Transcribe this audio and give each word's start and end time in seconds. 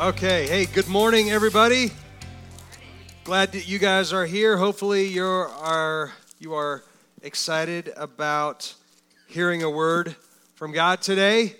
There. 0.00 0.08
Okay. 0.08 0.46
Hey, 0.46 0.64
good 0.64 0.88
morning, 0.88 1.30
everybody. 1.30 1.90
Glad 3.24 3.52
that 3.52 3.68
you 3.68 3.78
guys 3.78 4.14
are 4.14 4.24
here. 4.24 4.56
Hopefully, 4.56 5.06
you 5.06 5.24
are 5.24 6.12
you 6.38 6.54
are 6.54 6.82
excited 7.22 7.92
about 7.96 8.74
hearing 9.26 9.62
a 9.62 9.68
word 9.68 10.16
from 10.54 10.72
God 10.72 11.02
today. 11.02 11.54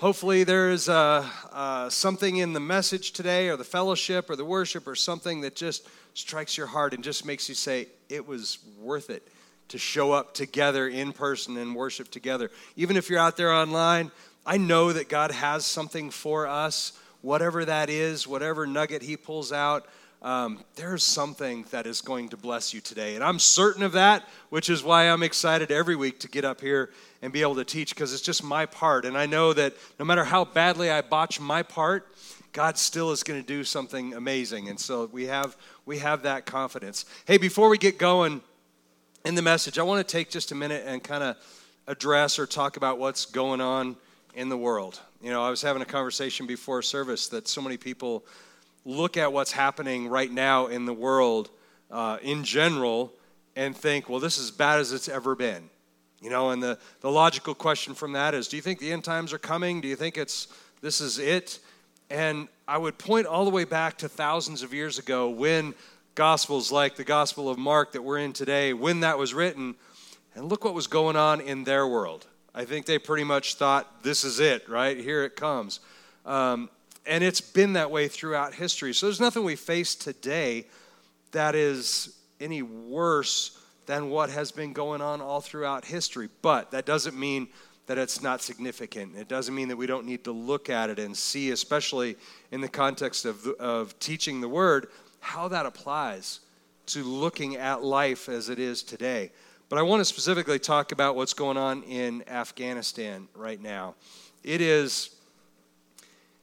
Hopefully, 0.00 0.44
there's 0.44 0.88
uh, 0.88 1.28
uh, 1.52 1.90
something 1.90 2.38
in 2.38 2.54
the 2.54 2.60
message 2.60 3.12
today, 3.12 3.48
or 3.48 3.56
the 3.56 3.64
fellowship, 3.64 4.30
or 4.30 4.36
the 4.36 4.44
worship, 4.46 4.86
or 4.86 4.94
something 4.94 5.42
that 5.42 5.54
just 5.54 5.86
strikes 6.14 6.56
your 6.56 6.66
heart 6.66 6.94
and 6.94 7.04
just 7.04 7.26
makes 7.26 7.50
you 7.50 7.54
say, 7.54 7.88
"It 8.08 8.26
was 8.26 8.58
worth 8.80 9.10
it." 9.10 9.28
to 9.66 9.78
show 9.78 10.12
up 10.12 10.34
together 10.34 10.86
in 10.86 11.10
person 11.10 11.56
and 11.56 11.74
worship 11.74 12.10
together. 12.10 12.50
Even 12.76 12.98
if 12.98 13.08
you're 13.08 13.18
out 13.18 13.38
there 13.38 13.50
online, 13.50 14.10
I 14.44 14.58
know 14.58 14.92
that 14.92 15.08
God 15.08 15.30
has 15.30 15.64
something 15.64 16.10
for 16.10 16.46
us, 16.46 16.92
whatever 17.24 17.64
that 17.64 17.88
is, 17.88 18.26
whatever 18.26 18.66
nugget 18.66 19.02
He 19.02 19.16
pulls 19.16 19.50
out. 19.50 19.86
Um, 20.22 20.64
there's 20.76 21.02
something 21.02 21.66
that 21.70 21.86
is 21.86 22.00
going 22.00 22.30
to 22.30 22.36
bless 22.36 22.72
you 22.72 22.80
today. 22.80 23.14
And 23.14 23.24
I'm 23.24 23.38
certain 23.38 23.82
of 23.82 23.92
that, 23.92 24.26
which 24.48 24.70
is 24.70 24.82
why 24.82 25.10
I'm 25.10 25.22
excited 25.22 25.70
every 25.70 25.96
week 25.96 26.20
to 26.20 26.28
get 26.28 26.44
up 26.44 26.60
here 26.60 26.90
and 27.20 27.32
be 27.32 27.42
able 27.42 27.56
to 27.56 27.64
teach 27.64 27.94
because 27.94 28.12
it's 28.12 28.22
just 28.22 28.42
my 28.42 28.64
part. 28.64 29.04
And 29.04 29.18
I 29.18 29.26
know 29.26 29.52
that 29.52 29.74
no 29.98 30.04
matter 30.04 30.24
how 30.24 30.44
badly 30.44 30.90
I 30.90 31.02
botch 31.02 31.40
my 31.40 31.62
part, 31.62 32.08
God 32.52 32.78
still 32.78 33.10
is 33.10 33.22
going 33.22 33.40
to 33.40 33.46
do 33.46 33.64
something 33.64 34.14
amazing. 34.14 34.68
And 34.68 34.78
so 34.78 35.10
we 35.12 35.26
have 35.26 35.56
we 35.84 35.98
have 35.98 36.22
that 36.22 36.46
confidence. 36.46 37.04
Hey, 37.26 37.36
before 37.36 37.68
we 37.68 37.76
get 37.76 37.98
going, 37.98 38.40
in 39.24 39.34
the 39.34 39.42
message, 39.42 39.78
I 39.78 39.82
want 39.82 40.06
to 40.06 40.12
take 40.12 40.30
just 40.30 40.52
a 40.52 40.54
minute 40.54 40.84
and 40.86 41.02
kind 41.02 41.24
of 41.24 41.36
address 41.86 42.38
or 42.38 42.46
talk 42.46 42.76
about 42.76 42.98
what's 42.98 43.24
going 43.24 43.60
on 43.60 43.96
in 44.34 44.48
the 44.48 44.56
world. 44.56 45.00
You 45.22 45.30
know, 45.30 45.42
I 45.42 45.50
was 45.50 45.62
having 45.62 45.82
a 45.82 45.86
conversation 45.86 46.46
before 46.46 46.82
service 46.82 47.28
that 47.28 47.48
so 47.48 47.62
many 47.62 47.76
people 47.76 48.24
look 48.84 49.16
at 49.16 49.32
what's 49.32 49.52
happening 49.52 50.08
right 50.08 50.30
now 50.30 50.66
in 50.66 50.84
the 50.84 50.92
world 50.92 51.50
uh, 51.90 52.18
in 52.22 52.44
general 52.44 53.12
and 53.56 53.76
think, 53.76 54.08
well, 54.08 54.20
this 54.20 54.36
is 54.38 54.44
as 54.44 54.50
bad 54.50 54.80
as 54.80 54.92
it's 54.92 55.08
ever 55.08 55.34
been. 55.34 55.70
You 56.20 56.30
know, 56.30 56.50
and 56.50 56.62
the, 56.62 56.78
the 57.00 57.10
logical 57.10 57.54
question 57.54 57.94
from 57.94 58.12
that 58.12 58.34
is 58.34 58.48
do 58.48 58.56
you 58.56 58.62
think 58.62 58.78
the 58.78 58.92
end 58.92 59.04
times 59.04 59.32
are 59.32 59.38
coming? 59.38 59.80
Do 59.80 59.88
you 59.88 59.96
think 59.96 60.16
it's 60.16 60.48
this 60.80 61.00
is 61.00 61.18
it? 61.18 61.60
And 62.10 62.48
I 62.66 62.78
would 62.78 62.98
point 62.98 63.26
all 63.26 63.44
the 63.44 63.50
way 63.50 63.64
back 63.64 63.98
to 63.98 64.08
thousands 64.08 64.62
of 64.62 64.72
years 64.72 64.98
ago 64.98 65.28
when 65.28 65.74
Gospels 66.14 66.70
like 66.70 66.96
the 66.96 67.04
Gospel 67.04 67.48
of 67.48 67.58
Mark 67.58 67.92
that 67.92 68.02
we're 68.02 68.18
in 68.18 68.32
today, 68.32 68.72
when 68.72 69.00
that 69.00 69.18
was 69.18 69.34
written, 69.34 69.74
and 70.34 70.48
look 70.48 70.64
what 70.64 70.72
was 70.72 70.86
going 70.86 71.16
on 71.16 71.40
in 71.40 71.64
their 71.64 71.86
world. 71.86 72.26
I 72.54 72.64
think 72.64 72.86
they 72.86 72.98
pretty 72.98 73.24
much 73.24 73.56
thought, 73.56 74.02
this 74.02 74.24
is 74.24 74.38
it, 74.38 74.68
right? 74.68 74.96
Here 74.96 75.24
it 75.24 75.34
comes. 75.34 75.80
Um, 76.24 76.70
and 77.06 77.24
it's 77.24 77.40
been 77.40 77.74
that 77.74 77.90
way 77.90 78.08
throughout 78.08 78.54
history. 78.54 78.94
So 78.94 79.06
there's 79.06 79.20
nothing 79.20 79.44
we 79.44 79.56
face 79.56 79.94
today 79.94 80.66
that 81.32 81.54
is 81.54 82.16
any 82.40 82.62
worse 82.62 83.58
than 83.86 84.08
what 84.08 84.30
has 84.30 84.52
been 84.52 84.72
going 84.72 85.00
on 85.00 85.20
all 85.20 85.40
throughout 85.40 85.84
history. 85.84 86.28
But 86.42 86.70
that 86.70 86.86
doesn't 86.86 87.18
mean 87.18 87.48
that 87.86 87.98
it's 87.98 88.22
not 88.22 88.40
significant. 88.40 89.16
It 89.16 89.28
doesn't 89.28 89.54
mean 89.54 89.68
that 89.68 89.76
we 89.76 89.86
don't 89.86 90.06
need 90.06 90.24
to 90.24 90.32
look 90.32 90.70
at 90.70 90.88
it 90.88 90.98
and 90.98 91.14
see, 91.14 91.50
especially 91.50 92.16
in 92.50 92.60
the 92.60 92.68
context 92.68 93.26
of, 93.26 93.46
of 93.58 93.98
teaching 93.98 94.40
the 94.40 94.48
word, 94.48 94.86
how 95.20 95.48
that 95.48 95.66
applies 95.66 96.40
to 96.86 97.02
looking 97.02 97.56
at 97.56 97.82
life 97.82 98.28
as 98.28 98.48
it 98.48 98.58
is 98.58 98.82
today. 98.82 99.32
But 99.68 99.78
I 99.78 99.82
want 99.82 100.00
to 100.00 100.04
specifically 100.04 100.58
talk 100.58 100.92
about 100.92 101.16
what's 101.16 101.32
going 101.32 101.56
on 101.56 101.82
in 101.84 102.22
Afghanistan 102.28 103.28
right 103.34 103.60
now. 103.60 103.94
It 104.42 104.60
is 104.60 105.10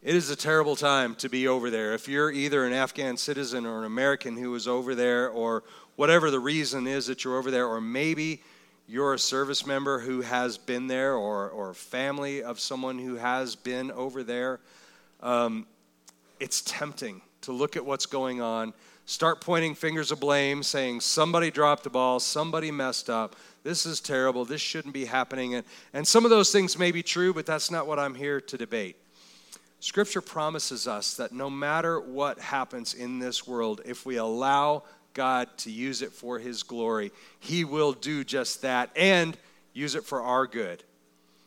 it 0.02 0.16
is 0.16 0.32
a 0.32 0.36
terrible 0.36 0.76
time 0.76 1.14
to 1.16 1.30
be 1.30 1.48
over 1.48 1.70
there. 1.70 1.94
If 1.94 2.08
you're 2.08 2.31
either 2.31 2.66
an 2.66 2.74
Afghan 2.74 3.18
citizen 3.18 3.68
or 3.68 3.80
an 3.80 3.86
American 3.86 4.36
who 4.36 4.56
is 4.56 4.68
over 4.68 4.96
there 4.96 5.30
or 5.30 5.64
whatever 5.96 6.31
the 6.31 6.40
reason 6.40 6.88
is 6.88 7.06
that 7.06 7.24
you're 7.24 7.38
over 7.38 7.52
there 7.52 7.68
or 7.68 7.80
maybe 7.80 8.42
you're 8.88 9.14
a 9.14 9.20
service 9.20 9.64
member 9.64 10.00
who 10.00 10.22
has 10.22 10.58
been 10.58 10.88
there 10.88 11.14
or, 11.14 11.50
or 11.52 11.76
family 11.76 12.42
of 12.42 12.60
someone 12.60 12.98
who 12.98 13.16
has 13.16 13.56
been 13.56 13.92
over 13.92 14.24
there, 14.24 14.60
um, 15.22 15.68
it's 16.40 16.62
tempting 16.62 17.22
to 17.42 17.52
look 17.52 17.78
at 17.78 17.86
what's 17.86 18.08
going 18.08 18.42
on, 18.42 18.74
start 19.12 19.42
pointing 19.42 19.76
fingers 19.76 20.10
of 20.10 20.22
blame, 20.22 20.64
saying 20.64 21.02
somebody 21.02 21.52
dropped 21.52 21.84
the 21.84 21.90
ball, 21.90 22.18
somebody 22.18 22.72
messed 22.72 23.10
up, 23.10 23.36
this 23.62 23.86
is 23.86 24.00
terrible, 24.00 24.46
this 24.46 24.62
shouldn't 24.62 24.94
be 24.94 25.04
happening. 25.04 25.54
And, 25.56 25.66
and 25.94 26.08
some 26.08 26.24
of 26.24 26.32
those 26.32 26.50
things 26.52 26.80
may 26.80 26.92
be 26.92 27.04
true, 27.04 27.34
but 27.34 27.46
that's 27.46 27.70
not 27.70 27.88
what 27.88 28.00
I'm 28.00 28.16
here 28.16 28.40
to 28.40 28.58
debate. 28.58 28.96
Scripture 29.82 30.22
promises 30.22 30.88
us 30.88 31.16
that 31.16 31.34
no 31.34 31.50
matter 31.50 32.00
what 32.00 32.40
happens 32.40 32.94
in 32.94 33.20
this 33.20 33.46
world, 33.46 33.82
if 33.86 34.06
we 34.06 34.16
allow 34.16 34.84
God 35.14 35.50
to 35.58 35.72
use 35.72 36.02
it 36.02 36.14
for 36.14 36.40
His 36.40 36.64
glory, 36.64 37.12
He 37.42 37.66
will 37.66 37.92
do 37.92 38.24
just 38.24 38.62
that 38.62 38.92
and 38.96 39.38
use 39.74 39.96
it 39.96 40.06
for 40.06 40.22
our 40.22 40.48
good. 40.48 40.84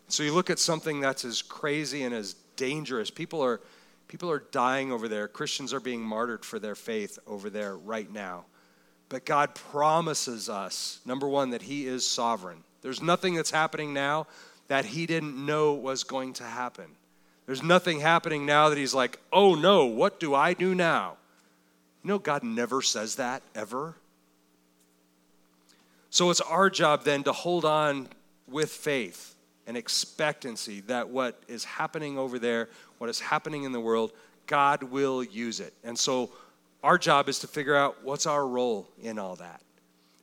So 0.09 0.23
you 0.23 0.35
look 0.35 0.51
at 0.51 0.59
something 0.59 1.01
that's 1.01 1.25
as 1.25 1.41
crazy 1.41 2.03
and 2.03 2.15
as 2.15 2.35
dangerous. 2.57 3.11
People 3.11 3.43
are 3.43 3.61
People 4.09 4.31
are 4.31 4.45
dying 4.51 4.93
over 4.93 5.09
there. 5.09 5.29
Christians 5.29 5.73
are 5.73 5.81
being 5.81 6.01
martyred 6.01 6.45
for 6.45 6.59
their 6.59 6.75
faith 6.75 7.19
over 7.27 7.51
there 7.51 7.77
right 7.77 8.11
now. 8.13 8.45
But 9.09 9.25
God 9.25 9.55
promises 9.55 10.49
us, 10.49 11.01
number 11.05 11.29
one, 11.29 11.51
that 11.51 11.63
He 11.63 11.87
is 11.87 12.07
sovereign. 12.07 12.65
There's 12.83 13.03
nothing 13.03 13.35
that's 13.35 13.51
happening 13.51 13.93
now 13.93 14.27
that 14.69 14.85
He 14.85 15.07
didn't 15.07 15.45
know 15.45 15.75
was 15.75 16.05
going 16.05 16.35
to 16.35 16.45
happen. 16.45 16.87
There's 17.47 17.63
nothing 17.63 18.01
happening 18.01 18.47
now 18.47 18.69
that 18.69 18.79
He's 18.79 18.95
like, 18.95 19.19
oh 19.33 19.55
no, 19.55 19.87
what 19.87 20.21
do 20.21 20.35
I 20.35 20.55
do 20.55 20.75
now? 20.75 21.17
You 22.03 22.09
know, 22.09 22.19
God 22.19 22.43
never 22.43 22.83
says 22.83 23.17
that, 23.17 23.43
ever. 23.55 23.95
So 26.11 26.31
it's 26.31 26.41
our 26.41 26.71
job 26.71 27.05
then 27.05 27.25
to 27.25 27.33
hold 27.33 27.65
on 27.65 28.09
with 28.47 28.71
faith 28.71 29.34
and 29.67 29.77
expectancy 29.77 30.81
that 30.83 31.09
what 31.09 31.43
is 31.49 31.65
happening 31.65 32.19
over 32.19 32.39
there 32.39 32.69
what 32.99 33.11
is 33.11 33.21
happening 33.21 33.65
in 33.65 33.73
the 33.73 33.81
world, 33.81 34.13
God 34.47 34.83
will 34.83 35.23
use 35.23 35.61
it. 35.61 35.75
And 35.85 35.99
so 35.99 36.31
our 36.83 36.99
job 36.99 37.29
is 37.29 37.39
to 37.41 37.47
figure 37.47 37.77
out 37.77 38.03
what's 38.03 38.27
our 38.27 38.47
role 38.47 38.89
in 39.03 39.19
all 39.19 39.37
that. 39.37 39.61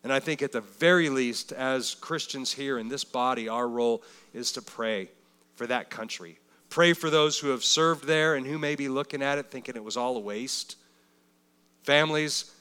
And 0.04 0.12
I 0.12 0.20
think 0.20 0.42
at 0.42 0.52
the 0.52 0.62
very 0.62 1.10
least, 1.10 1.52
as 1.52 1.94
Christians 1.94 2.52
here 2.52 2.80
in 2.80 2.88
this 2.88 3.04
body, 3.04 3.48
our 3.48 3.68
role 3.68 4.02
is 4.34 4.52
to 4.54 4.62
pray 4.62 5.10
for 5.56 5.68
that 5.68 5.92
country. 5.92 6.40
Pray 6.70 6.94
for 6.94 7.12
those 7.12 7.38
who 7.38 7.50
have 7.50 7.64
served 7.64 8.06
there 8.06 8.34
and 8.34 8.48
who 8.48 8.58
may 8.58 8.76
be 8.76 8.90
looking 8.90 9.22
at 9.22 9.38
it 9.38 9.52
thinking 9.52 9.76
it 9.76 9.84
was 9.84 9.98
all 9.98 10.18
a 10.18 10.20
waste. 10.20 10.78
Families, 11.84 12.52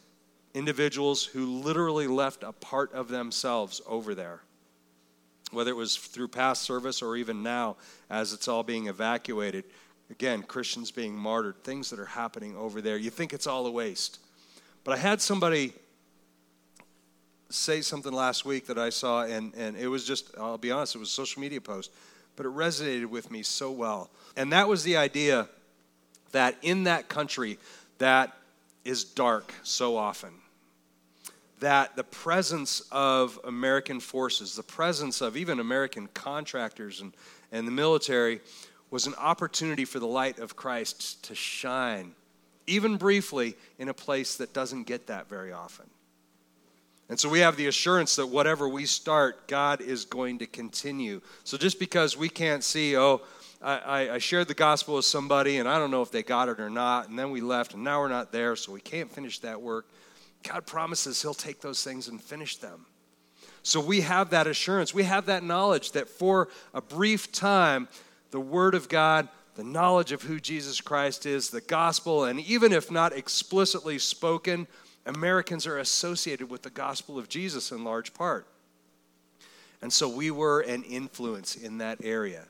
individuals 0.52 1.24
who 1.24 1.46
literally 1.46 2.08
left 2.08 2.42
a 2.42 2.52
part 2.52 2.92
of 2.92 3.08
themselves 3.08 3.80
over 3.86 4.14
there, 4.14 4.42
whether 5.50 5.70
it 5.70 5.76
was 5.76 5.96
through 5.96 6.28
past 6.28 6.62
service 6.62 7.02
or 7.02 7.16
even 7.16 7.42
now 7.42 7.76
as 8.08 8.32
it's 8.32 8.48
all 8.48 8.62
being 8.62 8.86
evacuated. 8.86 9.64
Again, 10.10 10.42
Christians 10.42 10.90
being 10.90 11.14
martyred, 11.14 11.62
things 11.62 11.90
that 11.90 11.98
are 11.98 12.06
happening 12.06 12.56
over 12.56 12.80
there. 12.80 12.96
You 12.96 13.10
think 13.10 13.32
it's 13.32 13.46
all 13.46 13.66
a 13.66 13.70
waste. 13.70 14.18
But 14.84 14.94
I 14.94 14.96
had 14.96 15.20
somebody 15.20 15.72
say 17.50 17.80
something 17.80 18.12
last 18.12 18.44
week 18.44 18.66
that 18.66 18.78
I 18.78 18.90
saw, 18.90 19.24
and, 19.24 19.52
and 19.54 19.76
it 19.76 19.88
was 19.88 20.04
just, 20.04 20.36
I'll 20.38 20.58
be 20.58 20.70
honest, 20.70 20.94
it 20.94 20.98
was 20.98 21.08
a 21.08 21.12
social 21.12 21.40
media 21.40 21.60
post, 21.60 21.90
but 22.36 22.46
it 22.46 22.52
resonated 22.52 23.06
with 23.06 23.30
me 23.30 23.42
so 23.42 23.70
well. 23.70 24.10
And 24.36 24.52
that 24.52 24.68
was 24.68 24.84
the 24.84 24.96
idea 24.96 25.48
that 26.32 26.56
in 26.62 26.84
that 26.84 27.08
country 27.08 27.58
that 27.98 28.36
is 28.84 29.04
dark 29.04 29.52
so 29.62 29.96
often, 29.96 30.30
that 31.60 31.94
the 31.94 32.04
presence 32.04 32.82
of 32.90 33.38
American 33.44 34.00
forces, 34.00 34.56
the 34.56 34.62
presence 34.62 35.20
of 35.20 35.36
even 35.36 35.60
American 35.60 36.08
contractors 36.08 37.00
and, 37.00 37.14
and 37.52 37.66
the 37.66 37.72
military, 37.72 38.40
was 38.90 39.06
an 39.06 39.14
opportunity 39.16 39.84
for 39.84 39.98
the 39.98 40.06
light 40.06 40.38
of 40.38 40.56
Christ 40.56 41.22
to 41.24 41.34
shine, 41.34 42.12
even 42.66 42.96
briefly, 42.96 43.56
in 43.78 43.88
a 43.88 43.94
place 43.94 44.36
that 44.36 44.52
doesn't 44.52 44.84
get 44.84 45.06
that 45.06 45.28
very 45.28 45.52
often. 45.52 45.86
And 47.08 47.18
so 47.18 47.28
we 47.28 47.40
have 47.40 47.56
the 47.56 47.66
assurance 47.66 48.16
that 48.16 48.26
whatever 48.26 48.68
we 48.68 48.86
start, 48.86 49.48
God 49.48 49.80
is 49.80 50.04
going 50.04 50.38
to 50.38 50.46
continue. 50.46 51.20
So 51.42 51.58
just 51.58 51.78
because 51.78 52.16
we 52.16 52.28
can't 52.28 52.62
see, 52.62 52.96
oh, 52.96 53.22
I, 53.60 54.10
I, 54.10 54.18
shared 54.18 54.48
the 54.48 54.54
gospel 54.54 54.94
with 54.94 55.04
somebody 55.04 55.58
and 55.58 55.68
I 55.68 55.78
don't 55.78 55.90
know 55.90 56.00
if 56.00 56.10
they 56.10 56.22
got 56.22 56.48
it 56.48 56.58
or 56.58 56.70
not, 56.70 57.10
and 57.10 57.18
then 57.18 57.30
we 57.30 57.42
left 57.42 57.74
and 57.74 57.84
now 57.84 58.00
we're 58.00 58.08
not 58.08 58.32
there, 58.32 58.56
so 58.56 58.72
we 58.72 58.80
can't 58.80 59.12
finish 59.12 59.38
that 59.40 59.60
work. 59.60 59.86
God 60.42 60.66
promises 60.66 61.20
He'll 61.22 61.34
take 61.34 61.60
those 61.60 61.84
things 61.84 62.08
and 62.08 62.22
finish 62.22 62.56
them. 62.56 62.86
So 63.62 63.80
we 63.80 64.00
have 64.00 64.30
that 64.30 64.46
assurance. 64.46 64.94
We 64.94 65.02
have 65.02 65.26
that 65.26 65.42
knowledge 65.42 65.92
that 65.92 66.08
for 66.08 66.48
a 66.72 66.80
brief 66.80 67.30
time, 67.30 67.88
the 68.30 68.40
Word 68.40 68.74
of 68.74 68.88
God, 68.88 69.28
the 69.54 69.64
knowledge 69.64 70.12
of 70.12 70.22
who 70.22 70.40
Jesus 70.40 70.80
Christ 70.80 71.26
is, 71.26 71.50
the 71.50 71.60
gospel, 71.60 72.24
and 72.24 72.40
even 72.40 72.72
if 72.72 72.90
not 72.90 73.12
explicitly 73.12 73.98
spoken, 73.98 74.66
Americans 75.04 75.66
are 75.66 75.78
associated 75.78 76.48
with 76.50 76.62
the 76.62 76.70
gospel 76.70 77.18
of 77.18 77.28
Jesus 77.28 77.72
in 77.72 77.84
large 77.84 78.14
part. 78.14 78.46
And 79.82 79.92
so 79.92 80.08
we 80.08 80.30
were 80.30 80.60
an 80.60 80.82
influence 80.84 81.56
in 81.56 81.78
that 81.78 81.98
area. 82.02 82.46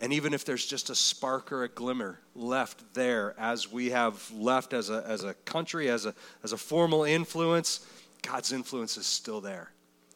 And 0.00 0.12
even 0.12 0.34
if 0.34 0.44
there's 0.44 0.66
just 0.66 0.90
a 0.90 0.94
spark 0.94 1.52
or 1.52 1.64
a 1.64 1.68
glimmer 1.68 2.20
left 2.34 2.94
there, 2.94 3.34
as 3.38 3.72
we 3.72 3.90
have 3.90 4.30
left 4.30 4.74
as 4.74 4.90
a, 4.90 5.02
as 5.06 5.24
a 5.24 5.32
country, 5.32 5.88
as 5.88 6.04
a, 6.04 6.14
as 6.44 6.52
a 6.52 6.58
formal 6.58 7.04
influence, 7.04 7.86
God's 8.20 8.52
influence 8.52 8.98
is 8.98 9.06
still 9.06 9.40
there. 9.40 9.70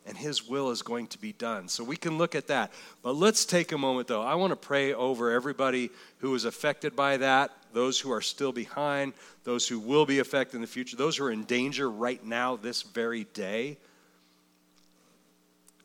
And 0.07 0.19
His 0.19 0.47
will 0.47 0.71
is 0.71 0.83
going 0.83 1.07
to 1.09 1.19
be 1.19 1.33
done. 1.33 1.69
So 1.69 1.83
we 1.83 1.97
can 1.97 2.19
look 2.19 2.35
at 2.35 2.49
that. 2.49 2.73
But 3.03 3.17
let's 3.17 3.47
take 3.47 3.73
a 3.73 3.79
moment, 3.79 4.09
though. 4.09 4.23
I 4.23 4.35
want 4.35 4.51
to 4.51 4.57
pray 4.57 4.93
over 4.93 5.31
everybody 5.31 5.91
who 6.19 6.35
is 6.35 6.45
affected 6.45 6.95
by 6.95 7.19
that, 7.19 7.51
those 7.73 8.01
who 8.01 8.13
are 8.13 8.21
still 8.21 8.53
behind, 8.53 9.15
those 9.45 9.67
who 9.67 9.79
will 9.79 10.05
be 10.05 10.19
affected 10.19 10.57
in 10.57 10.61
the 10.61 10.67
future, 10.67 10.97
those 10.97 11.17
who 11.17 11.25
are 11.25 11.31
in 11.31 11.45
danger 11.45 11.89
right 11.89 12.23
now, 12.25 12.57
this 12.57 12.83
very 12.83 13.25
day, 13.33 13.79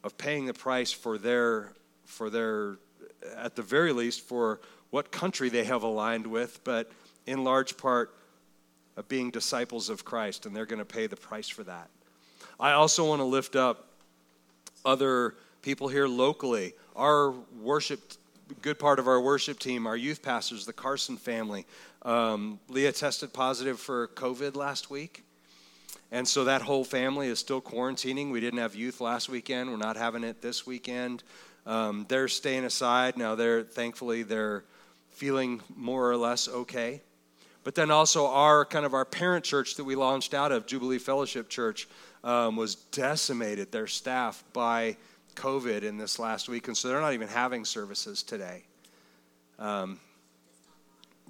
of 0.03 0.17
paying 0.17 0.45
the 0.45 0.53
price 0.53 0.91
for 0.91 1.17
their, 1.17 1.71
for 2.05 2.29
their 2.29 2.77
at 3.35 3.55
the 3.55 3.61
very 3.61 3.93
least, 3.93 4.21
for 4.21 4.59
what 4.89 5.11
country 5.11 5.49
they 5.49 5.63
have 5.63 5.83
aligned 5.83 6.27
with, 6.27 6.63
but 6.63 6.91
in 7.25 7.43
large 7.43 7.77
part 7.77 8.15
of 8.97 9.07
being 9.07 9.29
disciples 9.29 9.89
of 9.89 10.05
Christ, 10.05 10.45
and 10.45 10.55
they're 10.55 10.65
going 10.65 10.79
to 10.79 10.85
pay 10.85 11.07
the 11.07 11.15
price 11.15 11.49
for 11.49 11.63
that. 11.63 11.89
I 12.59 12.71
also 12.71 13.07
want 13.07 13.19
to 13.19 13.25
lift 13.25 13.55
up 13.55 13.89
other 14.85 15.35
people 15.61 15.87
here 15.87 16.07
locally. 16.07 16.73
Our 16.95 17.31
worship, 17.61 17.99
good 18.61 18.79
part 18.79 18.99
of 18.99 19.07
our 19.07 19.19
worship 19.19 19.59
team, 19.59 19.87
our 19.87 19.97
youth 19.97 20.21
pastors, 20.21 20.65
the 20.65 20.73
Carson 20.73 21.17
family. 21.17 21.65
Um, 22.03 22.59
Leah 22.69 22.91
tested 22.91 23.33
positive 23.33 23.79
for 23.79 24.07
COVID 24.09 24.55
last 24.55 24.89
week. 24.89 25.23
And 26.11 26.25
so 26.27 26.45
that 26.45 26.61
whole 26.61 26.85
family 26.85 27.27
is 27.27 27.39
still 27.39 27.61
quarantining. 27.61 28.31
We 28.31 28.39
didn't 28.39 28.59
have 28.59 28.75
youth 28.75 29.01
last 29.01 29.27
weekend. 29.27 29.71
We're 29.71 29.77
not 29.77 29.97
having 29.97 30.23
it 30.23 30.41
this 30.41 30.65
weekend. 30.65 31.23
Um, 31.65 32.05
they're 32.07 32.27
staying 32.27 32.65
aside 32.65 33.17
now. 33.17 33.35
They're 33.35 33.63
thankfully 33.63 34.23
they're 34.23 34.63
feeling 35.09 35.61
more 35.75 36.09
or 36.09 36.17
less 36.17 36.47
okay. 36.47 37.01
But 37.63 37.73
then 37.73 37.89
also 37.89 38.27
our 38.27 38.63
kind 38.63 38.85
of 38.85 38.93
our 38.93 39.05
parent 39.05 39.43
church 39.43 39.75
that 39.75 39.83
we 39.83 39.95
launched 39.95 40.33
out 40.33 40.51
of 40.51 40.67
Jubilee 40.67 40.99
Fellowship 40.99 41.49
Church 41.49 41.87
um, 42.23 42.55
was 42.55 42.75
decimated. 42.75 43.71
Their 43.71 43.87
staff 43.87 44.43
by 44.53 44.97
COVID 45.35 45.81
in 45.83 45.97
this 45.97 46.19
last 46.19 46.47
week, 46.47 46.67
and 46.67 46.77
so 46.77 46.87
they're 46.87 47.01
not 47.01 47.13
even 47.13 47.27
having 47.27 47.65
services 47.65 48.21
today. 48.21 48.63
Um, 49.57 49.99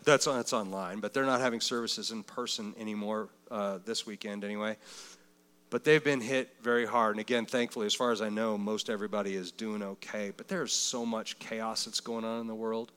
that's 0.03 0.27
on, 0.27 0.39
it's 0.39 0.53
online, 0.53 0.99
but 0.99 1.13
they're 1.13 1.25
not 1.25 1.41
having 1.41 1.61
services 1.61 2.11
in 2.11 2.23
person 2.23 2.75
anymore 2.77 3.29
uh, 3.49 3.79
this 3.85 4.05
weekend 4.05 4.43
anyway. 4.43 4.77
But 5.75 5.83
they've 5.83 6.01
been 6.01 6.21
hit 6.21 6.55
very 6.61 6.85
hard. 6.85 7.15
And 7.15 7.19
again, 7.19 7.45
thankfully, 7.45 7.85
as 7.85 7.93
far 7.93 8.13
as 8.13 8.21
I 8.21 8.29
know, 8.29 8.57
most 8.57 8.89
everybody 8.89 9.35
is 9.35 9.51
doing 9.51 9.83
okay. 9.83 10.31
But 10.37 10.47
there's 10.47 10.71
so 10.71 11.05
much 11.05 11.37
chaos 11.37 11.83
that's 11.83 11.99
going 11.99 12.23
on 12.23 12.39
in 12.39 12.47
the 12.47 12.55
world 12.55 12.93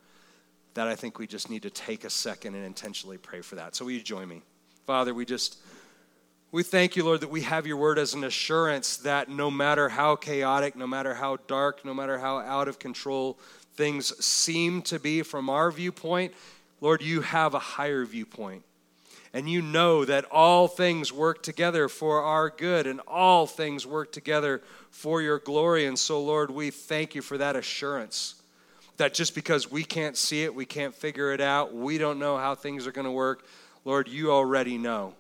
that 0.75 0.87
I 0.87 0.95
think 0.95 1.19
we 1.19 1.27
just 1.27 1.51
need 1.51 1.63
to 1.63 1.71
take 1.71 2.05
a 2.05 2.11
second 2.11 2.55
and 2.55 2.65
intentionally 2.65 3.19
pray 3.19 3.41
for 3.41 3.57
that. 3.57 3.75
So 3.75 3.85
will 3.85 3.91
you 3.91 4.01
join 4.01 4.29
me? 4.29 4.43
Father, 4.87 5.13
we 5.13 5.25
just 5.25 5.59
we 6.53 6.63
thank 6.63 6.95
you, 6.95 7.03
Lord, 7.03 7.23
that 7.23 7.31
we 7.31 7.41
have 7.41 7.67
your 7.67 7.79
word 7.79 7.99
as 7.99 8.15
an 8.15 8.23
assurance 8.23 8.99
that 8.99 9.29
no 9.29 9.51
matter 9.51 9.89
how 9.89 10.15
chaotic, 10.15 10.77
no 10.77 10.87
matter 10.87 11.15
how 11.15 11.39
dark, 11.49 11.85
no 11.85 11.93
matter 11.93 12.17
how 12.17 12.39
out 12.39 12.69
of 12.69 12.79
control 12.79 13.41
things 13.75 14.25
seem 14.25 14.83
to 14.83 15.01
be 15.01 15.23
from 15.23 15.51
our 15.51 15.73
viewpoint, 15.73 16.33
Lord, 16.81 17.03
you 17.03 17.23
have 17.23 17.55
a 17.55 17.59
higher 17.59 18.05
viewpoint 18.05 18.63
and 19.39 19.49
you 19.49 19.63
know 19.63 20.05
that 20.05 20.25
all 20.33 20.67
things 20.67 21.13
work 21.13 21.45
together 21.45 21.89
for 21.89 22.25
our 22.25 22.51
good 22.51 22.89
and 22.89 23.01
all 23.07 23.47
things 23.47 23.87
work 23.87 24.11
together 24.11 24.61
for 24.91 25.23
your 25.23 25.39
glory. 25.39 25.87
And 25.87 25.97
so, 25.97 26.21
Lord, 26.21 26.51
we 26.51 26.73
thank 26.73 27.15
you 27.15 27.23
for 27.23 27.39
that 27.39 27.55
assurance 27.55 28.35
that 28.97 29.15
just 29.15 29.37
because 29.37 29.71
we 29.71 29.85
can't 29.85 30.17
see 30.17 30.43
it, 30.43 30.53
we 30.53 30.67
can't 30.67 30.93
figure 30.93 31.33
it 31.33 31.41
out, 31.41 31.73
we 31.73 31.99
don't 31.99 32.19
know 32.19 32.37
how 32.37 32.57
things 32.57 32.85
are 32.85 32.91
going 32.91 33.05
to 33.05 33.13
work, 33.13 33.47
Lord, 33.85 34.09
you 34.09 34.33
already 34.33 34.77
know. 34.77 35.15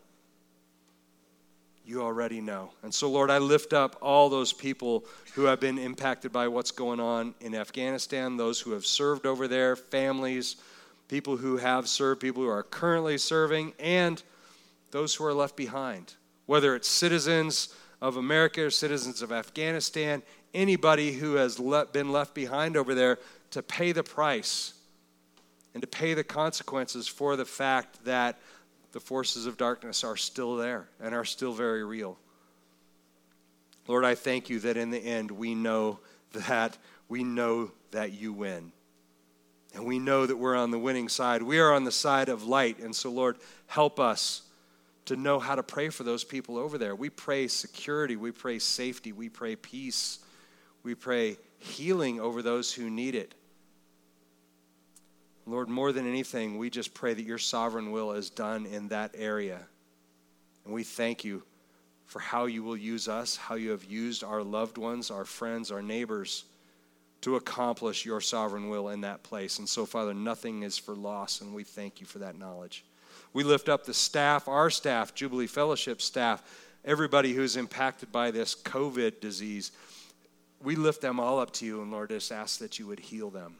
You 1.84 2.02
already 2.02 2.40
know. 2.40 2.72
And 2.82 2.92
so, 2.92 3.08
Lord, 3.08 3.30
I 3.30 3.38
lift 3.38 3.72
up 3.72 3.98
all 4.02 4.28
those 4.28 4.52
people 4.52 5.04
who 5.34 5.44
have 5.44 5.60
been 5.60 5.78
impacted 5.78 6.32
by 6.32 6.48
what's 6.48 6.72
going 6.72 6.98
on 6.98 7.36
in 7.40 7.54
Afghanistan, 7.54 8.36
those 8.36 8.58
who 8.58 8.72
have 8.72 8.84
served 8.84 9.26
over 9.26 9.46
there, 9.46 9.76
families 9.76 10.56
people 11.08 11.38
who 11.38 11.56
have 11.56 11.88
served, 11.88 12.20
people 12.20 12.42
who 12.42 12.48
are 12.48 12.62
currently 12.62 13.18
serving, 13.18 13.72
and 13.78 14.22
those 14.90 15.14
who 15.14 15.24
are 15.24 15.34
left 15.34 15.56
behind. 15.56 16.14
Whether 16.46 16.74
it's 16.76 16.88
citizens 16.88 17.74
of 18.00 18.16
America 18.16 18.66
or 18.66 18.70
citizens 18.70 19.22
of 19.22 19.32
Afghanistan, 19.32 20.22
anybody 20.54 21.12
who 21.12 21.34
has 21.34 21.60
been 21.92 22.12
left 22.12 22.34
behind 22.34 22.76
over 22.76 22.94
there 22.94 23.18
to 23.50 23.62
pay 23.62 23.92
the 23.92 24.02
price 24.02 24.74
and 25.74 25.82
to 25.82 25.86
pay 25.86 26.14
the 26.14 26.24
consequences 26.24 27.08
for 27.08 27.36
the 27.36 27.44
fact 27.44 28.04
that 28.04 28.38
the 28.92 29.00
forces 29.00 29.46
of 29.46 29.56
darkness 29.56 30.04
are 30.04 30.16
still 30.16 30.56
there 30.56 30.88
and 31.00 31.14
are 31.14 31.24
still 31.24 31.52
very 31.52 31.84
real. 31.84 32.18
Lord, 33.86 34.04
I 34.04 34.14
thank 34.14 34.50
you 34.50 34.60
that 34.60 34.76
in 34.76 34.90
the 34.90 34.98
end 34.98 35.30
we 35.30 35.54
know 35.54 36.00
that 36.32 36.76
we 37.08 37.24
know 37.24 37.70
that 37.90 38.12
you 38.12 38.32
win. 38.32 38.72
And 39.74 39.84
we 39.84 39.98
know 39.98 40.26
that 40.26 40.36
we're 40.36 40.56
on 40.56 40.70
the 40.70 40.78
winning 40.78 41.08
side. 41.08 41.42
We 41.42 41.58
are 41.58 41.72
on 41.72 41.84
the 41.84 41.92
side 41.92 42.28
of 42.28 42.44
light. 42.44 42.78
And 42.78 42.94
so, 42.94 43.10
Lord, 43.10 43.36
help 43.66 44.00
us 44.00 44.42
to 45.06 45.16
know 45.16 45.38
how 45.38 45.54
to 45.54 45.62
pray 45.62 45.88
for 45.88 46.04
those 46.04 46.24
people 46.24 46.58
over 46.58 46.78
there. 46.78 46.94
We 46.94 47.10
pray 47.10 47.48
security, 47.48 48.16
we 48.16 48.30
pray 48.30 48.58
safety, 48.58 49.12
we 49.12 49.28
pray 49.28 49.56
peace, 49.56 50.18
we 50.82 50.94
pray 50.94 51.38
healing 51.58 52.20
over 52.20 52.42
those 52.42 52.72
who 52.72 52.90
need 52.90 53.14
it. 53.14 53.34
Lord, 55.46 55.70
more 55.70 55.92
than 55.92 56.06
anything, 56.06 56.58
we 56.58 56.68
just 56.68 56.92
pray 56.92 57.14
that 57.14 57.22
your 57.22 57.38
sovereign 57.38 57.90
will 57.90 58.12
is 58.12 58.28
done 58.28 58.66
in 58.66 58.88
that 58.88 59.14
area. 59.16 59.60
And 60.66 60.74
we 60.74 60.84
thank 60.84 61.24
you 61.24 61.42
for 62.04 62.18
how 62.18 62.44
you 62.44 62.62
will 62.62 62.76
use 62.76 63.08
us, 63.08 63.36
how 63.36 63.54
you 63.54 63.70
have 63.70 63.84
used 63.84 64.22
our 64.22 64.42
loved 64.42 64.76
ones, 64.76 65.10
our 65.10 65.24
friends, 65.24 65.70
our 65.70 65.80
neighbors 65.82 66.44
to 67.20 67.36
accomplish 67.36 68.04
your 68.04 68.20
sovereign 68.20 68.68
will 68.68 68.88
in 68.90 69.00
that 69.00 69.22
place. 69.22 69.58
And 69.58 69.68
so, 69.68 69.84
Father, 69.86 70.14
nothing 70.14 70.62
is 70.62 70.78
for 70.78 70.94
loss, 70.94 71.40
and 71.40 71.52
we 71.52 71.64
thank 71.64 72.00
you 72.00 72.06
for 72.06 72.20
that 72.20 72.38
knowledge. 72.38 72.84
We 73.32 73.44
lift 73.44 73.68
up 73.68 73.84
the 73.84 73.94
staff, 73.94 74.48
our 74.48 74.70
staff, 74.70 75.14
Jubilee 75.14 75.46
Fellowship 75.46 76.00
staff, 76.00 76.42
everybody 76.84 77.32
who's 77.32 77.56
impacted 77.56 78.12
by 78.12 78.30
this 78.30 78.54
COVID 78.54 79.20
disease. 79.20 79.72
We 80.62 80.76
lift 80.76 81.00
them 81.00 81.20
all 81.20 81.38
up 81.38 81.52
to 81.54 81.66
you, 81.66 81.82
and 81.82 81.90
Lord, 81.90 82.10
just 82.10 82.32
ask 82.32 82.60
that 82.60 82.78
you 82.78 82.86
would 82.86 83.00
heal 83.00 83.30
them. 83.30 83.56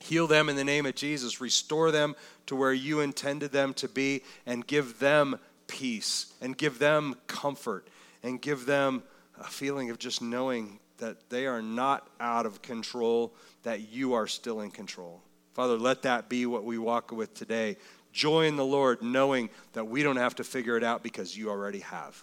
Heal 0.00 0.26
them 0.26 0.48
in 0.48 0.56
the 0.56 0.64
name 0.64 0.84
of 0.86 0.94
Jesus. 0.94 1.40
Restore 1.40 1.90
them 1.90 2.16
to 2.46 2.56
where 2.56 2.72
you 2.72 3.00
intended 3.00 3.52
them 3.52 3.74
to 3.74 3.88
be, 3.88 4.22
and 4.46 4.66
give 4.66 4.98
them 4.98 5.38
peace, 5.66 6.32
and 6.40 6.56
give 6.56 6.78
them 6.78 7.16
comfort, 7.26 7.86
and 8.22 8.40
give 8.40 8.66
them 8.66 9.02
a 9.38 9.44
feeling 9.44 9.90
of 9.90 9.98
just 9.98 10.22
knowing 10.22 10.78
that 10.98 11.30
they 11.30 11.46
are 11.46 11.62
not 11.62 12.08
out 12.20 12.46
of 12.46 12.62
control, 12.62 13.34
that 13.62 13.92
you 13.92 14.14
are 14.14 14.26
still 14.26 14.60
in 14.60 14.70
control. 14.70 15.22
Father, 15.54 15.76
let 15.76 16.02
that 16.02 16.28
be 16.28 16.46
what 16.46 16.64
we 16.64 16.78
walk 16.78 17.12
with 17.12 17.34
today. 17.34 17.76
Joy 18.12 18.46
in 18.46 18.56
the 18.56 18.64
Lord, 18.64 19.02
knowing 19.02 19.50
that 19.72 19.86
we 19.86 20.02
don't 20.02 20.16
have 20.16 20.34
to 20.36 20.44
figure 20.44 20.76
it 20.76 20.84
out 20.84 21.02
because 21.02 21.36
you 21.36 21.50
already 21.50 21.80
have. 21.80 22.22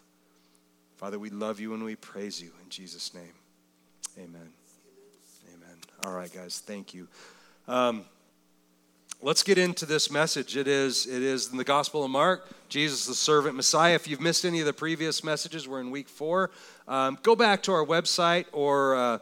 Father, 0.97 1.19
we 1.19 1.29
love 1.29 1.59
you 1.59 1.73
and 1.73 1.83
we 1.83 1.95
praise 1.95 2.41
you 2.41 2.51
in 2.63 2.69
Jesus' 2.69 3.13
name. 3.13 3.33
Amen. 4.17 4.49
Amen. 5.53 5.77
All 6.03 6.13
right, 6.13 6.31
guys, 6.31 6.61
thank 6.65 6.93
you. 6.93 7.07
Um, 7.67 8.05
let's 9.23 9.41
get 9.41 9.57
into 9.57 9.85
this 9.85 10.11
message. 10.11 10.57
It 10.57 10.67
is, 10.67 11.05
it 11.05 11.23
is 11.23 11.49
in 11.49 11.57
the 11.57 11.63
Gospel 11.63 12.03
of 12.03 12.11
Mark, 12.11 12.45
Jesus 12.67 13.05
the 13.05 13.15
servant 13.15 13.55
Messiah. 13.55 13.95
If 13.95 14.05
you've 14.05 14.19
missed 14.19 14.43
any 14.43 14.59
of 14.59 14.65
the 14.65 14.73
previous 14.73 15.23
messages, 15.23 15.65
we're 15.65 15.79
in 15.79 15.91
week 15.91 16.09
four. 16.09 16.51
Um, 16.89 17.17
go 17.23 17.33
back 17.33 17.63
to 17.63 17.71
our 17.71 17.85
website 17.85 18.47
or, 18.51 18.95
uh, 18.97 19.19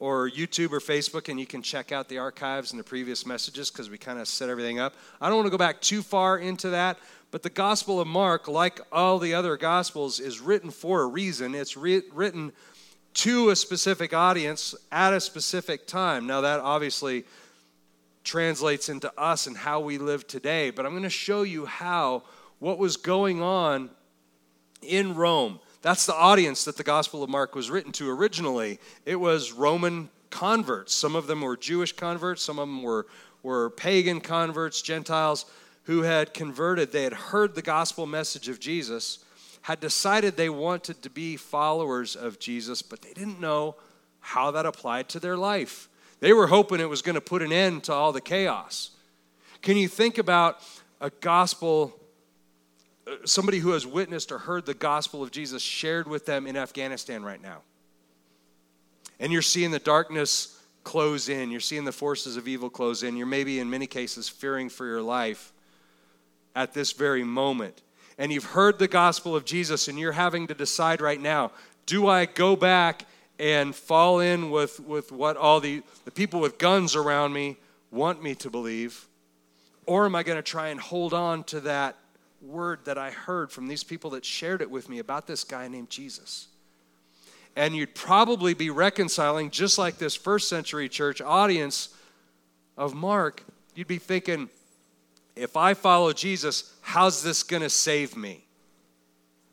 or 0.00 0.28
YouTube 0.28 0.72
or 0.72 0.80
Facebook, 0.80 1.28
and 1.28 1.38
you 1.38 1.46
can 1.46 1.62
check 1.62 1.92
out 1.92 2.08
the 2.08 2.18
archives 2.18 2.72
and 2.72 2.80
the 2.80 2.84
previous 2.84 3.24
messages 3.24 3.70
because 3.70 3.88
we 3.88 3.96
kind 3.96 4.18
of 4.18 4.26
set 4.26 4.48
everything 4.48 4.80
up. 4.80 4.96
I 5.20 5.28
don't 5.28 5.36
want 5.36 5.46
to 5.46 5.52
go 5.52 5.58
back 5.58 5.80
too 5.80 6.02
far 6.02 6.36
into 6.36 6.70
that, 6.70 6.98
but 7.30 7.44
the 7.44 7.50
Gospel 7.50 8.00
of 8.00 8.08
Mark, 8.08 8.48
like 8.48 8.80
all 8.90 9.20
the 9.20 9.34
other 9.34 9.56
Gospels, 9.56 10.18
is 10.18 10.40
written 10.40 10.72
for 10.72 11.02
a 11.02 11.06
reason. 11.06 11.54
It's 11.54 11.76
re- 11.76 12.02
written 12.12 12.50
to 13.14 13.50
a 13.50 13.56
specific 13.56 14.12
audience 14.12 14.74
at 14.90 15.12
a 15.12 15.20
specific 15.20 15.86
time. 15.86 16.26
Now, 16.26 16.40
that 16.40 16.58
obviously 16.58 17.24
translates 18.24 18.88
into 18.88 19.12
us 19.18 19.46
and 19.46 19.56
how 19.56 19.80
we 19.80 19.98
live 19.98 20.26
today, 20.26 20.70
but 20.70 20.84
I'm 20.84 20.92
going 20.92 21.04
to 21.04 21.10
show 21.10 21.42
you 21.42 21.66
how 21.66 22.22
what 22.58 22.78
was 22.78 22.96
going 22.96 23.42
on 23.42 23.90
in 24.82 25.14
Rome 25.14 25.60
that's 25.84 26.06
the 26.06 26.14
audience 26.14 26.64
that 26.64 26.78
the 26.78 26.82
Gospel 26.82 27.22
of 27.22 27.28
Mark 27.28 27.54
was 27.54 27.68
written 27.68 27.92
to 27.92 28.10
originally. 28.10 28.78
It 29.04 29.16
was 29.16 29.52
Roman 29.52 30.08
converts. 30.30 30.94
Some 30.94 31.14
of 31.14 31.26
them 31.26 31.42
were 31.42 31.58
Jewish 31.58 31.92
converts, 31.92 32.40
some 32.42 32.58
of 32.58 32.66
them 32.66 32.82
were, 32.82 33.06
were 33.42 33.68
pagan 33.68 34.22
converts, 34.22 34.80
Gentiles 34.80 35.44
who 35.82 36.00
had 36.00 36.32
converted. 36.32 36.90
They 36.90 37.02
had 37.02 37.12
heard 37.12 37.54
the 37.54 37.60
gospel 37.60 38.06
message 38.06 38.48
of 38.48 38.60
Jesus, 38.60 39.18
had 39.60 39.78
decided 39.78 40.38
they 40.38 40.48
wanted 40.48 41.02
to 41.02 41.10
be 41.10 41.36
followers 41.36 42.16
of 42.16 42.38
Jesus, 42.38 42.80
but 42.80 43.02
they 43.02 43.12
didn't 43.12 43.38
know 43.38 43.76
how 44.20 44.52
that 44.52 44.64
applied 44.64 45.10
to 45.10 45.20
their 45.20 45.36
life. 45.36 45.90
They 46.24 46.32
were 46.32 46.46
hoping 46.46 46.80
it 46.80 46.88
was 46.88 47.02
going 47.02 47.16
to 47.16 47.20
put 47.20 47.42
an 47.42 47.52
end 47.52 47.84
to 47.84 47.92
all 47.92 48.10
the 48.10 48.20
chaos. 48.22 48.92
Can 49.60 49.76
you 49.76 49.88
think 49.88 50.16
about 50.16 50.58
a 50.98 51.10
gospel, 51.10 52.00
uh, 53.06 53.16
somebody 53.26 53.58
who 53.58 53.72
has 53.72 53.86
witnessed 53.86 54.32
or 54.32 54.38
heard 54.38 54.64
the 54.64 54.72
gospel 54.72 55.22
of 55.22 55.30
Jesus 55.30 55.60
shared 55.60 56.08
with 56.08 56.24
them 56.24 56.46
in 56.46 56.56
Afghanistan 56.56 57.22
right 57.24 57.42
now? 57.42 57.58
And 59.20 59.34
you're 59.34 59.42
seeing 59.42 59.70
the 59.70 59.78
darkness 59.78 60.58
close 60.82 61.28
in, 61.28 61.50
you're 61.50 61.60
seeing 61.60 61.84
the 61.84 61.92
forces 61.92 62.38
of 62.38 62.48
evil 62.48 62.70
close 62.70 63.02
in, 63.02 63.18
you're 63.18 63.26
maybe 63.26 63.60
in 63.60 63.68
many 63.68 63.86
cases 63.86 64.26
fearing 64.26 64.70
for 64.70 64.86
your 64.86 65.02
life 65.02 65.52
at 66.56 66.72
this 66.72 66.92
very 66.92 67.22
moment. 67.22 67.82
And 68.16 68.32
you've 68.32 68.44
heard 68.44 68.78
the 68.78 68.88
gospel 68.88 69.36
of 69.36 69.44
Jesus, 69.44 69.88
and 69.88 69.98
you're 69.98 70.12
having 70.12 70.46
to 70.46 70.54
decide 70.54 71.02
right 71.02 71.20
now 71.20 71.52
do 71.84 72.08
I 72.08 72.24
go 72.24 72.56
back 72.56 73.04
and 73.38 73.74
fall 73.74 74.20
in 74.20 74.50
with, 74.50 74.80
with 74.80 75.10
what 75.10 75.36
all 75.36 75.60
the, 75.60 75.82
the 76.04 76.10
people 76.10 76.40
with 76.40 76.58
guns 76.58 76.94
around 76.94 77.32
me 77.32 77.56
want 77.90 78.22
me 78.22 78.34
to 78.36 78.50
believe? 78.50 79.06
Or 79.86 80.06
am 80.06 80.14
I 80.14 80.22
going 80.22 80.36
to 80.36 80.42
try 80.42 80.68
and 80.68 80.80
hold 80.80 81.12
on 81.12 81.44
to 81.44 81.60
that 81.60 81.96
word 82.40 82.80
that 82.84 82.98
I 82.98 83.10
heard 83.10 83.50
from 83.50 83.68
these 83.68 83.84
people 83.84 84.10
that 84.10 84.24
shared 84.24 84.60
it 84.60 84.70
with 84.70 84.88
me 84.88 84.98
about 84.98 85.26
this 85.26 85.44
guy 85.44 85.68
named 85.68 85.90
Jesus? 85.90 86.48
And 87.56 87.76
you'd 87.76 87.94
probably 87.94 88.54
be 88.54 88.70
reconciling, 88.70 89.50
just 89.50 89.78
like 89.78 89.98
this 89.98 90.14
first 90.14 90.48
century 90.48 90.88
church 90.88 91.20
audience 91.20 91.90
of 92.76 92.94
Mark, 92.94 93.44
you'd 93.74 93.86
be 93.86 93.98
thinking, 93.98 94.48
if 95.36 95.56
I 95.56 95.74
follow 95.74 96.12
Jesus, 96.12 96.72
how's 96.80 97.22
this 97.22 97.42
going 97.42 97.62
to 97.62 97.70
save 97.70 98.16
me? 98.16 98.43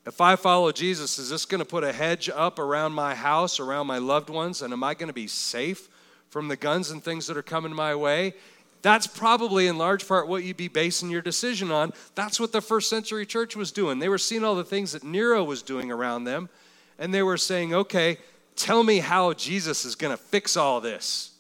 If 0.06 0.20
I 0.20 0.36
follow 0.36 0.72
Jesus, 0.72 1.20
is 1.20 1.30
this 1.30 1.46
going 1.46 1.60
to 1.60 1.66
put 1.66 1.84
a 1.84 1.94
hedge 1.94 2.30
up 2.30 2.58
around 2.58 2.94
my 2.94 3.14
house, 3.14 3.60
around 3.60 3.86
my 3.88 4.00
loved 4.00 4.30
ones, 4.30 4.62
and 4.62 4.74
am 4.74 4.84
I 4.84 4.96
going 4.96 5.08
to 5.08 5.14
be 5.14 5.28
safe 5.28 5.90
from 6.30 6.48
the 6.48 6.56
guns 6.56 6.90
and 6.90 7.04
things 7.04 7.28
that 7.28 7.38
are 7.38 7.44
coming 7.44 7.74
my 7.74 7.94
way? 7.94 8.34
That's 8.82 9.06
probably 9.06 9.68
in 9.68 9.78
large 9.78 10.08
part 10.08 10.28
what 10.28 10.44
you'd 10.44 10.58
be 10.58 10.68
basing 10.68 11.12
your 11.12 11.22
decision 11.22 11.72
on. 11.72 11.94
That's 12.16 12.40
what 12.40 12.52
the 12.52 12.62
first 12.62 12.90
century 12.90 13.28
church 13.28 13.56
was 13.56 13.72
doing. 13.72 14.00
They 14.00 14.10
were 14.10 14.18
seeing 14.18 14.44
all 14.44 14.56
the 14.56 14.64
things 14.64 14.94
that 14.94 15.04
Nero 15.04 15.44
was 15.44 15.62
doing 15.62 15.92
around 15.92 16.24
them, 16.24 16.50
and 16.98 17.14
they 17.14 17.22
were 17.22 17.38
saying, 17.38 17.76
okay, 17.76 18.18
tell 18.56 18.84
me 18.84 19.00
how 19.00 19.34
Jesus 19.34 19.86
is 19.86 19.94
going 19.94 20.18
to 20.18 20.24
fix 20.24 20.58
all 20.58 20.82
this. 20.82 21.32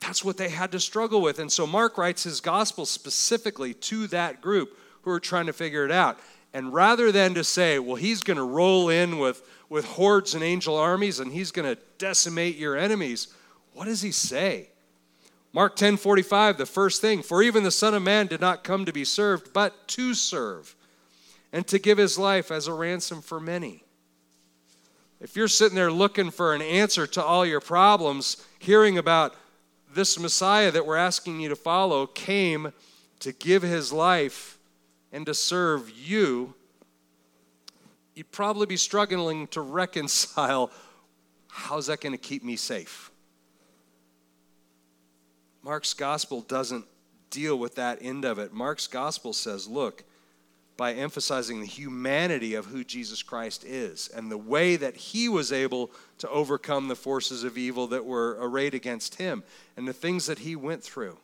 That's 0.00 0.24
what 0.24 0.36
they 0.36 0.48
had 0.48 0.72
to 0.72 0.80
struggle 0.80 1.22
with. 1.22 1.38
And 1.38 1.50
so 1.50 1.66
Mark 1.66 1.96
writes 1.96 2.24
his 2.24 2.40
gospel 2.40 2.84
specifically 2.86 3.72
to 3.74 4.08
that 4.08 4.40
group 4.40 4.76
who 5.02 5.10
are 5.10 5.20
trying 5.20 5.46
to 5.46 5.52
figure 5.52 5.84
it 5.84 5.92
out. 5.92 6.18
And 6.54 6.72
rather 6.72 7.10
than 7.10 7.34
to 7.34 7.42
say, 7.42 7.80
well, 7.80 7.96
he's 7.96 8.22
going 8.22 8.36
to 8.36 8.44
roll 8.44 8.88
in 8.88 9.18
with, 9.18 9.42
with 9.68 9.84
hordes 9.84 10.34
and 10.34 10.42
angel 10.44 10.76
armies 10.76 11.18
and 11.18 11.32
he's 11.32 11.50
going 11.50 11.74
to 11.74 11.82
decimate 11.98 12.56
your 12.56 12.76
enemies, 12.76 13.26
what 13.72 13.86
does 13.86 14.02
he 14.02 14.12
say? 14.12 14.68
Mark 15.52 15.74
10 15.74 15.96
45, 15.96 16.56
the 16.56 16.64
first 16.64 17.00
thing, 17.00 17.22
for 17.22 17.42
even 17.42 17.64
the 17.64 17.72
Son 17.72 17.92
of 17.92 18.02
Man 18.02 18.28
did 18.28 18.40
not 18.40 18.62
come 18.62 18.84
to 18.84 18.92
be 18.92 19.04
served, 19.04 19.52
but 19.52 19.86
to 19.88 20.14
serve, 20.14 20.74
and 21.52 21.66
to 21.66 21.78
give 21.78 21.98
his 21.98 22.18
life 22.18 22.50
as 22.50 22.68
a 22.68 22.72
ransom 22.72 23.20
for 23.20 23.40
many. 23.40 23.84
If 25.20 25.36
you're 25.36 25.48
sitting 25.48 25.76
there 25.76 25.92
looking 25.92 26.30
for 26.30 26.54
an 26.54 26.62
answer 26.62 27.06
to 27.08 27.22
all 27.22 27.46
your 27.46 27.60
problems, 27.60 28.44
hearing 28.58 28.98
about 28.98 29.34
this 29.92 30.18
Messiah 30.18 30.70
that 30.70 30.86
we're 30.86 30.96
asking 30.96 31.40
you 31.40 31.48
to 31.48 31.56
follow 31.56 32.06
came 32.06 32.72
to 33.20 33.32
give 33.32 33.62
his 33.62 33.92
life 33.92 34.53
and 35.14 35.24
to 35.26 35.32
serve 35.32 35.88
you, 35.96 36.54
you'd 38.16 38.32
probably 38.32 38.66
be 38.66 38.76
struggling 38.76 39.46
to 39.46 39.60
reconcile 39.60 40.72
how's 41.48 41.86
that 41.86 42.00
going 42.00 42.12
to 42.12 42.18
keep 42.18 42.42
me 42.42 42.56
safe? 42.56 43.12
Mark's 45.62 45.94
gospel 45.94 46.40
doesn't 46.40 46.84
deal 47.30 47.56
with 47.56 47.76
that 47.76 47.98
end 48.02 48.24
of 48.24 48.40
it. 48.40 48.52
Mark's 48.52 48.88
gospel 48.88 49.32
says, 49.32 49.68
look, 49.68 50.02
by 50.76 50.92
emphasizing 50.92 51.60
the 51.60 51.66
humanity 51.66 52.54
of 52.54 52.66
who 52.66 52.82
Jesus 52.82 53.22
Christ 53.22 53.64
is 53.64 54.08
and 54.08 54.32
the 54.32 54.36
way 54.36 54.74
that 54.74 54.96
he 54.96 55.28
was 55.28 55.52
able 55.52 55.92
to 56.18 56.28
overcome 56.28 56.88
the 56.88 56.96
forces 56.96 57.44
of 57.44 57.56
evil 57.56 57.86
that 57.86 58.04
were 58.04 58.36
arrayed 58.40 58.74
against 58.74 59.14
him 59.14 59.44
and 59.76 59.86
the 59.86 59.92
things 59.92 60.26
that 60.26 60.40
he 60.40 60.56
went 60.56 60.82
through 60.82 61.18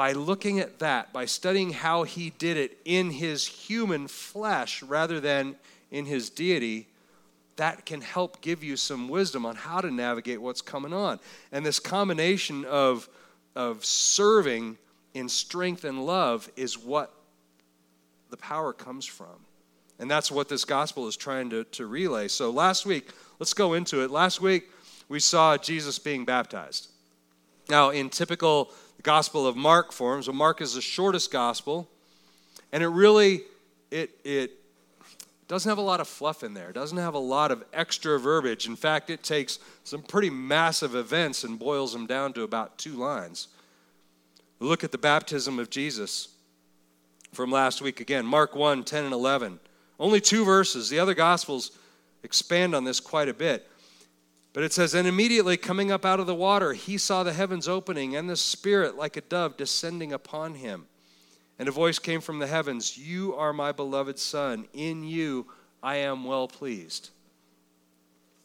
by 0.00 0.12
looking 0.12 0.60
at 0.60 0.78
that, 0.78 1.12
by 1.12 1.26
studying 1.26 1.74
how 1.74 2.04
he 2.04 2.30
did 2.38 2.56
it 2.56 2.78
in 2.86 3.10
his 3.10 3.46
human 3.46 4.08
flesh 4.08 4.82
rather 4.82 5.20
than 5.20 5.54
in 5.90 6.06
his 6.06 6.30
deity, 6.30 6.86
that 7.56 7.84
can 7.84 8.00
help 8.00 8.40
give 8.40 8.64
you 8.64 8.78
some 8.78 9.10
wisdom 9.10 9.44
on 9.44 9.54
how 9.54 9.78
to 9.78 9.90
navigate 9.90 10.40
what's 10.40 10.62
coming 10.62 10.94
on. 10.94 11.20
And 11.52 11.66
this 11.66 11.78
combination 11.78 12.64
of, 12.64 13.10
of 13.54 13.84
serving 13.84 14.78
in 15.12 15.28
strength 15.28 15.84
and 15.84 16.06
love 16.06 16.50
is 16.56 16.78
what 16.78 17.12
the 18.30 18.38
power 18.38 18.72
comes 18.72 19.04
from. 19.04 19.44
And 19.98 20.10
that's 20.10 20.30
what 20.30 20.48
this 20.48 20.64
gospel 20.64 21.08
is 21.08 21.16
trying 21.18 21.50
to, 21.50 21.64
to 21.64 21.84
relay. 21.84 22.28
So 22.28 22.48
last 22.48 22.86
week, 22.86 23.10
let's 23.38 23.52
go 23.52 23.74
into 23.74 24.02
it. 24.02 24.10
Last 24.10 24.40
week, 24.40 24.70
we 25.10 25.20
saw 25.20 25.58
Jesus 25.58 25.98
being 25.98 26.24
baptized. 26.24 26.88
Now, 27.68 27.90
in 27.90 28.08
typical 28.08 28.70
the 29.00 29.04
Gospel 29.04 29.46
of 29.46 29.56
Mark 29.56 29.92
forms. 29.92 30.28
Well, 30.28 30.36
Mark 30.36 30.60
is 30.60 30.74
the 30.74 30.82
shortest 30.82 31.30
gospel, 31.30 31.88
and 32.70 32.82
it 32.82 32.88
really 32.88 33.44
it 33.90 34.10
it 34.24 34.58
doesn't 35.48 35.70
have 35.70 35.78
a 35.78 35.80
lot 35.80 36.00
of 36.00 36.06
fluff 36.06 36.44
in 36.44 36.52
there. 36.52 36.70
Doesn't 36.70 36.98
have 36.98 37.14
a 37.14 37.18
lot 37.18 37.50
of 37.50 37.64
extra 37.72 38.20
verbiage. 38.20 38.66
In 38.66 38.76
fact, 38.76 39.08
it 39.08 39.22
takes 39.22 39.58
some 39.84 40.02
pretty 40.02 40.28
massive 40.28 40.94
events 40.94 41.44
and 41.44 41.58
boils 41.58 41.94
them 41.94 42.04
down 42.04 42.34
to 42.34 42.42
about 42.42 42.76
two 42.76 42.92
lines. 42.92 43.48
Look 44.58 44.84
at 44.84 44.92
the 44.92 44.98
baptism 44.98 45.58
of 45.58 45.70
Jesus 45.70 46.28
from 47.32 47.50
last 47.50 47.80
week 47.80 48.00
again. 48.00 48.26
Mark 48.26 48.54
1, 48.54 48.84
10 48.84 49.04
and 49.04 49.14
11. 49.14 49.60
Only 49.98 50.20
two 50.20 50.44
verses. 50.44 50.90
The 50.90 50.98
other 50.98 51.14
gospels 51.14 51.70
expand 52.22 52.74
on 52.74 52.84
this 52.84 53.00
quite 53.00 53.30
a 53.30 53.34
bit. 53.34 53.66
But 54.52 54.64
it 54.64 54.72
says, 54.72 54.94
And 54.94 55.06
immediately 55.06 55.56
coming 55.56 55.92
up 55.92 56.04
out 56.04 56.20
of 56.20 56.26
the 56.26 56.34
water, 56.34 56.72
he 56.72 56.98
saw 56.98 57.22
the 57.22 57.32
heavens 57.32 57.68
opening 57.68 58.16
and 58.16 58.28
the 58.28 58.36
Spirit 58.36 58.96
like 58.96 59.16
a 59.16 59.20
dove 59.20 59.56
descending 59.56 60.12
upon 60.12 60.54
him. 60.54 60.86
And 61.58 61.68
a 61.68 61.72
voice 61.72 61.98
came 61.98 62.20
from 62.20 62.38
the 62.38 62.46
heavens 62.46 62.96
You 62.96 63.34
are 63.34 63.52
my 63.52 63.72
beloved 63.72 64.18
Son. 64.18 64.66
In 64.72 65.04
you 65.04 65.46
I 65.82 65.96
am 65.96 66.24
well 66.24 66.48
pleased. 66.48 67.10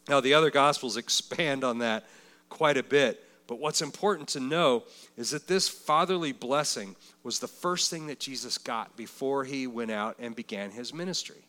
Now, 0.08 0.20
the 0.20 0.34
other 0.34 0.50
Gospels 0.50 0.96
expand 0.96 1.64
on 1.64 1.78
that 1.78 2.04
quite 2.48 2.76
a 2.76 2.82
bit. 2.82 3.22
But 3.46 3.58
what's 3.58 3.82
important 3.82 4.28
to 4.30 4.40
know 4.40 4.84
is 5.16 5.30
that 5.30 5.46
this 5.46 5.68
fatherly 5.68 6.32
blessing 6.32 6.96
was 7.22 7.38
the 7.38 7.48
first 7.48 7.90
thing 7.90 8.06
that 8.08 8.20
Jesus 8.20 8.58
got 8.58 8.96
before 8.96 9.44
he 9.44 9.66
went 9.66 9.90
out 9.90 10.16
and 10.18 10.34
began 10.34 10.70
his 10.70 10.92
ministry. 10.92 11.45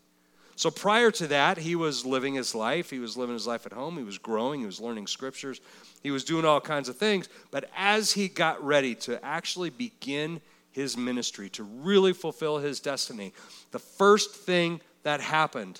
So 0.57 0.71
prior 0.71 1.11
to 1.11 1.27
that, 1.27 1.59
he 1.59 1.75
was 1.75 2.03
living 2.03 2.33
his 2.33 2.55
life. 2.55 2.89
He 2.89 2.97
was 2.97 3.15
living 3.15 3.35
his 3.35 3.45
life 3.45 3.67
at 3.67 3.73
home. 3.73 3.95
He 3.95 4.03
was 4.03 4.17
growing. 4.17 4.59
He 4.59 4.65
was 4.65 4.81
learning 4.81 5.05
scriptures. 5.05 5.61
He 6.01 6.09
was 6.09 6.23
doing 6.23 6.45
all 6.45 6.59
kinds 6.59 6.89
of 6.89 6.97
things. 6.97 7.29
But 7.51 7.69
as 7.77 8.11
he 8.11 8.27
got 8.27 8.65
ready 8.65 8.95
to 8.95 9.23
actually 9.23 9.69
begin 9.69 10.41
his 10.71 10.97
ministry, 10.97 11.49
to 11.49 11.63
really 11.63 12.11
fulfill 12.11 12.57
his 12.57 12.79
destiny, 12.79 13.33
the 13.69 13.77
first 13.77 14.33
thing 14.33 14.81
that 15.03 15.21
happened 15.21 15.79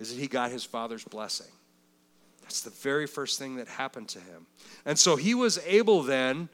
is 0.00 0.14
that 0.14 0.18
he 0.18 0.28
got 0.28 0.50
his 0.50 0.64
father's 0.64 1.04
blessing. 1.04 1.52
That's 2.40 2.62
the 2.62 2.70
very 2.70 3.06
first 3.06 3.38
thing 3.38 3.56
that 3.56 3.68
happened 3.68 4.08
to 4.08 4.18
him. 4.18 4.46
And 4.86 4.98
so 4.98 5.16
he 5.16 5.34
was 5.34 5.58
able 5.66 6.02
then 6.02 6.48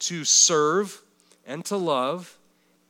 to 0.00 0.24
serve 0.24 1.02
and 1.44 1.64
to 1.64 1.76
love 1.76 2.38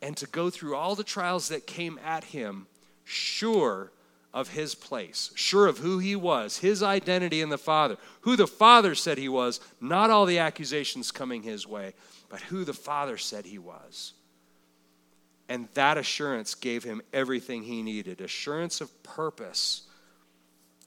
and 0.02 0.18
to 0.18 0.26
go 0.26 0.50
through 0.50 0.76
all 0.76 0.94
the 0.94 1.02
trials 1.02 1.48
that 1.48 1.66
came 1.66 1.98
at 2.04 2.24
him 2.24 2.66
sure 3.06 3.92
of 4.34 4.50
his 4.50 4.74
place, 4.74 5.30
sure 5.34 5.66
of 5.66 5.78
who 5.78 5.98
he 5.98 6.14
was, 6.14 6.58
his 6.58 6.82
identity 6.82 7.40
in 7.40 7.48
the 7.48 7.56
Father, 7.56 7.96
who 8.20 8.36
the 8.36 8.46
Father 8.46 8.94
said 8.94 9.16
he 9.16 9.30
was, 9.30 9.60
not 9.80 10.10
all 10.10 10.26
the 10.26 10.38
accusations 10.38 11.10
coming 11.10 11.42
his 11.42 11.66
way, 11.66 11.94
but 12.28 12.42
who 12.42 12.64
the 12.64 12.74
Father 12.74 13.16
said 13.16 13.46
he 13.46 13.58
was. 13.58 14.12
And 15.48 15.68
that 15.74 15.96
assurance 15.96 16.54
gave 16.54 16.84
him 16.84 17.00
everything 17.12 17.62
he 17.62 17.82
needed. 17.82 18.20
Assurance 18.20 18.80
of 18.80 19.02
purpose 19.02 19.82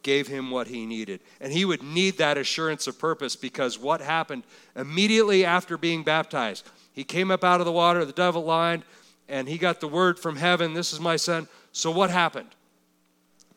gave 0.03 0.27
him 0.27 0.51
what 0.51 0.67
he 0.67 0.85
needed. 0.85 1.21
And 1.39 1.51
he 1.51 1.65
would 1.65 1.81
need 1.81 2.17
that 2.17 2.37
assurance 2.37 2.85
of 2.85 2.99
purpose 2.99 3.35
because 3.35 3.79
what 3.79 4.01
happened 4.01 4.43
immediately 4.75 5.45
after 5.45 5.77
being 5.77 6.03
baptized? 6.03 6.69
He 6.93 7.03
came 7.03 7.31
up 7.31 7.43
out 7.43 7.61
of 7.61 7.65
the 7.65 7.71
water, 7.71 8.05
the 8.05 8.11
devil 8.11 8.43
lined, 8.43 8.83
and 9.27 9.47
he 9.47 9.57
got 9.57 9.79
the 9.79 9.87
word 9.87 10.19
from 10.19 10.35
heaven 10.35 10.73
This 10.73 10.91
is 10.93 10.99
my 10.99 11.15
son 11.15 11.47
so, 11.79 11.91
what 11.91 12.09
happened? 12.09 12.49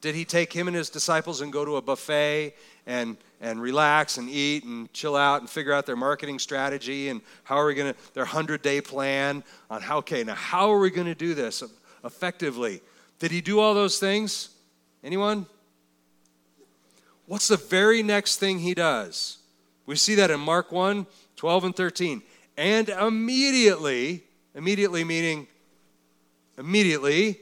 Did 0.01 0.15
he 0.15 0.25
take 0.25 0.53
him 0.53 0.69
and 0.69 0.77
his 0.77 0.91
disciples 0.91 1.41
and 1.41 1.53
go 1.53 1.65
to 1.65 1.75
a 1.75 1.83
buffet 1.83 2.55
and, 2.87 3.17
and 3.41 3.61
relax 3.61 4.17
and 4.17 4.31
eat 4.31 4.63
and 4.63 4.93
chill 4.93 5.17
out 5.17 5.41
and 5.41 5.51
figure 5.51 5.73
out 5.73 5.87
their 5.87 5.97
marketing 5.97 6.39
strategy 6.39 7.09
and 7.09 7.21
how 7.43 7.57
are 7.57 7.67
we 7.67 7.75
going 7.75 7.93
to, 7.93 7.99
their 8.15 8.23
100 8.23 8.63
day 8.63 8.81
plan 8.81 9.43
on 9.69 9.83
how, 9.83 9.99
okay, 9.99 10.23
now 10.23 10.37
how 10.37 10.73
are 10.73 10.79
we 10.79 10.89
going 10.89 11.09
to 11.09 11.17
do 11.17 11.35
this 11.35 11.65
effectively? 12.05 12.81
Did 13.19 13.33
he 13.33 13.41
do 13.41 13.59
all 13.59 13.75
those 13.75 13.99
things? 13.99 14.51
Anyone? 15.03 15.47
What's 17.27 17.49
the 17.49 17.57
very 17.57 18.05
next 18.05 18.37
thing 18.37 18.61
he 18.61 18.73
does? 18.73 19.39
We 19.85 19.97
see 19.97 20.15
that 20.15 20.31
in 20.31 20.39
Mark 20.39 20.71
1 20.71 21.07
12 21.35 21.65
and 21.65 21.75
13. 21.75 22.23
And 22.57 22.89
immediately, 22.89 24.23
immediately 24.55 25.03
meaning 25.03 25.49
immediately, 26.57 27.41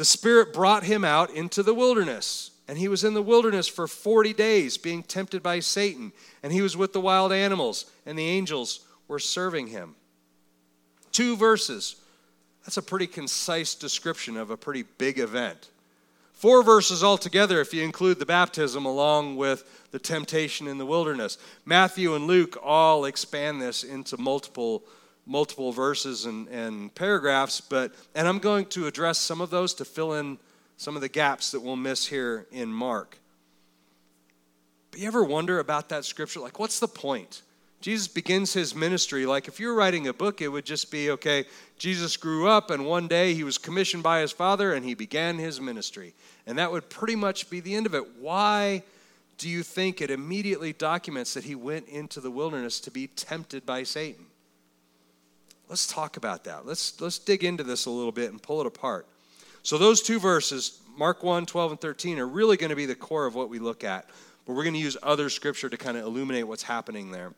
the 0.00 0.04
Spirit 0.06 0.54
brought 0.54 0.84
him 0.84 1.04
out 1.04 1.28
into 1.28 1.62
the 1.62 1.74
wilderness. 1.74 2.52
And 2.66 2.78
he 2.78 2.88
was 2.88 3.04
in 3.04 3.12
the 3.12 3.20
wilderness 3.20 3.68
for 3.68 3.86
40 3.86 4.32
days, 4.32 4.78
being 4.78 5.02
tempted 5.02 5.42
by 5.42 5.60
Satan. 5.60 6.12
And 6.42 6.54
he 6.54 6.62
was 6.62 6.74
with 6.74 6.94
the 6.94 7.02
wild 7.02 7.32
animals, 7.32 7.84
and 8.06 8.18
the 8.18 8.24
angels 8.24 8.80
were 9.08 9.18
serving 9.18 9.66
him. 9.66 9.96
Two 11.12 11.36
verses. 11.36 11.96
That's 12.64 12.78
a 12.78 12.82
pretty 12.82 13.08
concise 13.08 13.74
description 13.74 14.38
of 14.38 14.48
a 14.48 14.56
pretty 14.56 14.84
big 14.96 15.18
event. 15.18 15.68
Four 16.32 16.62
verses 16.62 17.04
altogether 17.04 17.60
if 17.60 17.74
you 17.74 17.82
include 17.82 18.20
the 18.20 18.24
baptism 18.24 18.86
along 18.86 19.36
with 19.36 19.64
the 19.90 19.98
temptation 19.98 20.66
in 20.66 20.78
the 20.78 20.86
wilderness. 20.86 21.36
Matthew 21.66 22.14
and 22.14 22.26
Luke 22.26 22.56
all 22.62 23.04
expand 23.04 23.60
this 23.60 23.84
into 23.84 24.16
multiple 24.16 24.82
multiple 25.30 25.70
verses 25.70 26.24
and, 26.24 26.48
and 26.48 26.92
paragraphs, 26.96 27.60
but 27.60 27.94
and 28.16 28.26
I'm 28.26 28.40
going 28.40 28.66
to 28.66 28.88
address 28.88 29.16
some 29.18 29.40
of 29.40 29.48
those 29.48 29.72
to 29.74 29.84
fill 29.84 30.14
in 30.14 30.38
some 30.76 30.96
of 30.96 31.02
the 31.02 31.08
gaps 31.08 31.52
that 31.52 31.60
we'll 31.60 31.76
miss 31.76 32.06
here 32.06 32.46
in 32.50 32.68
Mark. 32.72 33.16
But 34.90 35.00
you 35.00 35.06
ever 35.06 35.22
wonder 35.22 35.60
about 35.60 35.88
that 35.90 36.04
scripture? 36.04 36.40
Like, 36.40 36.58
what's 36.58 36.80
the 36.80 36.88
point? 36.88 37.42
Jesus 37.80 38.08
begins 38.08 38.52
his 38.52 38.74
ministry. 38.74 39.24
Like, 39.24 39.46
if 39.46 39.60
you're 39.60 39.74
writing 39.74 40.08
a 40.08 40.12
book, 40.12 40.42
it 40.42 40.48
would 40.48 40.66
just 40.66 40.90
be 40.90 41.10
okay, 41.12 41.44
Jesus 41.78 42.16
grew 42.16 42.48
up, 42.48 42.70
and 42.70 42.84
one 42.84 43.06
day 43.06 43.32
he 43.32 43.44
was 43.44 43.56
commissioned 43.56 44.02
by 44.02 44.20
his 44.20 44.32
father, 44.32 44.74
and 44.74 44.84
he 44.84 44.94
began 44.94 45.38
his 45.38 45.60
ministry. 45.60 46.12
And 46.44 46.58
that 46.58 46.72
would 46.72 46.90
pretty 46.90 47.14
much 47.14 47.48
be 47.48 47.60
the 47.60 47.74
end 47.74 47.86
of 47.86 47.94
it. 47.94 48.16
Why 48.18 48.82
do 49.38 49.48
you 49.48 49.62
think 49.62 50.02
it 50.02 50.10
immediately 50.10 50.72
documents 50.72 51.34
that 51.34 51.44
he 51.44 51.54
went 51.54 51.88
into 51.88 52.20
the 52.20 52.32
wilderness 52.32 52.80
to 52.80 52.90
be 52.90 53.06
tempted 53.06 53.64
by 53.64 53.84
Satan? 53.84 54.26
Let's 55.70 55.86
talk 55.86 56.16
about 56.16 56.44
that. 56.44 56.66
Let's, 56.66 57.00
let's 57.00 57.20
dig 57.20 57.44
into 57.44 57.62
this 57.62 57.86
a 57.86 57.90
little 57.90 58.10
bit 58.10 58.32
and 58.32 58.42
pull 58.42 58.60
it 58.60 58.66
apart. 58.66 59.06
So, 59.62 59.78
those 59.78 60.02
two 60.02 60.18
verses, 60.18 60.80
Mark 60.98 61.22
1, 61.22 61.46
12, 61.46 61.70
and 61.70 61.80
13, 61.80 62.18
are 62.18 62.26
really 62.26 62.56
going 62.56 62.70
to 62.70 62.76
be 62.76 62.86
the 62.86 62.96
core 62.96 63.24
of 63.24 63.36
what 63.36 63.48
we 63.48 63.60
look 63.60 63.84
at. 63.84 64.08
But 64.46 64.54
we're 64.54 64.64
going 64.64 64.74
to 64.74 64.80
use 64.80 64.96
other 65.00 65.30
scripture 65.30 65.68
to 65.68 65.76
kind 65.76 65.96
of 65.96 66.04
illuminate 66.04 66.48
what's 66.48 66.64
happening 66.64 67.12
there. 67.12 67.34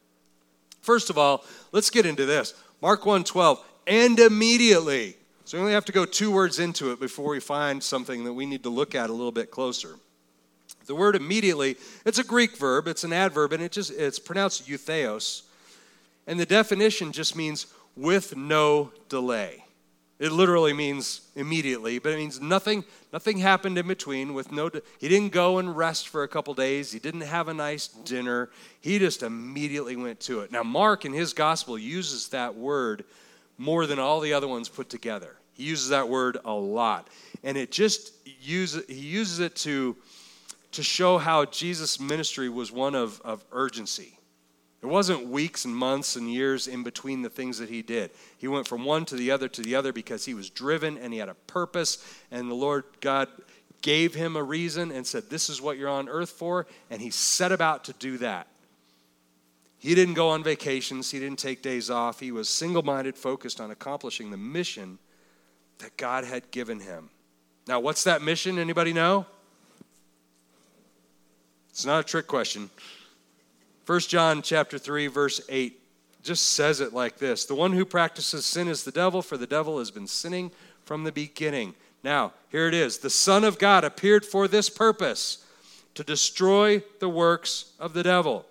First 0.81 1.11
of 1.11 1.19
all, 1.19 1.45
let's 1.73 1.91
get 1.91 2.07
into 2.07 2.25
this. 2.25 2.55
Mark 2.81 3.05
1 3.05 3.25
12, 3.25 3.63
and 3.87 4.19
immediately. 4.19 5.17
So 5.45 5.59
we 5.59 5.61
only 5.61 5.75
have 5.75 5.85
to 5.85 5.93
go 5.93 6.07
two 6.07 6.31
words 6.31 6.59
into 6.59 6.91
it 6.93 7.01
before 7.01 7.29
we 7.29 7.41
find 7.41 7.83
something 7.83 8.25
that 8.25 8.33
we 8.33 8.47
need 8.47 8.63
to 8.63 8.71
look 8.71 8.95
at 8.95 9.11
a 9.11 9.13
little 9.13 9.33
bit 9.33 9.51
closer. 9.51 9.97
The 10.87 10.95
word 10.95 11.17
immediately, 11.17 11.77
it's 12.07 12.19
a 12.19 12.25
Greek 12.25 12.57
verb, 12.57 12.89
it's 12.89 13.05
an 13.05 13.13
adverb, 13.13 13.53
and 13.53 13.63
it 13.63 13.73
just 13.73 13.91
it's 13.91 14.19
pronounced 14.19 14.67
eutheos. 14.67 15.43
And 16.27 16.41
the 16.41 16.47
definition 16.47 17.13
just 17.13 17.37
means 17.37 17.67
with 17.97 18.37
no 18.37 18.93
delay. 19.09 19.65
It 20.19 20.31
literally 20.31 20.73
means 20.73 21.23
immediately, 21.35 21.99
but 21.99 22.13
it 22.13 22.17
means 22.17 22.41
nothing 22.41 22.85
nothing 23.13 23.39
happened 23.39 23.77
in 23.77 23.89
between 23.89 24.35
with 24.35 24.53
no 24.53 24.71
he 25.01 25.09
didn't 25.09 25.33
go 25.33 25.59
and 25.59 25.77
rest 25.77 26.09
for 26.09 26.23
a 26.23 26.29
couple 26.29 26.55
days. 26.55 26.93
He 26.93 27.01
didn't 27.01 27.23
have 27.23 27.49
a 27.49 27.55
nice 27.55 27.89
dinner. 27.89 28.49
He 28.81 29.01
just 29.01 29.25
immediately 29.25 29.97
went 29.97 30.21
to 30.21 30.41
it. 30.41 30.53
Now 30.53 30.63
Mark 30.63 31.05
in 31.05 31.13
his 31.13 31.33
gospel 31.33 31.77
uses 31.77 32.29
that 32.29 32.55
word 32.55 33.05
more 33.59 33.85
than 33.87 33.99
all 33.99 34.21
the 34.21 34.33
other 34.33 34.47
ones 34.47 34.69
put 34.69 34.89
together. 34.89 35.35
He 35.55 35.65
uses 35.65 35.89
that 35.89 36.09
word 36.09 36.39
a 36.45 36.53
lot. 36.53 37.09
And 37.43 37.57
it 37.57 37.73
just 37.73 38.13
uses 38.41 38.85
he 38.87 38.95
uses 38.95 39.41
it 39.41 39.57
to 39.57 39.97
to 40.71 40.83
show 40.85 41.19
how 41.19 41.47
Jesus' 41.47 41.99
ministry 41.99 42.49
was 42.49 42.71
one 42.71 42.95
of, 42.95 43.21
of 43.23 43.45
urgency. 43.51 44.19
There 44.83 44.91
wasn't 44.91 45.29
weeks 45.29 45.65
and 45.65 45.75
months 45.75 46.17
and 46.17 46.31
years 46.31 46.67
in 46.67 46.83
between 46.83 47.23
the 47.23 47.31
things 47.31 47.59
that 47.59 47.69
he 47.69 47.83
did. 47.83 48.11
He 48.37 48.49
went 48.49 48.67
from 48.67 48.85
one 48.85 49.05
to 49.07 49.15
the 49.15 49.31
other 49.31 49.47
to 49.47 49.63
the 49.63 49.77
other 49.77 49.93
because 49.93 50.25
he 50.25 50.35
was 50.35 50.51
driven 50.51 50.99
and 50.99 51.13
he 51.13 51.21
had 51.21 51.29
a 51.29 51.35
purpose, 51.35 52.05
and 52.33 52.51
the 52.51 52.55
Lord 52.55 52.83
God 53.01 53.29
gave 53.81 54.13
him 54.13 54.35
a 54.35 54.43
reason 54.43 54.91
and 54.91 55.07
said, 55.07 55.31
This 55.31 55.49
is 55.49 55.63
what 55.63 55.79
you're 55.79 55.89
on 55.89 56.09
earth 56.09 56.31
for, 56.31 56.67
and 56.91 57.01
he 57.01 57.11
set 57.11 57.53
about 57.53 57.85
to 57.85 57.93
do 57.93 58.19
that. 58.19 58.49
He 59.79 59.95
didn't 59.95 60.15
go 60.15 60.31
on 60.31 60.43
vacations, 60.43 61.13
he 61.13 61.21
didn't 61.21 61.39
take 61.39 61.63
days 61.63 61.89
off. 61.89 62.19
He 62.19 62.33
was 62.33 62.49
single 62.49 62.83
minded, 62.83 63.17
focused 63.17 63.61
on 63.61 63.71
accomplishing 63.71 64.33
the 64.33 64.37
mission 64.37 64.99
that 65.79 65.97
God 65.97 66.25
had 66.25 66.51
given 66.51 66.81
him. 66.81 67.09
Now, 67.69 67.79
what's 67.79 68.03
that 68.03 68.21
mission? 68.21 68.59
Anybody 68.59 68.93
know? 68.93 69.27
It's 71.71 71.87
not 71.87 72.01
a 72.01 72.05
trick 72.05 72.27
question. 72.27 72.69
1 73.93 74.01
John 74.01 74.41
chapter 74.41 74.79
3 74.79 75.09
verse 75.09 75.43
8 75.51 75.79
just 76.23 76.53
says 76.53 76.81
it 76.81 76.95
like 76.95 77.19
this. 77.19 77.45
The 77.45 77.55
one 77.55 77.73
who 77.73 77.85
practices 77.85 78.47
sin 78.47 78.67
is 78.67 78.85
the 78.85 78.91
devil 78.91 79.21
for 79.21 79.37
the 79.37 79.47
devil 79.47 79.81
has 79.81 79.91
been 79.91 80.07
sinning 80.07 80.51
from 80.83 81.05
the 81.05 81.13
beginning. 81.13 81.75
Now, 82.03 82.33
here 82.49 82.67
it 82.67 82.73
is. 82.73 83.01
The 83.01 83.11
son 83.11 83.45
of 83.45 83.59
God 83.59 83.85
appeared 83.85 84.25
for 84.25 84.49
this 84.49 84.71
purpose 84.71 85.45
to 85.95 86.03
destroy 86.03 86.83
the 87.01 87.09
works 87.11 87.73
of 87.79 87.93
the 87.93 88.03
devil. 88.03 88.47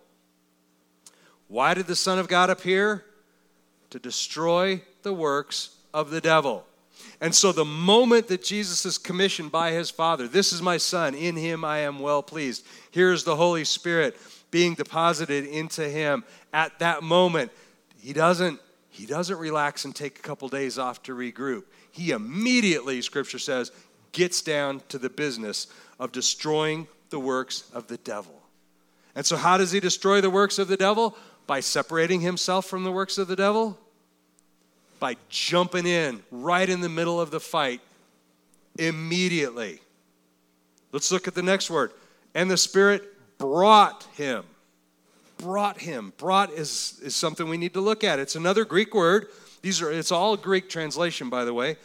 Why 1.47 1.73
did 1.73 1.87
the 1.87 1.95
son 1.95 2.19
of 2.19 2.27
God 2.27 2.51
appear? 2.51 3.03
To 3.89 3.97
destroy 3.97 4.83
the 5.01 5.11
works 5.11 5.75
of 5.91 6.11
the 6.11 6.21
devil. 6.21 6.67
And 7.19 7.33
so, 7.33 7.51
the 7.51 7.65
moment 7.65 8.27
that 8.27 8.43
Jesus 8.43 8.85
is 8.85 8.99
commissioned 8.99 9.51
by 9.51 9.71
his 9.71 9.89
Father, 9.89 10.27
this 10.27 10.53
is 10.53 10.61
my 10.61 10.77
Son, 10.77 11.15
in 11.15 11.35
him 11.35 11.65
I 11.65 11.79
am 11.79 11.99
well 11.99 12.21
pleased. 12.21 12.63
Here's 12.91 13.23
the 13.23 13.35
Holy 13.35 13.63
Spirit 13.63 14.15
being 14.51 14.75
deposited 14.75 15.45
into 15.45 15.87
him 15.87 16.23
at 16.53 16.77
that 16.79 17.01
moment. 17.01 17.51
He 17.99 18.13
doesn't 18.13 18.59
he 18.93 19.05
doesn't 19.05 19.37
relax 19.37 19.85
and 19.85 19.95
take 19.95 20.19
a 20.19 20.21
couple 20.21 20.49
days 20.49 20.77
off 20.77 21.01
to 21.03 21.15
regroup. 21.15 21.63
He 21.91 22.11
immediately 22.11 23.01
scripture 23.01 23.39
says 23.39 23.71
gets 24.11 24.41
down 24.41 24.81
to 24.89 24.97
the 24.97 25.09
business 25.09 25.67
of 25.97 26.11
destroying 26.11 26.87
the 27.09 27.19
works 27.19 27.69
of 27.73 27.87
the 27.87 27.97
devil. 27.97 28.41
And 29.15 29.25
so 29.25 29.37
how 29.37 29.57
does 29.57 29.71
he 29.71 29.79
destroy 29.79 30.19
the 30.19 30.29
works 30.29 30.59
of 30.59 30.67
the 30.67 30.77
devil? 30.77 31.15
By 31.47 31.61
separating 31.61 32.21
himself 32.21 32.65
from 32.65 32.83
the 32.83 32.91
works 32.91 33.17
of 33.17 33.27
the 33.27 33.35
devil? 33.35 33.77
By 34.99 35.15
jumping 35.29 35.85
in 35.85 36.23
right 36.29 36.69
in 36.69 36.81
the 36.81 36.89
middle 36.89 37.19
of 37.19 37.31
the 37.31 37.39
fight 37.39 37.81
immediately. 38.77 39.79
Let's 40.91 41.11
look 41.11 41.27
at 41.27 41.35
the 41.35 41.43
next 41.43 41.69
word. 41.69 41.91
And 42.35 42.49
the 42.49 42.57
spirit 42.57 43.10
brought 43.41 44.03
him. 44.13 44.43
Brought 45.37 45.81
him. 45.81 46.13
Brought 46.17 46.51
is, 46.51 46.99
is 47.03 47.15
something 47.15 47.49
we 47.49 47.57
need 47.57 47.73
to 47.73 47.81
look 47.81 48.03
at. 48.03 48.19
It's 48.19 48.35
another 48.35 48.63
Greek 48.63 48.93
word. 48.93 49.27
These 49.63 49.81
are 49.81 49.91
it's 49.91 50.11
all 50.11 50.37
Greek 50.37 50.69
translation, 50.69 51.29
by 51.29 51.43
the 51.43 51.53
way. 51.53 51.77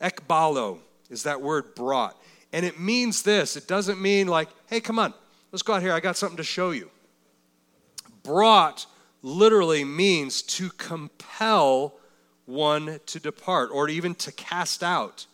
Ekbalo 0.00 0.78
is 1.08 1.22
that 1.22 1.40
word 1.40 1.74
brought. 1.74 2.16
And 2.52 2.66
it 2.66 2.78
means 2.78 3.22
this. 3.22 3.56
It 3.56 3.66
doesn't 3.66 4.00
mean 4.00 4.28
like, 4.28 4.48
hey, 4.66 4.80
come 4.80 4.98
on, 4.98 5.14
let's 5.52 5.62
go 5.62 5.72
out 5.72 5.82
here. 5.82 5.92
I 5.92 6.00
got 6.00 6.16
something 6.16 6.36
to 6.36 6.44
show 6.44 6.70
you. 6.70 6.90
Brought 8.22 8.86
literally 9.22 9.84
means 9.84 10.42
to 10.42 10.68
compel 10.70 11.94
one 12.44 13.00
to 13.06 13.20
depart 13.20 13.70
or 13.72 13.88
even 13.88 14.14
to 14.16 14.32
cast 14.32 14.82
out, 14.82 15.26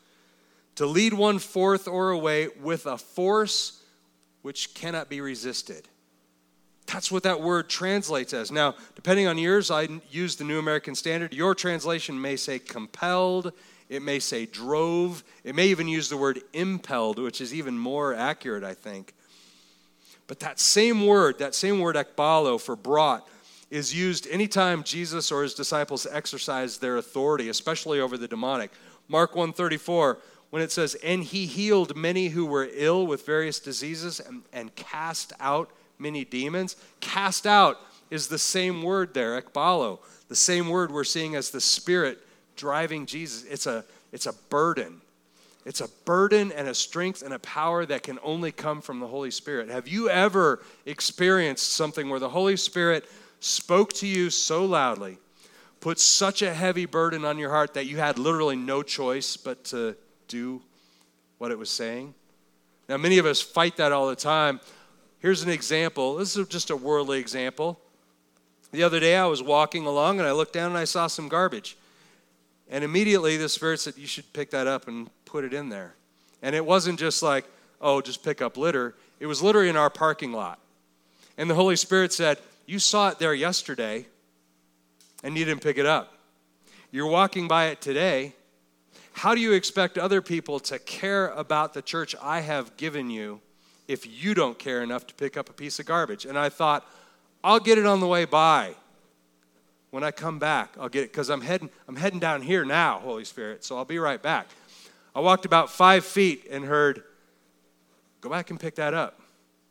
to 0.76 0.86
lead 0.86 1.14
one 1.14 1.40
forth 1.40 1.88
or 1.88 2.10
away 2.10 2.48
with 2.60 2.86
a 2.86 2.98
force 2.98 3.82
which 4.46 4.74
cannot 4.74 5.08
be 5.08 5.20
resisted. 5.20 5.88
That's 6.86 7.10
what 7.10 7.24
that 7.24 7.40
word 7.40 7.68
translates 7.68 8.32
as. 8.32 8.52
Now, 8.52 8.76
depending 8.94 9.26
on 9.26 9.38
yours, 9.38 9.72
I 9.72 9.88
use 10.08 10.36
the 10.36 10.44
New 10.44 10.60
American 10.60 10.94
Standard. 10.94 11.34
Your 11.34 11.52
translation 11.52 12.22
may 12.22 12.36
say 12.36 12.60
compelled, 12.60 13.52
it 13.88 14.02
may 14.02 14.20
say 14.20 14.46
drove, 14.46 15.24
it 15.42 15.56
may 15.56 15.66
even 15.66 15.88
use 15.88 16.08
the 16.08 16.16
word 16.16 16.42
impelled, 16.52 17.18
which 17.18 17.40
is 17.40 17.52
even 17.52 17.76
more 17.76 18.14
accurate, 18.14 18.62
I 18.62 18.74
think. 18.74 19.14
But 20.28 20.38
that 20.38 20.60
same 20.60 21.04
word, 21.04 21.40
that 21.40 21.56
same 21.56 21.80
word 21.80 21.96
ekbalo 21.96 22.60
for 22.60 22.76
brought, 22.76 23.28
is 23.68 23.92
used 23.92 24.28
anytime 24.30 24.84
Jesus 24.84 25.32
or 25.32 25.42
his 25.42 25.54
disciples 25.54 26.06
exercise 26.08 26.78
their 26.78 26.98
authority, 26.98 27.48
especially 27.48 27.98
over 27.98 28.16
the 28.16 28.28
demonic. 28.28 28.70
Mark 29.08 29.34
134 29.34 30.18
when 30.50 30.62
it 30.62 30.72
says, 30.72 30.94
And 30.96 31.22
he 31.22 31.46
healed 31.46 31.96
many 31.96 32.28
who 32.28 32.46
were 32.46 32.68
ill 32.72 33.06
with 33.06 33.26
various 33.26 33.58
diseases 33.58 34.20
and, 34.20 34.42
and 34.52 34.74
cast 34.74 35.32
out 35.40 35.70
many 35.98 36.24
demons. 36.24 36.76
Cast 37.00 37.46
out 37.46 37.80
is 38.10 38.28
the 38.28 38.38
same 38.38 38.82
word 38.82 39.14
there, 39.14 39.40
ekbalo, 39.40 39.98
the 40.28 40.36
same 40.36 40.68
word 40.68 40.92
we're 40.92 41.04
seeing 41.04 41.34
as 41.34 41.50
the 41.50 41.60
Spirit 41.60 42.18
driving 42.56 43.06
Jesus. 43.06 43.44
It's 43.44 43.66
a, 43.66 43.84
it's 44.12 44.26
a 44.26 44.32
burden. 44.48 45.00
It's 45.64 45.80
a 45.80 45.88
burden 46.04 46.52
and 46.52 46.68
a 46.68 46.74
strength 46.74 47.22
and 47.22 47.34
a 47.34 47.40
power 47.40 47.84
that 47.86 48.04
can 48.04 48.20
only 48.22 48.52
come 48.52 48.80
from 48.80 49.00
the 49.00 49.08
Holy 49.08 49.32
Spirit. 49.32 49.68
Have 49.68 49.88
you 49.88 50.08
ever 50.08 50.62
experienced 50.84 51.72
something 51.72 52.08
where 52.08 52.20
the 52.20 52.28
Holy 52.28 52.56
Spirit 52.56 53.04
spoke 53.40 53.92
to 53.94 54.06
you 54.06 54.30
so 54.30 54.64
loudly, 54.64 55.18
put 55.80 55.98
such 55.98 56.42
a 56.42 56.54
heavy 56.54 56.86
burden 56.86 57.24
on 57.24 57.38
your 57.38 57.50
heart 57.50 57.74
that 57.74 57.86
you 57.86 57.96
had 57.98 58.18
literally 58.18 58.56
no 58.56 58.82
choice 58.82 59.36
but 59.36 59.64
to 59.64 59.96
do 60.28 60.62
what 61.38 61.50
it 61.50 61.58
was 61.58 61.70
saying. 61.70 62.14
Now, 62.88 62.96
many 62.96 63.18
of 63.18 63.26
us 63.26 63.40
fight 63.40 63.76
that 63.76 63.92
all 63.92 64.08
the 64.08 64.16
time. 64.16 64.60
Here's 65.18 65.42
an 65.42 65.50
example. 65.50 66.16
This 66.16 66.36
is 66.36 66.46
just 66.48 66.70
a 66.70 66.76
worldly 66.76 67.18
example. 67.18 67.80
The 68.72 68.82
other 68.82 69.00
day 69.00 69.16
I 69.16 69.26
was 69.26 69.42
walking 69.42 69.86
along 69.86 70.18
and 70.18 70.28
I 70.28 70.32
looked 70.32 70.52
down 70.52 70.70
and 70.70 70.78
I 70.78 70.84
saw 70.84 71.06
some 71.06 71.28
garbage. 71.28 71.76
And 72.70 72.84
immediately 72.84 73.36
the 73.36 73.48
Spirit 73.48 73.80
said, 73.80 73.94
You 73.96 74.06
should 74.06 74.32
pick 74.32 74.50
that 74.50 74.66
up 74.66 74.88
and 74.88 75.08
put 75.24 75.44
it 75.44 75.54
in 75.54 75.68
there. 75.68 75.94
And 76.42 76.54
it 76.54 76.64
wasn't 76.64 76.98
just 76.98 77.22
like, 77.22 77.44
Oh, 77.80 78.00
just 78.00 78.24
pick 78.24 78.40
up 78.42 78.56
litter. 78.56 78.94
It 79.20 79.26
was 79.26 79.42
litter 79.42 79.64
in 79.64 79.76
our 79.76 79.90
parking 79.90 80.32
lot. 80.32 80.58
And 81.38 81.48
the 81.48 81.54
Holy 81.54 81.76
Spirit 81.76 82.12
said, 82.12 82.38
You 82.66 82.78
saw 82.78 83.08
it 83.10 83.18
there 83.18 83.34
yesterday 83.34 84.06
and 85.22 85.36
you 85.36 85.44
didn't 85.44 85.62
pick 85.62 85.78
it 85.78 85.86
up. 85.86 86.14
You're 86.90 87.06
walking 87.06 87.48
by 87.48 87.66
it 87.66 87.80
today. 87.80 88.34
How 89.16 89.34
do 89.34 89.40
you 89.40 89.54
expect 89.54 89.96
other 89.96 90.20
people 90.20 90.60
to 90.60 90.78
care 90.78 91.28
about 91.28 91.72
the 91.72 91.80
church 91.80 92.14
I 92.20 92.40
have 92.40 92.76
given 92.76 93.08
you 93.08 93.40
if 93.88 94.06
you 94.06 94.34
don't 94.34 94.58
care 94.58 94.82
enough 94.82 95.06
to 95.06 95.14
pick 95.14 95.38
up 95.38 95.48
a 95.48 95.54
piece 95.54 95.78
of 95.78 95.86
garbage? 95.86 96.26
And 96.26 96.38
I 96.38 96.50
thought, 96.50 96.86
I'll 97.42 97.58
get 97.58 97.78
it 97.78 97.86
on 97.86 98.00
the 98.00 98.06
way 98.06 98.26
by. 98.26 98.74
When 99.90 100.04
I 100.04 100.10
come 100.10 100.38
back, 100.38 100.74
I'll 100.78 100.90
get 100.90 101.04
it 101.04 101.12
because 101.12 101.30
I'm 101.30 101.40
heading, 101.40 101.70
I'm 101.88 101.96
heading 101.96 102.18
down 102.18 102.42
here 102.42 102.66
now, 102.66 102.98
Holy 102.98 103.24
Spirit, 103.24 103.64
so 103.64 103.78
I'll 103.78 103.86
be 103.86 103.98
right 103.98 104.22
back. 104.22 104.48
I 105.14 105.20
walked 105.20 105.46
about 105.46 105.70
five 105.70 106.04
feet 106.04 106.46
and 106.50 106.62
heard, 106.62 107.02
Go 108.20 108.28
back 108.28 108.50
and 108.50 108.60
pick 108.60 108.74
that 108.74 108.92
up. 108.92 109.18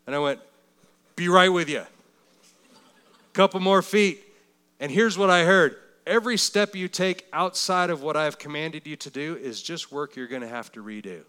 And 0.07 0.15
I 0.15 0.19
went, 0.19 0.39
Be 1.15 1.29
right 1.29 1.49
with 1.49 1.69
you. 1.69 1.81
A 1.81 3.33
couple 3.33 3.59
more 3.59 3.83
feet. 3.83 4.23
And 4.79 4.91
here's 4.91 5.19
what 5.19 5.29
I 5.29 5.43
heard 5.43 5.77
every 6.05 6.37
step 6.37 6.75
you 6.75 6.87
take 6.87 7.27
outside 7.33 7.89
of 7.89 8.01
what 8.01 8.15
I've 8.15 8.37
commanded 8.37 8.85
you 8.85 8.95
to 8.97 9.09
do 9.09 9.35
is 9.35 9.61
just 9.61 9.91
work 9.91 10.15
you're 10.15 10.27
going 10.27 10.41
to 10.41 10.47
have 10.47 10.71
to 10.73 10.83
redo. 10.83 11.21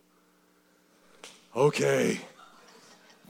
Okay. 1.55 2.21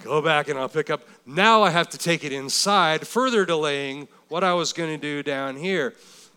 Go 0.02 0.20
back 0.20 0.48
and 0.48 0.58
I'll 0.58 0.68
pick 0.68 0.90
up. 0.90 1.02
Now 1.24 1.62
I 1.62 1.70
have 1.70 1.88
to 1.90 1.98
take 1.98 2.24
it 2.24 2.32
inside, 2.32 3.06
further 3.06 3.46
delaying 3.46 4.08
what 4.28 4.44
I 4.44 4.52
was 4.52 4.72
going 4.72 4.90
to 4.90 5.00
do 5.00 5.22
down 5.22 5.56
here. 5.56 5.94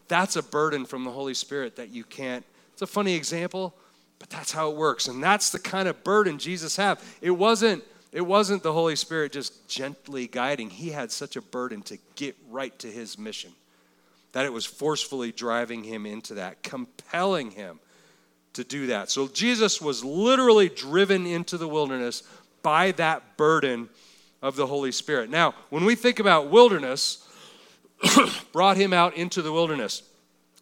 That's 0.08 0.36
a 0.36 0.44
burden 0.44 0.86
from 0.86 1.04
the 1.04 1.12
Holy 1.12 1.34
Spirit 1.34 1.76
that 1.76 1.90
you 1.90 2.04
can't. 2.04 2.46
It's 2.74 2.82
a 2.82 2.88
funny 2.88 3.16
example, 3.16 3.76
but 4.18 4.30
that's 4.30 4.52
how 4.52 4.72
it 4.72 4.78
works. 4.78 5.08
And 5.08 5.22
that's 5.22 5.50
the 5.50 5.60
kind 5.60 5.88
of 5.88 6.04
burden 6.04 6.38
Jesus 6.38 6.76
had. 6.76 7.00
It 7.22 7.32
wasn't 7.32 7.84
it 8.12 8.22
wasn't 8.22 8.64
the 8.64 8.74
Holy 8.74 8.96
Spirit 8.96 9.34
just 9.34 9.68
gently 9.68 10.26
guiding. 10.26 10.72
He 10.72 10.90
had 10.90 11.12
such 11.12 11.36
a 11.36 11.44
burden 11.44 11.84
to 11.84 11.98
get 12.16 12.36
right 12.50 12.78
to 12.80 12.88
his 12.88 13.20
mission 13.20 13.52
that 14.32 14.46
it 14.46 14.54
was 14.54 14.66
forcefully 14.66 15.32
driving 15.32 15.84
him 15.84 16.06
into 16.06 16.36
that, 16.36 16.62
compelling 16.64 17.52
him 17.52 17.80
to 18.54 18.64
do 18.64 18.88
that. 18.88 19.10
So 19.10 19.28
Jesus 19.28 19.82
was 19.82 20.04
literally 20.04 20.70
driven 20.70 21.26
into 21.26 21.58
the 21.58 21.68
wilderness 21.68 22.24
by 22.62 22.92
that 22.94 23.38
burden 23.38 23.90
of 24.42 24.56
the 24.56 24.68
Holy 24.68 24.92
Spirit. 24.92 25.30
Now, 25.30 25.54
when 25.70 25.86
we 25.86 25.96
think 25.96 26.20
about 26.20 26.50
wilderness, 26.50 27.28
brought 28.52 28.78
him 28.78 28.94
out 28.94 29.16
into 29.16 29.42
the 29.42 29.52
wilderness. 29.52 30.04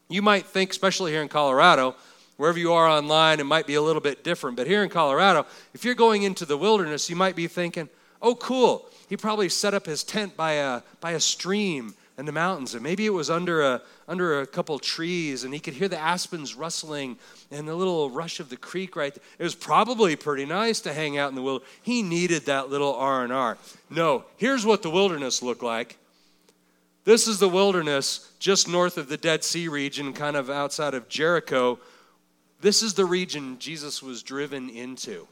You 0.09 0.21
might 0.21 0.45
think, 0.45 0.71
especially 0.71 1.11
here 1.11 1.21
in 1.21 1.27
Colorado, 1.27 1.95
wherever 2.37 2.57
you 2.57 2.73
are 2.73 2.87
online, 2.87 3.39
it 3.39 3.45
might 3.45 3.67
be 3.67 3.75
a 3.75 3.81
little 3.81 4.01
bit 4.01 4.23
different. 4.23 4.57
But 4.57 4.67
here 4.67 4.83
in 4.83 4.89
Colorado, 4.89 5.45
if 5.73 5.83
you're 5.83 5.95
going 5.95 6.23
into 6.23 6.45
the 6.45 6.57
wilderness, 6.57 7.09
you 7.09 7.15
might 7.15 7.35
be 7.35 7.47
thinking, 7.47 7.89
oh, 8.21 8.35
cool. 8.35 8.89
He 9.09 9.17
probably 9.17 9.49
set 9.49 9.73
up 9.73 9.85
his 9.85 10.03
tent 10.03 10.35
by 10.35 10.53
a, 10.53 10.81
by 10.99 11.11
a 11.11 11.19
stream 11.19 11.93
in 12.17 12.25
the 12.25 12.31
mountains. 12.31 12.73
And 12.73 12.83
maybe 12.83 13.05
it 13.05 13.13
was 13.13 13.29
under 13.29 13.61
a 13.61 13.81
under 14.07 14.41
a 14.41 14.47
couple 14.47 14.77
trees 14.79 15.43
and 15.43 15.53
he 15.53 15.59
could 15.59 15.73
hear 15.73 15.87
the 15.87 15.99
aspens 15.99 16.55
rustling 16.55 17.17
and 17.51 17.67
the 17.67 17.75
little 17.75 18.09
rush 18.09 18.39
of 18.39 18.49
the 18.49 18.57
creek 18.57 18.95
right? 18.95 19.13
There. 19.13 19.23
it 19.37 19.43
was 19.43 19.55
probably 19.55 20.15
pretty 20.15 20.45
nice 20.45 20.79
to 20.81 20.93
hang 20.93 21.17
out 21.17 21.29
in 21.29 21.35
the 21.35 21.41
wilderness 21.41 21.69
he 21.83 22.01
needed 22.01 22.45
that 22.45 22.69
little 22.69 22.93
r&r 22.95 23.57
no 23.89 24.23
here's 24.37 24.65
what 24.65 24.81
the 24.81 24.89
wilderness 24.89 25.41
looked 25.41 25.63
like. 25.63 25.97
This 27.03 27.27
is 27.27 27.39
the 27.39 27.47
wilderness 27.47 28.31
just 28.39 28.67
north 28.67 28.97
of 28.97 29.07
the 29.07 29.17
dead 29.17 29.43
sea 29.43 29.67
region 29.67 30.11
kind 30.11 30.35
of 30.35 30.49
outside 30.49 30.93
of 30.93 31.07
jericho. 31.07 31.79
This 32.61 32.81
is 32.81 32.95
the 32.95 33.05
region 33.05 33.59
jesus 33.59 34.01
was 34.01 34.23
driven 34.23 34.69
into 34.69 35.27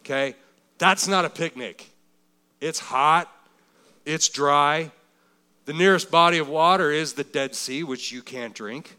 okay? 0.00 0.36
That's 0.78 1.08
not 1.08 1.24
a 1.24 1.30
picnic. 1.30 1.90
It's 2.60 2.78
hot. 2.78 3.30
It's 4.04 4.28
dry 4.28 4.90
the 5.66 5.72
nearest 5.72 6.10
body 6.10 6.38
of 6.38 6.48
water 6.48 6.90
is 6.90 7.14
the 7.14 7.24
Dead 7.24 7.54
Sea, 7.54 7.82
which 7.82 8.12
you 8.12 8.22
can't 8.22 8.54
drink. 8.54 8.96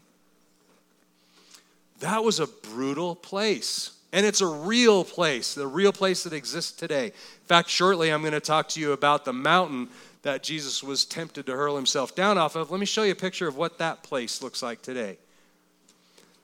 That 2.00 2.24
was 2.24 2.40
a 2.40 2.46
brutal 2.46 3.14
place. 3.14 3.92
And 4.12 4.24
it's 4.24 4.40
a 4.40 4.46
real 4.46 5.04
place, 5.04 5.54
the 5.54 5.66
real 5.66 5.92
place 5.92 6.24
that 6.24 6.32
exists 6.32 6.72
today. 6.72 7.06
In 7.06 7.46
fact, 7.46 7.68
shortly 7.68 8.10
I'm 8.10 8.22
going 8.22 8.32
to 8.32 8.40
talk 8.40 8.68
to 8.70 8.80
you 8.80 8.92
about 8.92 9.24
the 9.24 9.32
mountain 9.32 9.88
that 10.22 10.42
Jesus 10.42 10.82
was 10.82 11.04
tempted 11.04 11.46
to 11.46 11.52
hurl 11.52 11.76
himself 11.76 12.14
down 12.14 12.38
off 12.38 12.56
of. 12.56 12.70
Let 12.70 12.80
me 12.80 12.86
show 12.86 13.02
you 13.02 13.12
a 13.12 13.16
picture 13.16 13.46
of 13.46 13.56
what 13.56 13.78
that 13.78 14.02
place 14.02 14.42
looks 14.42 14.62
like 14.62 14.82
today. 14.82 15.18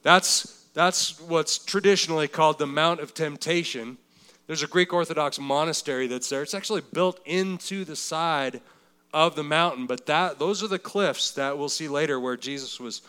That's, 0.03 0.67
that's 0.75 1.21
what's 1.21 1.59
traditionally 1.59 2.29
called 2.29 2.59
the 2.59 2.67
Mount 2.67 3.01
of 3.01 3.15
Temptation. 3.15 3.97
There's 4.47 4.63
a 4.63 4.69
Greek 4.69 4.93
Orthodox 4.93 5.39
monastery 5.39 6.07
that's 6.07 6.29
there. 6.29 6.43
It's 6.43 6.55
actually 6.55 6.83
built 6.93 7.21
into 7.25 7.85
the 7.85 7.97
side 7.97 8.61
of 9.13 9.35
the 9.37 9.43
mountain, 9.43 9.87
but 9.87 10.07
that 10.07 10.39
those 10.39 10.63
are 10.63 10.69
the 10.69 10.79
cliffs 10.79 11.31
that 11.33 11.59
we'll 11.59 11.69
see 11.69 11.89
later 11.89 12.19
where 12.19 12.37
Jesus 12.37 12.81
was 12.81 13.03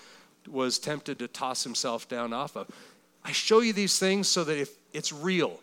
was 0.50 0.80
tempted 0.80 1.20
to 1.20 1.28
toss 1.28 1.64
himself 1.64 2.08
down 2.08 2.34
off 2.34 2.56
of. 2.56 2.68
I 3.24 3.32
show 3.32 3.60
you 3.60 3.74
these 3.74 3.98
things 3.98 4.28
so 4.28 4.44
that 4.44 4.60
if 4.60 4.70
it's 4.94 5.14
real. 5.14 5.60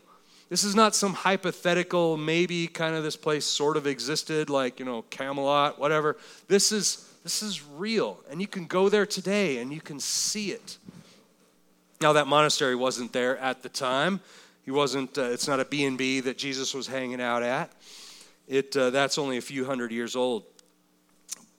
This 0.49 0.65
is 0.65 0.75
not 0.75 0.97
some 0.97 1.13
hypothetical 1.13 2.17
maybe 2.17 2.67
kind 2.67 2.97
of 2.97 3.05
this 3.05 3.17
place 3.17 3.45
sort 3.45 3.77
of 3.77 3.87
existed 3.87 4.51
like, 4.51 4.81
you 4.81 4.85
know, 4.85 5.03
Camelot, 5.03 5.79
whatever. 5.79 6.17
This 6.49 6.73
is 6.73 7.07
this 7.23 7.43
is 7.43 7.63
real 7.63 8.19
and 8.31 8.41
you 8.41 8.49
can 8.49 8.67
go 8.67 8.89
there 8.89 9.07
today 9.07 9.59
and 9.59 9.73
you 9.73 9.81
can 9.81 10.01
see 10.01 10.51
it. 10.51 10.79
Now 12.01 12.15
that 12.15 12.27
monastery 12.27 12.75
wasn't 12.75 13.13
there 13.13 13.37
at 13.39 13.63
the 13.63 13.69
time. 13.69 14.21
He 14.65 14.71
wasn't 14.71 15.17
uh, 15.17 15.23
it's 15.23 15.47
not 15.47 15.61
a 15.61 15.65
B&B 15.65 16.21
that 16.21 16.37
Jesus 16.37 16.75
was 16.75 16.89
hanging 16.89 17.21
out 17.21 17.43
at. 17.43 17.71
It, 18.51 18.77
uh, 18.77 18.91
that's 18.91 19.17
only 19.17 19.37
a 19.37 19.41
few 19.41 19.65
hundred 19.65 19.93
years 19.93 20.17
old, 20.17 20.43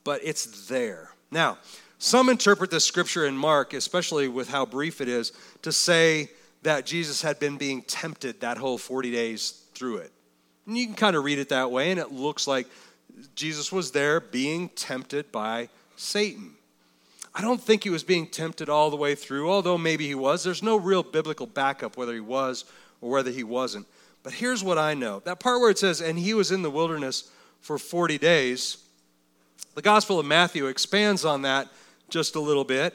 but 0.04 0.20
it's 0.26 0.68
there. 0.68 1.12
Now, 1.32 1.58
some 2.00 2.28
interpret 2.28 2.70
this 2.70 2.84
scripture 2.84 3.26
in 3.26 3.38
Mark, 3.38 3.74
especially 3.74 4.28
with 4.28 4.50
how 4.50 4.66
brief 4.66 5.00
it 5.00 5.08
is, 5.08 5.32
to 5.62 5.72
say 5.72 6.30
that 6.64 6.86
Jesus 6.86 7.22
had 7.22 7.40
been 7.40 7.56
being 7.56 7.82
tempted 7.84 8.42
that 8.42 8.58
whole 8.58 8.78
40 8.78 9.10
days 9.10 9.64
through 9.74 9.98
it. 9.98 10.12
And 10.68 10.78
you 10.78 10.86
can 10.86 10.96
kind 10.96 11.16
of 11.16 11.24
read 11.24 11.40
it 11.40 11.48
that 11.48 11.72
way, 11.72 11.92
and 11.92 12.00
it 12.00 12.12
looks 12.12 12.46
like 12.46 12.68
Jesus 13.36 13.72
was 13.72 13.92
there 13.92 14.20
being 14.20 14.68
tempted 14.70 15.32
by 15.32 15.70
Satan. 15.96 16.56
I 17.34 17.40
don't 17.40 17.62
think 17.62 17.86
he 17.86 17.90
was 17.90 18.04
being 18.04 18.28
tempted 18.28 18.68
all 18.68 18.90
the 18.90 18.98
way 18.98 19.16
through, 19.16 19.50
although 19.50 19.78
maybe 19.78 20.08
he 20.08 20.16
was. 20.16 20.44
There's 20.44 20.62
no 20.62 20.76
real 20.76 21.04
biblical 21.04 21.48
backup 21.48 21.96
whether 21.96 22.14
he 22.14 22.20
was 22.20 22.66
or 23.00 23.12
whether 23.12 23.32
he 23.32 23.46
wasn't. 23.46 23.88
But 24.24 24.34
here's 24.34 24.64
what 24.64 24.78
I 24.78 24.94
know 24.94 25.20
that 25.26 25.40
part 25.40 25.62
where 25.62 25.72
it 25.72 25.80
says, 25.80 26.02
and 26.02 26.18
he 26.18 26.34
was 26.34 26.52
in 26.52 26.62
the 26.62 26.72
wilderness 26.72 27.30
for 27.60 27.78
40 27.78 28.18
days, 28.18 28.78
the 29.76 29.82
Gospel 29.82 30.20
of 30.20 30.26
Matthew 30.26 30.68
expands 30.68 31.26
on 31.26 31.44
that 31.44 31.68
just 32.10 32.36
a 32.36 32.40
little 32.40 32.64
bit. 32.64 32.94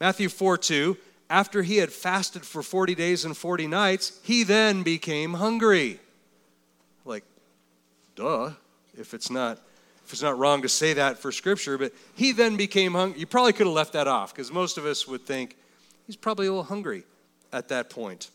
Matthew 0.00 0.28
4 0.28 0.58
2, 0.58 0.96
after 1.30 1.62
he 1.62 1.76
had 1.76 1.92
fasted 1.92 2.44
for 2.44 2.62
40 2.62 2.94
days 2.94 3.24
and 3.24 3.36
40 3.36 3.66
nights, 3.66 4.18
he 4.22 4.44
then 4.44 4.82
became 4.82 5.34
hungry. 5.34 6.00
Like, 7.04 7.24
duh, 8.14 8.50
if 8.96 9.14
it's 9.14 9.30
not. 9.30 9.60
If 10.04 10.14
it's 10.14 10.22
not 10.22 10.38
wrong 10.38 10.62
to 10.62 10.70
say 10.70 10.94
that 10.94 11.18
for 11.18 11.30
scripture, 11.30 11.76
but 11.76 11.92
he 12.14 12.32
then 12.32 12.56
became 12.56 12.94
hungry. 12.94 13.20
You 13.20 13.26
probably 13.26 13.52
could 13.52 13.66
have 13.66 13.74
left 13.74 13.92
that 13.92 14.08
off 14.08 14.32
because 14.32 14.50
most 14.50 14.78
of 14.78 14.86
us 14.86 15.06
would 15.06 15.26
think 15.26 15.54
he's 16.06 16.16
probably 16.16 16.46
a 16.46 16.50
little 16.50 16.64
hungry 16.64 17.04
at 17.52 17.68
that 17.68 17.90
point. 17.90 18.30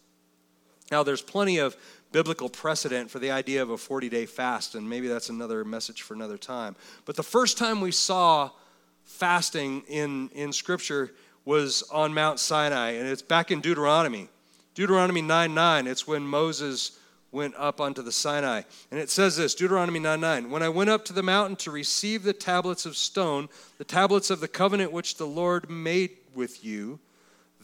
Now, 0.92 1.02
there's 1.02 1.24
plenty 1.24 1.58
of 1.58 1.76
biblical 2.14 2.48
precedent 2.48 3.12
for 3.12 3.20
the 3.20 3.32
idea 3.32 3.62
of 3.62 3.72
a 3.72 3.78
40 3.78 4.08
day 4.08 4.26
fast, 4.26 4.76
and 4.76 4.90
maybe 4.90 5.10
that's 5.10 5.30
another 5.30 5.66
message 5.66 6.04
for 6.04 6.14
another 6.14 6.38
time. 6.38 6.78
But 7.04 7.18
the 7.18 7.24
first 7.24 7.58
time 7.58 7.82
we 7.82 7.92
saw 7.92 8.52
fasting 9.04 9.84
in, 9.90 10.30
in 10.30 10.54
Scripture 10.54 11.12
was 11.44 11.84
on 11.92 12.14
Mount 12.14 12.40
Sinai, 12.40 12.92
and 12.92 13.10
it's 13.10 13.22
back 13.22 13.52
in 13.52 13.60
Deuteronomy. 13.60 14.30
Deuteronomy 14.76 15.22
9 15.22 15.54
9, 15.54 15.88
it's 15.88 16.08
when 16.08 16.24
Moses 16.24 16.98
went 17.32 17.56
up 17.56 17.82
onto 17.82 18.04
the 18.04 18.12
Sinai. 18.12 18.62
And 18.92 19.00
it 19.00 19.10
says 19.10 19.36
this 19.36 19.56
Deuteronomy 19.56 20.00
9 20.00 20.22
9. 20.22 20.50
When 20.52 20.64
I 20.64 20.70
went 20.70 20.92
up 20.92 21.04
to 21.06 21.14
the 21.14 21.24
mountain 21.24 21.56
to 21.58 21.72
receive 21.72 22.24
the 22.24 22.32
tablets 22.32 22.86
of 22.86 22.96
stone, 22.96 23.50
the 23.80 23.84
tablets 23.84 24.30
of 24.30 24.40
the 24.40 24.48
covenant 24.48 24.92
which 24.92 25.18
the 25.18 25.28
Lord 25.28 25.70
made 25.70 26.12
with 26.36 26.64
you, 26.64 27.00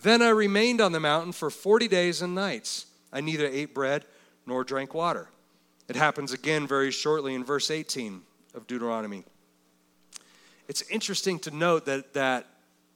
then 0.02 0.24
I 0.24 0.30
remained 0.30 0.82
on 0.82 0.92
the 0.92 1.00
mountain 1.00 1.34
for 1.34 1.52
40 1.52 1.88
days 1.88 2.22
and 2.22 2.34
nights. 2.34 2.88
I 3.14 3.22
neither 3.22 3.46
ate 3.46 3.74
bread 3.76 4.06
nor 4.50 4.64
drank 4.64 4.94
water. 4.94 5.30
It 5.88 5.96
happens 5.96 6.34
again 6.34 6.68
very 6.68 6.92
shortly 6.92 7.34
in 7.34 7.44
verse 7.44 7.72
18 7.72 8.22
of 8.54 8.68
Deuteronomy. 8.68 9.24
It's 10.68 10.82
interesting 10.90 11.40
to 11.40 11.52
note 11.52 11.86
that, 11.86 12.14
that 12.14 12.48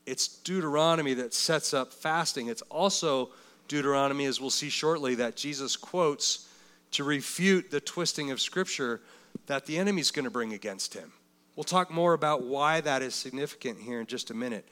it's 0.06 0.28
Deuteronomy 0.28 1.14
that 1.14 1.34
sets 1.34 1.74
up 1.74 1.94
fasting. 1.94 2.48
It's 2.48 2.62
also 2.64 3.30
Deuteronomy, 3.68 4.26
as 4.26 4.42
we'll 4.42 4.50
see 4.50 4.70
shortly, 4.70 5.16
that 5.16 5.36
Jesus 5.36 5.76
quotes 5.76 6.50
to 6.92 7.04
refute 7.04 7.72
the 7.72 7.80
twisting 7.80 8.32
of 8.32 8.42
Scripture 8.42 9.02
that 9.48 9.66
the 9.66 9.78
enemy's 9.78 10.12
going 10.12 10.26
to 10.26 10.32
bring 10.32 10.54
against 10.54 10.94
him. 10.94 11.12
We'll 11.56 11.64
talk 11.64 11.92
more 11.92 12.14
about 12.14 12.44
why 12.44 12.82
that 12.82 13.02
is 13.02 13.16
significant 13.16 13.80
here 13.80 14.00
in 14.00 14.08
just 14.08 14.32
a 14.32 14.34
minute. 14.34 14.68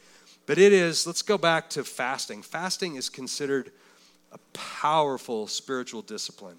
But 0.46 0.58
it 0.58 0.74
is, 0.74 1.06
let's 1.06 1.22
go 1.22 1.38
back 1.38 1.70
to 1.72 1.84
fasting. 1.84 2.42
Fasting 2.42 2.96
is 2.96 3.10
considered 3.10 3.72
a 4.32 4.38
powerful 4.54 5.48
spiritual 5.48 6.02
discipline. 6.02 6.58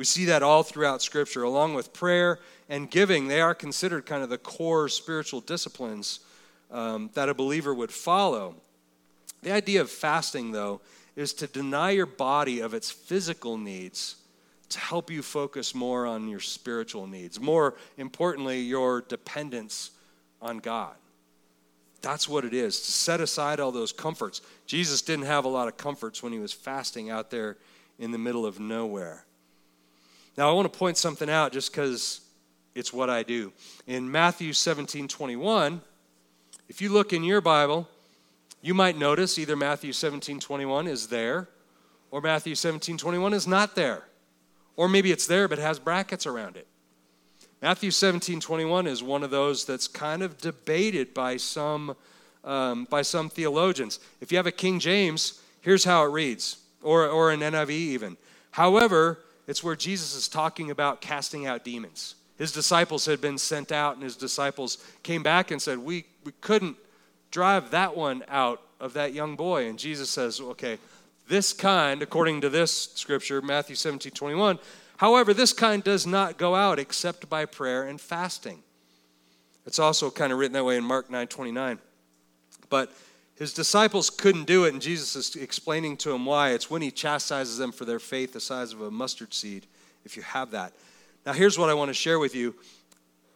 We 0.00 0.06
see 0.06 0.24
that 0.24 0.42
all 0.42 0.62
throughout 0.62 1.02
Scripture, 1.02 1.42
along 1.42 1.74
with 1.74 1.92
prayer 1.92 2.38
and 2.70 2.90
giving. 2.90 3.28
They 3.28 3.42
are 3.42 3.54
considered 3.54 4.06
kind 4.06 4.22
of 4.22 4.30
the 4.30 4.38
core 4.38 4.88
spiritual 4.88 5.42
disciplines 5.42 6.20
um, 6.70 7.10
that 7.12 7.28
a 7.28 7.34
believer 7.34 7.74
would 7.74 7.92
follow. 7.92 8.54
The 9.42 9.52
idea 9.52 9.82
of 9.82 9.90
fasting, 9.90 10.52
though, 10.52 10.80
is 11.16 11.34
to 11.34 11.46
deny 11.46 11.90
your 11.90 12.06
body 12.06 12.60
of 12.60 12.72
its 12.72 12.90
physical 12.90 13.58
needs 13.58 14.16
to 14.70 14.78
help 14.78 15.10
you 15.10 15.20
focus 15.20 15.74
more 15.74 16.06
on 16.06 16.28
your 16.28 16.40
spiritual 16.40 17.06
needs. 17.06 17.38
More 17.38 17.74
importantly, 17.98 18.58
your 18.62 19.02
dependence 19.02 19.90
on 20.40 20.60
God. 20.60 20.94
That's 22.00 22.26
what 22.26 22.46
it 22.46 22.54
is 22.54 22.80
to 22.80 22.90
set 22.90 23.20
aside 23.20 23.60
all 23.60 23.70
those 23.70 23.92
comforts. 23.92 24.40
Jesus 24.64 25.02
didn't 25.02 25.26
have 25.26 25.44
a 25.44 25.48
lot 25.48 25.68
of 25.68 25.76
comforts 25.76 26.22
when 26.22 26.32
he 26.32 26.38
was 26.38 26.54
fasting 26.54 27.10
out 27.10 27.30
there 27.30 27.58
in 27.98 28.12
the 28.12 28.18
middle 28.18 28.46
of 28.46 28.58
nowhere. 28.58 29.26
Now, 30.40 30.48
I 30.48 30.52
want 30.52 30.72
to 30.72 30.78
point 30.78 30.96
something 30.96 31.28
out 31.28 31.52
just 31.52 31.70
because 31.70 32.22
it's 32.74 32.94
what 32.94 33.10
I 33.10 33.22
do. 33.22 33.52
In 33.86 34.10
Matthew 34.10 34.54
17 34.54 35.06
21, 35.06 35.82
if 36.66 36.80
you 36.80 36.88
look 36.88 37.12
in 37.12 37.22
your 37.22 37.42
Bible, 37.42 37.86
you 38.62 38.72
might 38.72 38.96
notice 38.96 39.38
either 39.38 39.54
Matthew 39.54 39.92
17 39.92 40.40
21 40.40 40.86
is 40.86 41.08
there 41.08 41.50
or 42.10 42.22
Matthew 42.22 42.54
17 42.54 42.96
21 42.96 43.34
is 43.34 43.46
not 43.46 43.74
there. 43.74 44.04
Or 44.76 44.88
maybe 44.88 45.12
it's 45.12 45.26
there 45.26 45.46
but 45.46 45.58
has 45.58 45.78
brackets 45.78 46.24
around 46.24 46.56
it. 46.56 46.66
Matthew 47.60 47.90
17, 47.90 48.40
21 48.40 48.86
is 48.86 49.02
one 49.02 49.22
of 49.22 49.30
those 49.30 49.66
that's 49.66 49.88
kind 49.88 50.22
of 50.22 50.38
debated 50.38 51.12
by 51.12 51.36
some, 51.36 51.94
um, 52.44 52.86
by 52.86 53.02
some 53.02 53.28
theologians. 53.28 54.00
If 54.22 54.32
you 54.32 54.38
have 54.38 54.46
a 54.46 54.52
King 54.52 54.78
James, 54.80 55.38
here's 55.60 55.84
how 55.84 56.02
it 56.06 56.08
reads, 56.08 56.56
or, 56.82 57.06
or 57.08 57.30
an 57.30 57.40
NIV 57.40 57.68
even. 57.68 58.16
However, 58.52 59.18
it's 59.50 59.64
where 59.64 59.76
Jesus 59.76 60.14
is 60.14 60.28
talking 60.28 60.70
about 60.70 61.00
casting 61.00 61.46
out 61.46 61.64
demons. 61.64 62.14
His 62.38 62.52
disciples 62.52 63.04
had 63.04 63.20
been 63.20 63.36
sent 63.36 63.72
out, 63.72 63.94
and 63.94 64.02
his 64.02 64.16
disciples 64.16 64.78
came 65.02 65.22
back 65.22 65.50
and 65.50 65.60
said, 65.60 65.78
We, 65.78 66.06
we 66.24 66.32
couldn't 66.40 66.76
drive 67.30 67.72
that 67.72 67.96
one 67.96 68.24
out 68.28 68.62
of 68.78 68.92
that 68.94 69.12
young 69.12 69.36
boy. 69.36 69.68
And 69.68 69.78
Jesus 69.78 70.08
says, 70.08 70.40
Okay, 70.40 70.78
this 71.28 71.52
kind, 71.52 72.00
according 72.00 72.40
to 72.42 72.48
this 72.48 72.92
scripture, 72.94 73.42
Matthew 73.42 73.76
17, 73.76 74.12
21, 74.12 74.58
However, 75.00 75.32
this 75.32 75.54
kind 75.54 75.82
does 75.82 76.06
not 76.06 76.36
go 76.36 76.54
out 76.54 76.78
except 76.78 77.30
by 77.30 77.46
prayer 77.46 77.84
and 77.84 77.98
fasting. 77.98 78.62
It's 79.64 79.78
also 79.78 80.10
kind 80.10 80.30
of 80.30 80.38
written 80.38 80.52
that 80.52 80.64
way 80.64 80.76
in 80.76 80.84
Mark 80.84 81.10
9 81.10 81.26
29. 81.26 81.78
But 82.68 82.92
his 83.40 83.54
disciples 83.54 84.10
couldn't 84.10 84.44
do 84.44 84.66
it, 84.66 84.74
and 84.74 84.82
Jesus 84.82 85.16
is 85.16 85.34
explaining 85.34 85.96
to 85.96 86.10
them 86.10 86.26
why. 86.26 86.50
It's 86.50 86.70
when 86.70 86.82
he 86.82 86.90
chastises 86.90 87.56
them 87.56 87.72
for 87.72 87.86
their 87.86 87.98
faith 87.98 88.34
the 88.34 88.40
size 88.40 88.74
of 88.74 88.82
a 88.82 88.90
mustard 88.90 89.32
seed, 89.32 89.64
if 90.04 90.14
you 90.14 90.22
have 90.22 90.50
that. 90.50 90.74
Now, 91.24 91.32
here's 91.32 91.58
what 91.58 91.70
I 91.70 91.74
want 91.74 91.88
to 91.88 91.94
share 91.94 92.18
with 92.18 92.34
you 92.34 92.54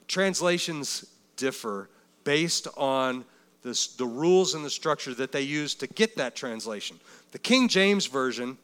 translations 0.07 1.07
differ 1.37 1.89
based 2.23 2.69
on 2.77 3.25
this, 3.63 3.87
the 3.87 4.05
rules 4.05 4.55
and 4.55 4.63
the 4.63 4.69
structure 4.69 5.15
that 5.15 5.33
they 5.33 5.41
use 5.41 5.75
to 5.77 5.87
get 5.87 6.17
that 6.19 6.37
translation. 6.37 7.01
The 7.33 7.39
King 7.39 7.67
James 7.67 8.05
Version 8.05 8.59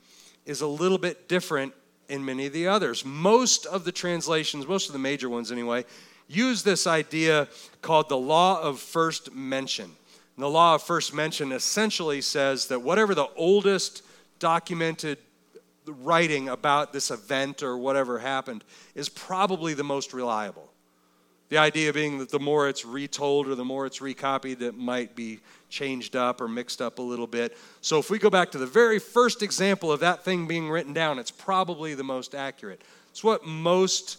is 0.44 0.60
a 0.60 0.66
little 0.66 0.98
bit 0.98 1.26
different 1.26 1.72
in 2.10 2.22
many 2.22 2.44
of 2.44 2.52
the 2.52 2.68
others. 2.68 3.02
Most 3.02 3.64
of 3.64 3.84
the 3.84 3.92
translations, 3.92 4.66
most 4.66 4.88
of 4.88 4.92
the 4.92 4.98
major 4.98 5.30
ones 5.30 5.50
anyway, 5.50 5.86
use 6.28 6.62
this 6.62 6.86
idea 6.86 7.48
called 7.80 8.10
the 8.10 8.18
law 8.18 8.60
of 8.60 8.78
first 8.78 9.34
mention. 9.34 9.92
And 10.36 10.44
the 10.44 10.48
law 10.48 10.74
of 10.76 10.82
first 10.82 11.12
mention 11.12 11.52
essentially 11.52 12.20
says 12.20 12.66
that 12.68 12.80
whatever 12.80 13.14
the 13.14 13.28
oldest 13.36 14.02
documented 14.38 15.18
writing 15.86 16.48
about 16.48 16.92
this 16.92 17.10
event 17.10 17.62
or 17.62 17.76
whatever 17.76 18.18
happened 18.18 18.64
is 18.94 19.08
probably 19.08 19.74
the 19.74 19.84
most 19.84 20.12
reliable. 20.12 20.70
The 21.48 21.58
idea 21.58 21.92
being 21.92 22.18
that 22.18 22.30
the 22.30 22.38
more 22.38 22.68
it's 22.68 22.84
retold 22.84 23.48
or 23.48 23.56
the 23.56 23.64
more 23.64 23.84
it's 23.84 24.00
recopied, 24.00 24.62
it 24.62 24.76
might 24.76 25.16
be 25.16 25.40
changed 25.68 26.14
up 26.14 26.40
or 26.40 26.46
mixed 26.46 26.80
up 26.80 27.00
a 27.00 27.02
little 27.02 27.26
bit. 27.26 27.56
So 27.80 27.98
if 27.98 28.08
we 28.08 28.20
go 28.20 28.30
back 28.30 28.52
to 28.52 28.58
the 28.58 28.66
very 28.66 29.00
first 29.00 29.42
example 29.42 29.90
of 29.90 30.00
that 30.00 30.24
thing 30.24 30.46
being 30.46 30.70
written 30.70 30.92
down, 30.92 31.18
it's 31.18 31.30
probably 31.32 31.94
the 31.94 32.04
most 32.04 32.36
accurate. 32.36 32.82
It's 33.10 33.24
what 33.24 33.44
most 33.44 34.18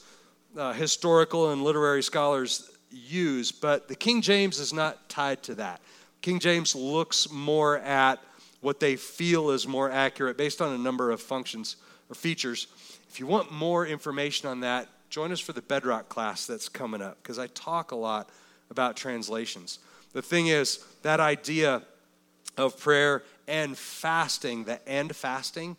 uh, 0.57 0.73
historical 0.73 1.51
and 1.51 1.63
literary 1.63 2.03
scholars 2.03 2.69
use, 2.89 3.53
but 3.53 3.87
the 3.87 3.95
King 3.95 4.21
James 4.21 4.59
is 4.59 4.73
not 4.73 5.07
tied 5.07 5.41
to 5.43 5.55
that. 5.55 5.79
King 6.21 6.39
James 6.39 6.75
looks 6.75 7.31
more 7.31 7.79
at 7.79 8.19
what 8.61 8.79
they 8.79 8.95
feel 8.95 9.49
is 9.49 9.67
more 9.67 9.89
accurate 9.89 10.37
based 10.37 10.61
on 10.61 10.73
a 10.73 10.77
number 10.77 11.11
of 11.11 11.19
functions 11.19 11.77
or 12.09 12.15
features. 12.15 12.67
If 13.09 13.19
you 13.19 13.25
want 13.25 13.51
more 13.51 13.85
information 13.85 14.47
on 14.47 14.59
that, 14.61 14.87
join 15.09 15.31
us 15.31 15.39
for 15.39 15.53
the 15.53 15.61
Bedrock 15.61 16.09
class 16.09 16.45
that's 16.45 16.69
coming 16.69 17.01
up 17.01 17.17
because 17.21 17.39
I 17.39 17.47
talk 17.47 17.91
a 17.91 17.95
lot 17.95 18.29
about 18.69 18.95
translations. 18.95 19.79
The 20.13 20.21
thing 20.21 20.47
is, 20.47 20.85
that 21.01 21.19
idea 21.19 21.81
of 22.57 22.79
prayer 22.79 23.23
and 23.47 23.77
fasting, 23.77 24.65
the 24.65 24.87
and 24.87 25.15
fasting, 25.15 25.75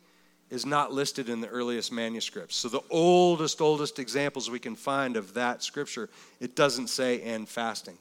is 0.50 0.66
not 0.66 0.92
listed 0.92 1.28
in 1.28 1.40
the 1.40 1.48
earliest 1.48 1.92
manuscripts. 1.92 2.56
So, 2.56 2.68
the 2.68 2.82
oldest, 2.90 3.60
oldest 3.60 3.98
examples 3.98 4.50
we 4.50 4.58
can 4.58 4.76
find 4.76 5.16
of 5.16 5.34
that 5.34 5.62
scripture, 5.62 6.10
it 6.40 6.54
doesn't 6.54 6.88
say 6.88 7.22
and 7.22 7.48
fasting. 7.48 7.96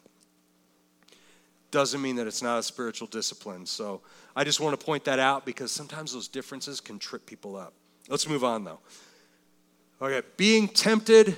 Doesn't 1.72 2.02
mean 2.02 2.18
that 2.18 2.28
it's 2.28 2.42
not 2.42 2.60
a 2.60 2.64
spiritual 2.64 3.08
discipline. 3.08 3.66
So, 3.66 4.02
I 4.36 4.44
just 4.44 4.60
want 4.60 4.80
to 4.80 4.86
point 4.86 5.06
that 5.06 5.20
out 5.20 5.46
because 5.46 5.72
sometimes 5.72 6.14
those 6.14 6.28
differences 6.28 6.80
can 6.80 7.00
trip 7.00 7.26
people 7.26 7.56
up. 7.56 7.74
Let's 8.08 8.28
move 8.28 8.44
on, 8.44 8.64
though. 8.64 8.80
Okay, 10.02 10.26
being 10.38 10.68
tempted 10.68 11.38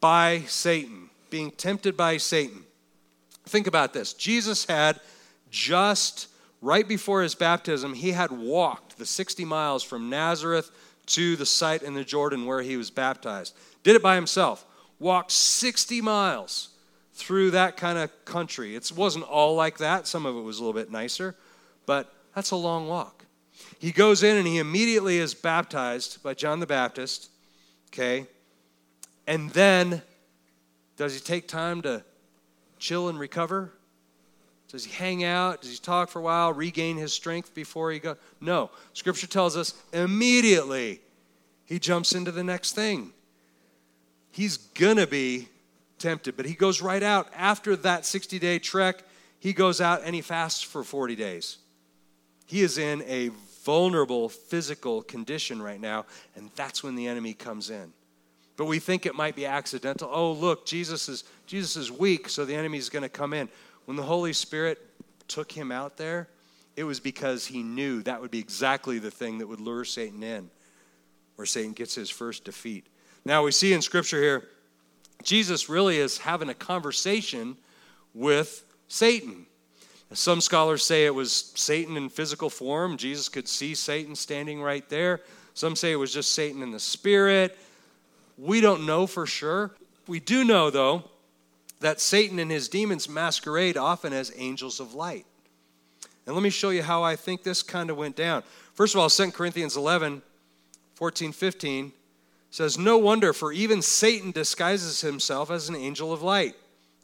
by 0.00 0.42
Satan. 0.46 1.10
Being 1.30 1.50
tempted 1.50 1.96
by 1.96 2.16
Satan. 2.16 2.64
Think 3.46 3.66
about 3.66 3.92
this. 3.92 4.12
Jesus 4.12 4.64
had 4.66 5.00
just 5.50 6.28
right 6.60 6.86
before 6.86 7.22
his 7.22 7.34
baptism, 7.34 7.94
he 7.94 8.12
had 8.12 8.30
walked 8.30 8.98
the 8.98 9.06
60 9.06 9.44
miles 9.44 9.82
from 9.82 10.10
Nazareth 10.10 10.70
to 11.06 11.36
the 11.36 11.46
site 11.46 11.82
in 11.82 11.94
the 11.94 12.04
Jordan 12.04 12.46
where 12.46 12.62
he 12.62 12.76
was 12.76 12.90
baptized. 12.90 13.54
Did 13.82 13.96
it 13.96 14.02
by 14.02 14.14
himself. 14.14 14.64
Walked 14.98 15.30
60 15.30 16.00
miles 16.00 16.68
through 17.18 17.50
that 17.50 17.76
kind 17.76 17.98
of 17.98 18.24
country. 18.24 18.76
It 18.76 18.90
wasn't 18.94 19.24
all 19.24 19.56
like 19.56 19.78
that. 19.78 20.06
Some 20.06 20.24
of 20.24 20.36
it 20.36 20.40
was 20.40 20.58
a 20.58 20.60
little 20.60 20.78
bit 20.78 20.90
nicer, 20.90 21.34
but 21.84 22.12
that's 22.34 22.52
a 22.52 22.56
long 22.56 22.86
walk. 22.86 23.24
He 23.80 23.90
goes 23.90 24.22
in 24.22 24.36
and 24.36 24.46
he 24.46 24.58
immediately 24.58 25.18
is 25.18 25.34
baptized 25.34 26.22
by 26.22 26.34
John 26.34 26.60
the 26.60 26.66
Baptist. 26.66 27.30
Okay? 27.88 28.26
And 29.26 29.50
then, 29.50 30.02
does 30.96 31.14
he 31.14 31.20
take 31.20 31.48
time 31.48 31.82
to 31.82 32.04
chill 32.78 33.08
and 33.08 33.18
recover? 33.18 33.72
Does 34.68 34.84
he 34.84 34.92
hang 34.92 35.24
out? 35.24 35.62
Does 35.62 35.72
he 35.72 35.78
talk 35.78 36.10
for 36.10 36.20
a 36.20 36.22
while, 36.22 36.52
regain 36.52 36.96
his 36.96 37.12
strength 37.12 37.52
before 37.52 37.90
he 37.90 37.98
goes? 37.98 38.16
No. 38.40 38.70
Scripture 38.92 39.26
tells 39.26 39.56
us 39.56 39.74
immediately 39.92 41.00
he 41.64 41.78
jumps 41.78 42.12
into 42.12 42.30
the 42.30 42.44
next 42.44 42.74
thing. 42.74 43.12
He's 44.30 44.56
gonna 44.56 45.06
be 45.06 45.48
tempted, 45.98 46.36
but 46.36 46.46
he 46.46 46.54
goes 46.54 46.80
right 46.80 47.02
out. 47.02 47.28
After 47.34 47.76
that 47.76 48.06
60 48.06 48.38
day 48.38 48.58
trek, 48.58 49.02
he 49.38 49.52
goes 49.52 49.80
out 49.80 50.02
and 50.04 50.14
he 50.14 50.20
fasts 50.20 50.62
for 50.62 50.82
40 50.82 51.16
days. 51.16 51.58
He 52.46 52.62
is 52.62 52.78
in 52.78 53.02
a 53.02 53.30
vulnerable 53.64 54.28
physical 54.28 55.02
condition 55.02 55.60
right 55.60 55.80
now, 55.80 56.06
and 56.34 56.50
that's 56.56 56.82
when 56.82 56.94
the 56.94 57.06
enemy 57.06 57.34
comes 57.34 57.70
in. 57.70 57.92
But 58.56 58.64
we 58.64 58.78
think 58.78 59.06
it 59.06 59.14
might 59.14 59.36
be 59.36 59.46
accidental. 59.46 60.08
Oh, 60.10 60.32
look, 60.32 60.66
Jesus 60.66 61.08
is 61.08 61.24
Jesus 61.46 61.76
is 61.76 61.92
weak, 61.92 62.28
so 62.28 62.44
the 62.44 62.54
enemy 62.54 62.78
is 62.78 62.90
going 62.90 63.02
to 63.02 63.08
come 63.08 63.32
in. 63.32 63.48
When 63.84 63.96
the 63.96 64.02
Holy 64.02 64.32
Spirit 64.32 64.78
took 65.28 65.52
him 65.52 65.70
out 65.70 65.96
there, 65.96 66.28
it 66.76 66.84
was 66.84 67.00
because 67.00 67.46
he 67.46 67.62
knew 67.62 68.02
that 68.02 68.20
would 68.20 68.30
be 68.30 68.38
exactly 68.38 68.98
the 68.98 69.10
thing 69.10 69.38
that 69.38 69.46
would 69.46 69.60
lure 69.60 69.84
Satan 69.84 70.22
in, 70.22 70.50
where 71.36 71.46
Satan 71.46 71.72
gets 71.72 71.94
his 71.94 72.10
first 72.10 72.44
defeat. 72.44 72.86
Now 73.24 73.44
we 73.44 73.52
see 73.52 73.72
in 73.72 73.82
scripture 73.82 74.20
here 74.20 74.48
Jesus 75.22 75.68
really 75.68 75.98
is 75.98 76.18
having 76.18 76.48
a 76.48 76.54
conversation 76.54 77.56
with 78.14 78.64
Satan. 78.88 79.46
Some 80.12 80.40
scholars 80.40 80.84
say 80.84 81.04
it 81.04 81.14
was 81.14 81.52
Satan 81.54 81.96
in 81.96 82.08
physical 82.08 82.48
form. 82.48 82.96
Jesus 82.96 83.28
could 83.28 83.46
see 83.46 83.74
Satan 83.74 84.14
standing 84.14 84.62
right 84.62 84.88
there. 84.88 85.20
Some 85.54 85.76
say 85.76 85.92
it 85.92 85.96
was 85.96 86.12
just 86.12 86.32
Satan 86.32 86.62
in 86.62 86.70
the 86.70 86.80
spirit. 86.80 87.58
We 88.38 88.60
don't 88.60 88.86
know 88.86 89.06
for 89.06 89.26
sure. 89.26 89.72
We 90.06 90.20
do 90.20 90.44
know, 90.44 90.70
though, 90.70 91.04
that 91.80 92.00
Satan 92.00 92.38
and 92.38 92.50
his 92.50 92.68
demons 92.68 93.08
masquerade 93.08 93.76
often 93.76 94.12
as 94.12 94.32
angels 94.36 94.80
of 94.80 94.94
light. 94.94 95.26
And 96.26 96.34
let 96.34 96.42
me 96.42 96.50
show 96.50 96.70
you 96.70 96.82
how 96.82 97.02
I 97.02 97.16
think 97.16 97.42
this 97.42 97.62
kind 97.62 97.90
of 97.90 97.96
went 97.96 98.16
down. 98.16 98.42
First 98.74 98.94
of 98.94 99.00
all, 99.00 99.10
2 99.10 99.32
Corinthians 99.32 99.76
11, 99.76 100.22
14, 100.94 101.32
15 101.32 101.92
says, 102.50 102.78
No 102.78 102.98
wonder, 102.98 103.32
for 103.32 103.52
even 103.52 103.82
Satan 103.82 104.30
disguises 104.30 105.00
himself 105.00 105.50
as 105.50 105.68
an 105.68 105.76
angel 105.76 106.12
of 106.12 106.22
light. 106.22 106.54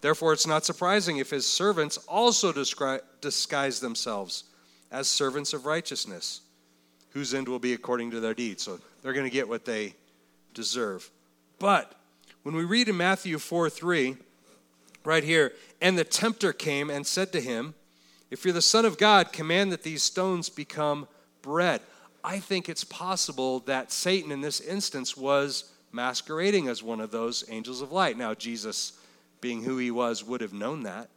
Therefore, 0.00 0.32
it's 0.32 0.46
not 0.46 0.64
surprising 0.64 1.16
if 1.16 1.30
his 1.30 1.46
servants 1.46 1.96
also 2.08 2.52
disguise 2.52 3.80
themselves 3.80 4.44
as 4.90 5.08
servants 5.08 5.52
of 5.52 5.66
righteousness, 5.66 6.42
whose 7.10 7.32
end 7.32 7.48
will 7.48 7.58
be 7.58 7.72
according 7.72 8.10
to 8.10 8.20
their 8.20 8.34
deeds. 8.34 8.62
So 8.62 8.78
they're 9.02 9.12
going 9.14 9.24
to 9.24 9.30
get 9.30 9.48
what 9.48 9.64
they 9.64 9.94
deserve. 10.52 11.10
But 11.58 11.94
when 12.42 12.54
we 12.54 12.64
read 12.64 12.88
in 12.88 12.96
Matthew 12.96 13.38
4 13.38 13.70
3, 13.70 14.16
right 15.04 15.24
here, 15.24 15.52
and 15.80 15.98
the 15.98 16.04
tempter 16.04 16.52
came 16.52 16.90
and 16.90 17.06
said 17.06 17.32
to 17.32 17.40
him, 17.40 17.74
If 18.30 18.44
you're 18.44 18.54
the 18.54 18.62
Son 18.62 18.84
of 18.84 18.98
God, 18.98 19.32
command 19.32 19.72
that 19.72 19.82
these 19.82 20.02
stones 20.02 20.48
become 20.48 21.08
bread. 21.42 21.80
I 22.24 22.38
think 22.38 22.70
it's 22.70 22.84
possible 22.84 23.60
that 23.60 23.92
Satan 23.92 24.32
in 24.32 24.40
this 24.40 24.58
instance 24.60 25.14
was 25.14 25.70
masquerading 25.92 26.68
as 26.68 26.82
one 26.82 27.00
of 27.00 27.10
those 27.10 27.44
angels 27.50 27.82
of 27.82 27.92
light. 27.92 28.16
Now, 28.16 28.32
Jesus, 28.32 28.94
being 29.42 29.62
who 29.62 29.76
he 29.76 29.90
was, 29.90 30.24
would 30.24 30.40
have 30.40 30.54
known 30.54 30.84
that. 30.84 31.10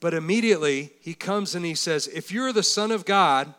But 0.00 0.12
immediately 0.12 0.90
he 1.00 1.14
comes 1.14 1.54
and 1.54 1.64
he 1.64 1.76
says, 1.76 2.08
If 2.08 2.32
you're 2.32 2.52
the 2.52 2.64
Son 2.64 2.90
of 2.90 3.04
God, 3.04 3.54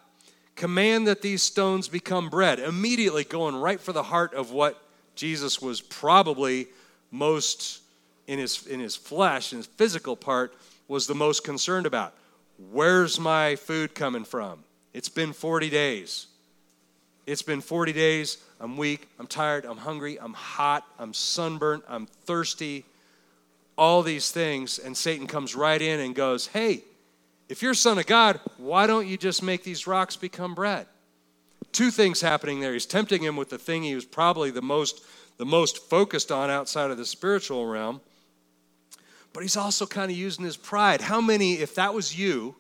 command 0.58 1.08
that 1.08 1.22
these 1.22 1.42
stones 1.42 1.88
become 1.88 2.30
bread. 2.30 2.60
Immediately 2.60 3.24
going 3.24 3.56
right 3.56 3.80
for 3.80 3.94
the 3.94 4.04
heart 4.04 4.34
of 4.34 4.52
what 4.52 4.84
Jesus 5.16 5.62
was 5.62 5.80
probably 5.80 6.68
most 7.10 7.82
in 8.28 8.38
his, 8.38 8.68
in 8.68 8.82
his 8.82 8.98
flesh, 8.98 9.54
in 9.54 9.58
his 9.60 9.68
physical 9.68 10.18
part, 10.18 10.54
was 10.90 11.08
the 11.08 11.16
most 11.16 11.46
concerned 11.46 11.86
about. 11.86 12.14
Where's 12.72 13.18
my 13.18 13.56
food 13.56 13.96
coming 13.96 14.26
from? 14.26 14.66
It's 14.94 15.10
been 15.10 15.34
40 15.34 15.70
days. 15.70 16.28
It's 17.26 17.42
been 17.42 17.62
40 17.62 17.94
days. 17.94 18.38
I'm 18.60 18.78
weak. 18.78 19.08
I'm 19.20 19.28
tired. 19.28 19.66
I'm 19.66 19.78
hungry. 19.78 20.20
I'm 20.20 20.34
hot. 20.34 20.86
I'm 21.00 21.14
sunburnt. 21.14 21.84
I'm 21.88 22.06
thirsty. 22.26 22.86
All 23.78 24.04
these 24.04 24.32
things. 24.32 24.78
And 24.78 24.96
Satan 24.96 25.28
comes 25.28 25.56
right 25.56 25.82
in 25.82 26.00
and 26.00 26.14
goes, 26.14 26.48
Hey, 26.48 26.84
if 27.50 27.62
you're 27.62 27.74
son 27.74 27.98
of 27.98 28.06
God, 28.06 28.40
why 28.58 28.88
don't 28.88 29.08
you 29.08 29.18
just 29.18 29.44
make 29.44 29.64
these 29.64 29.88
rocks 29.88 30.16
become 30.16 30.54
bread? 30.54 30.86
Two 31.72 31.90
things 31.90 32.22
happening 32.22 32.60
there. 32.60 32.74
He's 32.74 32.86
tempting 32.86 33.24
him 33.24 33.36
with 33.36 33.50
the 33.50 33.58
thing 33.58 33.84
he 33.84 33.96
was 33.96 34.06
probably 34.06 34.52
the 34.52 34.62
most, 34.62 35.04
the 35.38 35.46
most 35.46 35.90
focused 35.90 36.32
on 36.32 36.50
outside 36.50 36.92
of 36.92 36.98
the 36.98 37.06
spiritual 37.06 37.66
realm. 37.66 38.00
But 39.34 39.42
he's 39.42 39.58
also 39.58 39.88
kind 39.88 40.12
of 40.12 40.18
using 40.18 40.46
his 40.46 40.56
pride. 40.56 41.02
How 41.02 41.20
many, 41.20 41.54
if 41.54 41.76
that 41.76 41.94
was 41.94 42.18
you, 42.18 42.56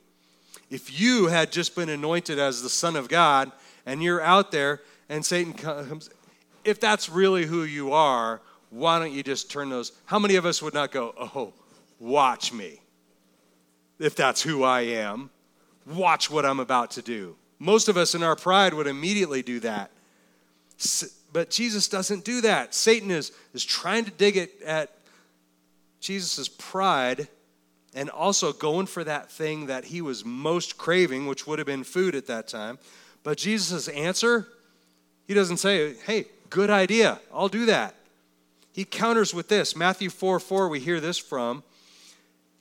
if 0.70 1.00
you 1.00 1.28
had 1.28 1.52
just 1.52 1.76
been 1.76 1.89
anointed 1.89 2.39
as 2.39 2.62
the 2.62 2.70
Son 2.70 2.96
of 2.96 3.08
God 3.08 3.52
and 3.86 4.02
you're 4.02 4.22
out 4.22 4.52
there 4.52 4.82
and 5.10 5.26
Satan 5.26 5.54
comes, 5.54 6.10
if 6.63 6.80
that's 6.80 7.10
really 7.10 7.46
who 7.46 7.63
you 7.63 7.94
are, 7.94 8.42
why 8.70 8.98
don't 9.00 9.12
you 9.12 9.22
just 9.22 9.52
turn 9.52 9.70
those? 9.70 9.92
How 10.06 10.18
many 10.18 10.36
of 10.36 10.46
us 10.46 10.62
would 10.62 10.74
not 10.74 10.92
go, 10.92 11.13
oh, 11.20 11.54
watch 12.00 12.52
me? 12.52 12.82
If 14.00 14.16
that's 14.16 14.42
who 14.42 14.63
I 14.63 14.82
am, 14.82 15.30
watch 15.86 16.32
what 16.32 16.46
I'm 16.46 16.60
about 16.60 16.92
to 16.92 17.02
do. 17.02 17.36
Most 17.60 17.88
of 17.88 17.98
us 17.98 18.16
in 18.16 18.24
our 18.24 18.36
pride 18.36 18.74
would 18.74 18.88
immediately 18.88 19.42
do 19.42 19.60
that. 19.60 19.92
But 21.32 21.50
Jesus 21.50 21.88
doesn't 21.88 22.26
do 22.26 22.42
that. 22.42 22.74
Satan 22.74 23.12
is, 23.12 23.32
is 23.54 23.63
trying 23.63 24.06
to 24.06 24.12
dig 24.12 24.38
it 24.38 24.62
at 24.63 24.98
Jesus' 26.00 26.50
pride 26.50 27.28
and 27.96 28.10
also 28.10 28.54
going 28.54 28.86
for 28.86 29.04
that 29.04 29.32
thing 29.32 29.68
that 29.68 29.86
he 29.86 30.02
was 30.02 30.26
most 30.26 30.78
craving, 30.78 31.28
which 31.28 31.46
would 31.46 31.60
have 31.60 31.66
been 31.66 31.84
food 31.84 32.16
at 32.16 32.28
that 32.28 32.48
time. 32.48 32.80
But 33.24 33.38
Jesus' 33.38 33.88
answer, 33.88 34.48
he 35.28 35.34
doesn't 35.34 35.58
say, 35.58 35.96
hey, 36.06 36.26
good 36.50 36.70
idea, 36.70 37.20
I'll 37.34 37.50
do 37.50 37.66
that. 37.68 37.96
He 38.74 38.86
counters 38.86 39.34
with 39.34 39.50
this 39.50 39.76
Matthew 39.76 40.10
4 40.10 40.40
4, 40.40 40.68
we 40.68 40.80
hear 40.80 41.00
this 41.00 41.18
from. 41.18 41.64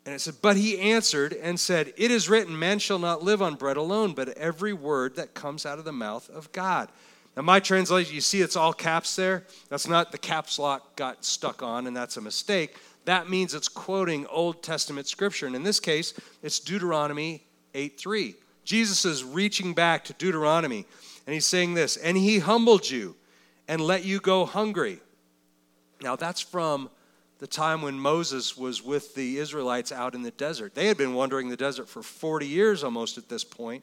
And 0.05 0.15
it 0.15 0.21
said, 0.21 0.35
But 0.43 0.57
he 0.57 0.79
answered 0.79 1.33
and 1.33 1.59
said, 1.59 1.93
It 1.97 2.11
is 2.11 2.29
written, 2.29 2.59
man 2.59 2.79
shall 2.79 2.99
not 2.99 3.23
live 3.23 3.41
on 3.41 3.55
bread 3.55 3.77
alone, 3.77 4.15
but 4.15 4.29
every 4.31 4.73
word 4.73 5.17
that 5.17 5.35
comes 5.35 5.65
out 5.65 5.79
of 5.79 5.85
the 5.85 5.93
mouth 5.93 6.29
of 6.29 6.51
God. 6.53 6.89
Now, 7.37 7.43
my 7.43 7.61
translation, 7.61 8.15
you 8.15 8.21
see 8.21 8.43
it's 8.43 8.57
all 8.57 8.75
caps 8.75 9.17
there. 9.17 9.45
That's 9.71 9.89
not 9.89 10.13
the 10.13 10.19
caps 10.19 10.59
lock 10.59 10.97
got 10.97 11.25
stuck 11.25 11.63
on, 11.63 11.87
and 11.87 11.97
that's 11.97 12.17
a 12.17 12.21
mistake 12.21 12.77
that 13.05 13.29
means 13.29 13.55
it's 13.55 13.69
quoting 13.69 14.27
Old 14.27 14.63
Testament 14.63 15.07
scripture. 15.07 15.47
And 15.47 15.57
in 15.57 15.63
this 15.63 15.81
case, 15.81 16.15
it's 16.43 16.61
Deuteronomy 16.61 17.45
8 17.75 17.99
3. 17.99 18.35
Jesus 18.65 19.05
is 19.05 19.25
reaching 19.25 19.75
back 19.75 20.05
to 20.05 20.13
Deuteronomy, 20.13 20.87
and 21.27 21.35
he's 21.35 21.47
saying 21.47 21.75
this, 21.75 21.97
and 21.97 22.17
he 22.17 22.39
humbled 22.39 22.89
you 22.89 23.17
and 23.67 23.81
let 23.81 24.05
you 24.05 24.21
go 24.21 24.45
hungry. 24.45 25.01
Now, 26.01 26.17
that's 26.17 26.41
from 26.41 26.91
the 27.39 27.47
time 27.49 27.83
when 27.83 27.99
Moses 27.99 28.57
was 28.57 28.85
with 28.85 29.17
the 29.17 29.39
Israelites 29.39 29.91
out 29.91 30.15
in 30.15 30.23
the 30.23 30.31
desert. 30.31 30.75
They 30.75 30.87
had 30.87 30.97
been 30.97 31.15
wandering 31.15 31.49
the 31.49 31.57
desert 31.57 31.89
for 31.89 32.03
40 32.03 32.47
years 32.47 32.85
almost 32.85 33.19
at 33.19 33.29
this 33.29 33.43
point. 33.43 33.83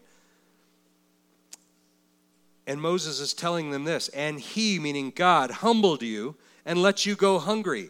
And 2.66 2.82
Moses 2.82 3.20
is 3.20 3.34
telling 3.34 3.72
them 3.72 3.84
this, 3.84 4.08
and 4.10 4.40
he, 4.40 4.80
meaning 4.80 5.12
God, 5.14 5.52
humbled 5.52 6.04
you 6.04 6.36
and 6.66 6.82
let 6.82 7.06
you 7.06 7.16
go 7.16 7.40
hungry 7.40 7.90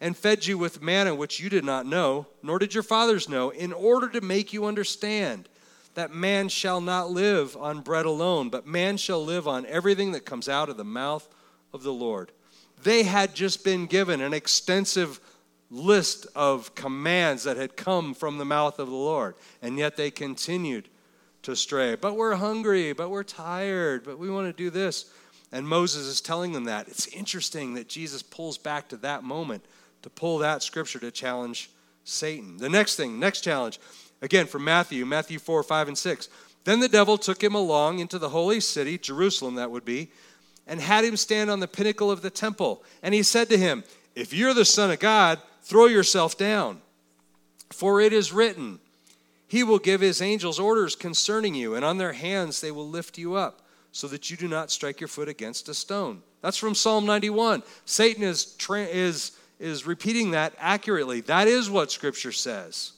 and 0.00 0.16
fed 0.16 0.46
you 0.46 0.56
with 0.56 0.82
manna 0.82 1.14
which 1.14 1.40
you 1.40 1.50
did 1.50 1.64
not 1.64 1.86
know, 1.86 2.26
nor 2.42 2.58
did 2.58 2.72
your 2.72 2.82
fathers 2.82 3.28
know, 3.28 3.50
in 3.50 3.72
order 3.72 4.08
to 4.08 4.20
make 4.20 4.52
you 4.52 4.64
understand 4.64 5.48
that 5.94 6.14
man 6.14 6.48
shall 6.48 6.80
not 6.80 7.10
live 7.10 7.56
on 7.56 7.80
bread 7.80 8.06
alone, 8.06 8.48
but 8.48 8.66
man 8.66 8.96
shall 8.96 9.22
live 9.24 9.46
on 9.46 9.66
everything 9.66 10.12
that 10.12 10.24
comes 10.24 10.48
out 10.48 10.68
of 10.68 10.76
the 10.76 10.84
mouth 10.84 11.28
of 11.72 11.82
the 11.82 11.92
Lord. 11.92 12.32
They 12.82 13.02
had 13.02 13.34
just 13.34 13.64
been 13.64 13.86
given 13.86 14.20
an 14.20 14.32
extensive 14.32 15.20
list 15.70 16.26
of 16.34 16.74
commands 16.74 17.44
that 17.44 17.56
had 17.56 17.76
come 17.76 18.14
from 18.14 18.38
the 18.38 18.44
mouth 18.44 18.78
of 18.78 18.88
the 18.88 18.94
Lord, 18.94 19.34
and 19.60 19.78
yet 19.78 19.96
they 19.96 20.10
continued 20.10 20.88
to 21.42 21.54
stray. 21.54 21.94
But 21.94 22.16
we're 22.16 22.36
hungry, 22.36 22.92
but 22.92 23.10
we're 23.10 23.22
tired, 23.22 24.04
but 24.04 24.18
we 24.18 24.30
want 24.30 24.46
to 24.46 24.52
do 24.52 24.70
this. 24.70 25.12
And 25.52 25.66
Moses 25.66 26.06
is 26.06 26.20
telling 26.20 26.52
them 26.52 26.64
that. 26.64 26.88
It's 26.88 27.08
interesting 27.08 27.74
that 27.74 27.88
Jesus 27.88 28.22
pulls 28.22 28.56
back 28.56 28.88
to 28.90 28.96
that 28.98 29.24
moment 29.24 29.64
to 30.02 30.10
pull 30.10 30.38
that 30.38 30.62
scripture 30.62 30.98
to 31.00 31.10
challenge 31.10 31.70
Satan. 32.04 32.56
The 32.56 32.68
next 32.68 32.96
thing, 32.96 33.18
next 33.18 33.42
challenge, 33.42 33.78
again 34.22 34.46
from 34.46 34.64
Matthew, 34.64 35.04
Matthew 35.06 35.38
4, 35.38 35.62
5, 35.62 35.88
and 35.88 35.98
6. 35.98 36.28
Then 36.64 36.80
the 36.80 36.88
devil 36.88 37.16
took 37.16 37.42
him 37.42 37.54
along 37.54 37.98
into 37.98 38.18
the 38.18 38.28
holy 38.28 38.60
city, 38.60 38.98
Jerusalem, 38.98 39.54
that 39.54 39.70
would 39.70 39.84
be, 39.84 40.10
and 40.66 40.80
had 40.80 41.04
him 41.04 41.16
stand 41.16 41.50
on 41.50 41.60
the 41.60 41.68
pinnacle 41.68 42.10
of 42.10 42.22
the 42.22 42.30
temple. 42.30 42.84
And 43.02 43.14
he 43.14 43.22
said 43.22 43.48
to 43.48 43.56
him, 43.56 43.84
If 44.14 44.32
you're 44.32 44.54
the 44.54 44.64
Son 44.64 44.90
of 44.90 44.98
God, 44.98 45.40
throw 45.62 45.86
yourself 45.86 46.36
down. 46.36 46.80
For 47.70 48.00
it 48.00 48.12
is 48.12 48.32
written, 48.32 48.80
He 49.46 49.62
will 49.62 49.78
give 49.78 50.00
His 50.00 50.20
angels 50.20 50.58
orders 50.58 50.96
concerning 50.96 51.54
you, 51.54 51.74
and 51.74 51.84
on 51.84 51.98
their 51.98 52.12
hands 52.12 52.60
they 52.60 52.70
will 52.70 52.88
lift 52.88 53.16
you 53.16 53.34
up, 53.34 53.62
so 53.92 54.06
that 54.08 54.30
you 54.30 54.36
do 54.36 54.48
not 54.48 54.70
strike 54.70 55.00
your 55.00 55.08
foot 55.08 55.28
against 55.28 55.68
a 55.68 55.74
stone. 55.74 56.22
That's 56.42 56.56
from 56.56 56.74
Psalm 56.74 57.06
91. 57.06 57.62
Satan 57.84 58.22
is, 58.22 58.54
tra- 58.54 58.84
is 58.84 59.32
is 59.60 59.86
repeating 59.86 60.32
that 60.32 60.54
accurately. 60.58 61.20
That 61.20 61.46
is 61.46 61.70
what 61.70 61.92
Scripture 61.92 62.32
says. 62.32 62.92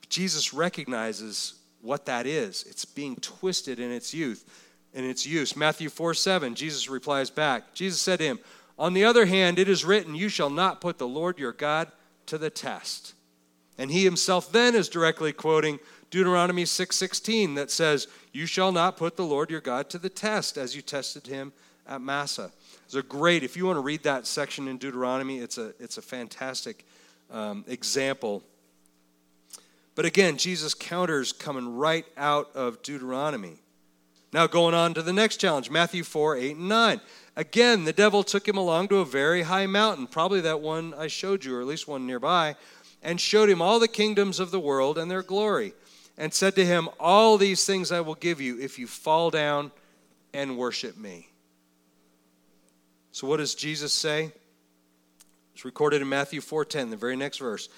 But 0.00 0.10
Jesus 0.10 0.52
recognizes 0.52 1.54
what 1.80 2.06
that 2.06 2.26
is. 2.26 2.64
It's 2.68 2.84
being 2.84 3.16
twisted 3.16 3.78
in 3.78 3.90
its 3.90 4.12
youth, 4.12 4.44
in 4.92 5.08
its 5.08 5.24
use. 5.24 5.56
Matthew 5.56 5.88
4 5.88 6.12
7, 6.14 6.54
Jesus 6.54 6.90
replies 6.90 7.30
back. 7.30 7.72
Jesus 7.72 8.02
said 8.02 8.18
to 8.18 8.26
him, 8.26 8.40
On 8.78 8.92
the 8.92 9.04
other 9.04 9.26
hand, 9.26 9.58
it 9.58 9.68
is 9.68 9.84
written, 9.84 10.14
You 10.14 10.28
shall 10.28 10.50
not 10.50 10.80
put 10.80 10.98
the 10.98 11.08
Lord 11.08 11.38
your 11.38 11.52
God 11.52 11.90
to 12.26 12.36
the 12.36 12.50
test. 12.50 13.14
And 13.78 13.90
he 13.90 14.04
himself 14.04 14.52
then 14.52 14.74
is 14.74 14.88
directly 14.88 15.32
quoting 15.32 15.78
Deuteronomy 16.10 16.64
6:16 16.64 17.54
that 17.54 17.70
says, 17.70 18.08
"You 18.32 18.44
shall 18.44 18.72
not 18.72 18.96
put 18.96 19.16
the 19.16 19.24
Lord 19.24 19.48
your 19.48 19.60
God 19.60 19.88
to 19.90 19.98
the 19.98 20.10
test 20.10 20.58
as 20.58 20.74
you 20.74 20.82
tested 20.82 21.28
him 21.28 21.52
at 21.90 22.00
Massah. 22.00 22.50
It's 22.86 22.94
a 22.94 23.02
great, 23.02 23.42
if 23.42 23.56
you 23.56 23.66
want 23.66 23.76
to 23.76 23.82
read 23.82 24.04
that 24.04 24.26
section 24.26 24.68
in 24.68 24.78
Deuteronomy, 24.78 25.40
it's 25.40 25.58
a, 25.58 25.74
it's 25.78 25.98
a 25.98 26.02
fantastic 26.02 26.86
um, 27.30 27.64
example. 27.68 28.42
But 29.94 30.04
again, 30.04 30.38
Jesus 30.38 30.72
counters 30.72 31.32
coming 31.32 31.76
right 31.76 32.06
out 32.16 32.48
of 32.54 32.80
Deuteronomy. 32.82 33.56
Now, 34.32 34.46
going 34.46 34.74
on 34.74 34.94
to 34.94 35.02
the 35.02 35.12
next 35.12 35.38
challenge 35.38 35.70
Matthew 35.70 36.04
4 36.04 36.36
8 36.36 36.56
and 36.56 36.68
9. 36.68 37.00
Again, 37.36 37.84
the 37.84 37.92
devil 37.92 38.22
took 38.22 38.46
him 38.46 38.56
along 38.56 38.88
to 38.88 38.98
a 38.98 39.04
very 39.04 39.42
high 39.42 39.66
mountain, 39.66 40.06
probably 40.06 40.40
that 40.42 40.60
one 40.60 40.94
I 40.94 41.08
showed 41.08 41.44
you, 41.44 41.56
or 41.56 41.60
at 41.60 41.66
least 41.66 41.88
one 41.88 42.06
nearby, 42.06 42.54
and 43.02 43.20
showed 43.20 43.48
him 43.48 43.60
all 43.60 43.80
the 43.80 43.88
kingdoms 43.88 44.38
of 44.38 44.52
the 44.52 44.60
world 44.60 44.98
and 44.98 45.10
their 45.10 45.22
glory, 45.22 45.72
and 46.16 46.32
said 46.32 46.54
to 46.56 46.66
him, 46.66 46.88
All 47.00 47.38
these 47.38 47.64
things 47.64 47.90
I 47.90 48.00
will 48.00 48.14
give 48.14 48.40
you 48.40 48.60
if 48.60 48.78
you 48.78 48.86
fall 48.86 49.30
down 49.30 49.72
and 50.32 50.56
worship 50.56 50.96
me. 50.96 51.29
So 53.12 53.26
what 53.26 53.38
does 53.38 53.54
Jesus 53.54 53.92
say? 53.92 54.32
It's 55.54 55.64
recorded 55.64 56.00
in 56.00 56.08
Matthew 56.08 56.40
4:10, 56.40 56.90
the 56.90 56.96
very 56.96 57.16
next 57.16 57.38
verse. 57.38 57.68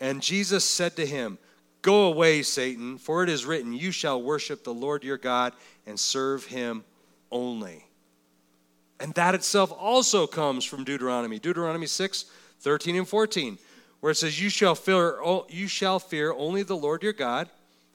And 0.00 0.22
Jesus 0.22 0.64
said 0.64 0.96
to 0.96 1.06
him, 1.06 1.38
"Go 1.80 2.04
away, 2.04 2.42
Satan, 2.42 2.98
for 2.98 3.22
it 3.22 3.28
is 3.28 3.44
written, 3.44 3.72
you 3.72 3.90
shall 3.90 4.22
worship 4.22 4.64
the 4.64 4.74
Lord 4.74 5.04
your 5.04 5.18
God 5.18 5.54
and 5.86 5.98
serve 5.98 6.46
him 6.46 6.84
only." 7.30 7.86
And 9.02 9.14
that 9.14 9.34
itself 9.34 9.72
also 9.72 10.28
comes 10.28 10.64
from 10.64 10.84
Deuteronomy. 10.84 11.40
Deuteronomy 11.40 11.88
6, 11.88 12.26
13 12.60 12.94
and 12.94 13.08
14, 13.08 13.58
where 13.98 14.12
it 14.12 14.16
says, 14.16 14.40
You 14.40 14.48
shall 14.48 14.76
fear, 14.76 15.18
you 15.48 15.66
shall 15.66 15.98
fear 15.98 16.32
only 16.32 16.62
the 16.62 16.76
Lord 16.76 17.02
your 17.02 17.12
God, 17.12 17.50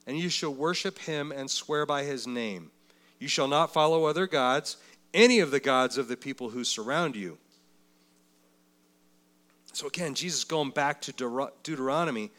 and 0.05 0.19
you 0.19 0.27
shall 0.27 0.53
worship 0.53 0.99
him 0.99 1.31
and 1.31 1.49
swear 1.49 1.85
by 1.85 2.03
his 2.03 2.27
name. 2.27 2.71
You 3.19 3.29
shall 3.29 3.47
not 3.47 3.71
follow 3.71 4.03
other 4.03 4.27
gods, 4.27 4.75
any 5.14 5.39
of 5.39 5.51
the 5.51 5.60
gods 5.60 5.97
of 5.97 6.08
the 6.08 6.18
people 6.18 6.49
who 6.49 6.64
surround 6.64 7.16
you. 7.16 7.38
So 9.74 9.88
again, 9.88 10.16
Jesus 10.16 10.43
going 10.43 10.72
back 10.72 11.01
to 11.01 11.12
Deuteronomy 11.64 12.32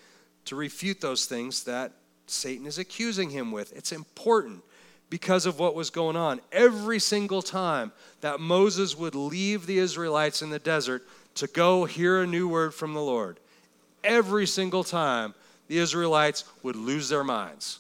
to 0.47 0.57
refute 0.57 1.01
those 1.01 1.27
things 1.27 1.65
that 1.65 1.93
Satan 2.27 2.67
is 2.67 2.79
accusing 2.79 3.31
him 3.31 3.53
with. 3.53 3.73
It's 3.77 3.93
important 3.93 4.63
because 5.11 5.47
of 5.47 5.59
what 5.59 5.75
was 5.75 5.91
going 5.91 6.17
on. 6.17 6.41
Every 6.53 6.99
single 6.99 7.43
time 7.43 7.93
that 8.21 8.41
Moses 8.41 8.97
would 8.97 9.15
leave 9.15 9.67
the 9.67 9.79
Israelites 9.79 10.43
in 10.43 10.51
the 10.51 10.59
desert 10.59 11.07
to 11.37 11.47
go 11.47 11.85
hear 11.85 12.23
a 12.23 12.27
new 12.27 12.49
word 12.49 12.75
from 12.75 12.95
the 12.95 13.01
Lord, 13.01 13.39
every 14.03 14.47
single 14.47 14.85
time 14.85 15.35
the 15.69 15.79
Israelites 15.79 16.45
would 16.63 16.77
lose 16.77 17.09
their 17.09 17.25
minds. 17.25 17.79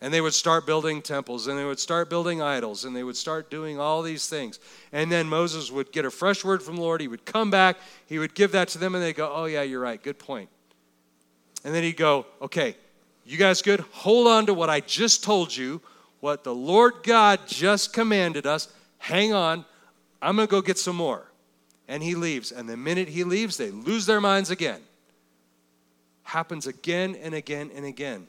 And 0.00 0.12
they 0.12 0.20
would 0.20 0.34
start 0.34 0.66
building 0.66 1.00
temples 1.00 1.46
and 1.46 1.58
they 1.58 1.64
would 1.64 1.78
start 1.78 2.10
building 2.10 2.42
idols 2.42 2.84
and 2.84 2.94
they 2.94 3.02
would 3.02 3.16
start 3.16 3.50
doing 3.50 3.80
all 3.80 4.02
these 4.02 4.28
things. 4.28 4.58
And 4.92 5.10
then 5.10 5.26
Moses 5.26 5.70
would 5.70 5.90
get 5.90 6.04
a 6.04 6.10
fresh 6.10 6.44
word 6.44 6.62
from 6.62 6.76
the 6.76 6.82
Lord. 6.82 7.00
He 7.00 7.08
would 7.08 7.24
come 7.24 7.50
back, 7.50 7.76
he 8.06 8.18
would 8.18 8.34
give 8.34 8.52
that 8.52 8.68
to 8.68 8.78
them, 8.78 8.94
and 8.94 9.02
they'd 9.02 9.14
go, 9.14 9.32
Oh, 9.34 9.46
yeah, 9.46 9.62
you're 9.62 9.80
right. 9.80 10.02
Good 10.02 10.18
point. 10.18 10.50
And 11.64 11.74
then 11.74 11.82
he'd 11.82 11.96
go, 11.96 12.26
Okay, 12.42 12.76
you 13.24 13.38
guys 13.38 13.62
good? 13.62 13.80
Hold 13.92 14.28
on 14.28 14.46
to 14.46 14.54
what 14.54 14.68
I 14.68 14.80
just 14.80 15.24
told 15.24 15.56
you 15.56 15.80
what 16.20 16.44
the 16.44 16.54
Lord 16.54 16.94
God 17.02 17.40
just 17.46 17.92
commanded 17.92 18.46
us. 18.46 18.68
Hang 18.98 19.32
on, 19.32 19.64
I'm 20.20 20.36
going 20.36 20.48
to 20.48 20.50
go 20.50 20.60
get 20.60 20.78
some 20.78 20.96
more. 20.96 21.30
And 21.88 22.02
he 22.02 22.14
leaves. 22.14 22.50
And 22.52 22.68
the 22.68 22.76
minute 22.76 23.08
he 23.08 23.24
leaves, 23.24 23.56
they 23.56 23.70
lose 23.70 24.06
their 24.06 24.20
minds 24.20 24.50
again. 24.50 24.80
Happens 26.24 26.66
again 26.66 27.14
and 27.22 27.34
again 27.34 27.70
and 27.74 27.84
again. 27.84 28.26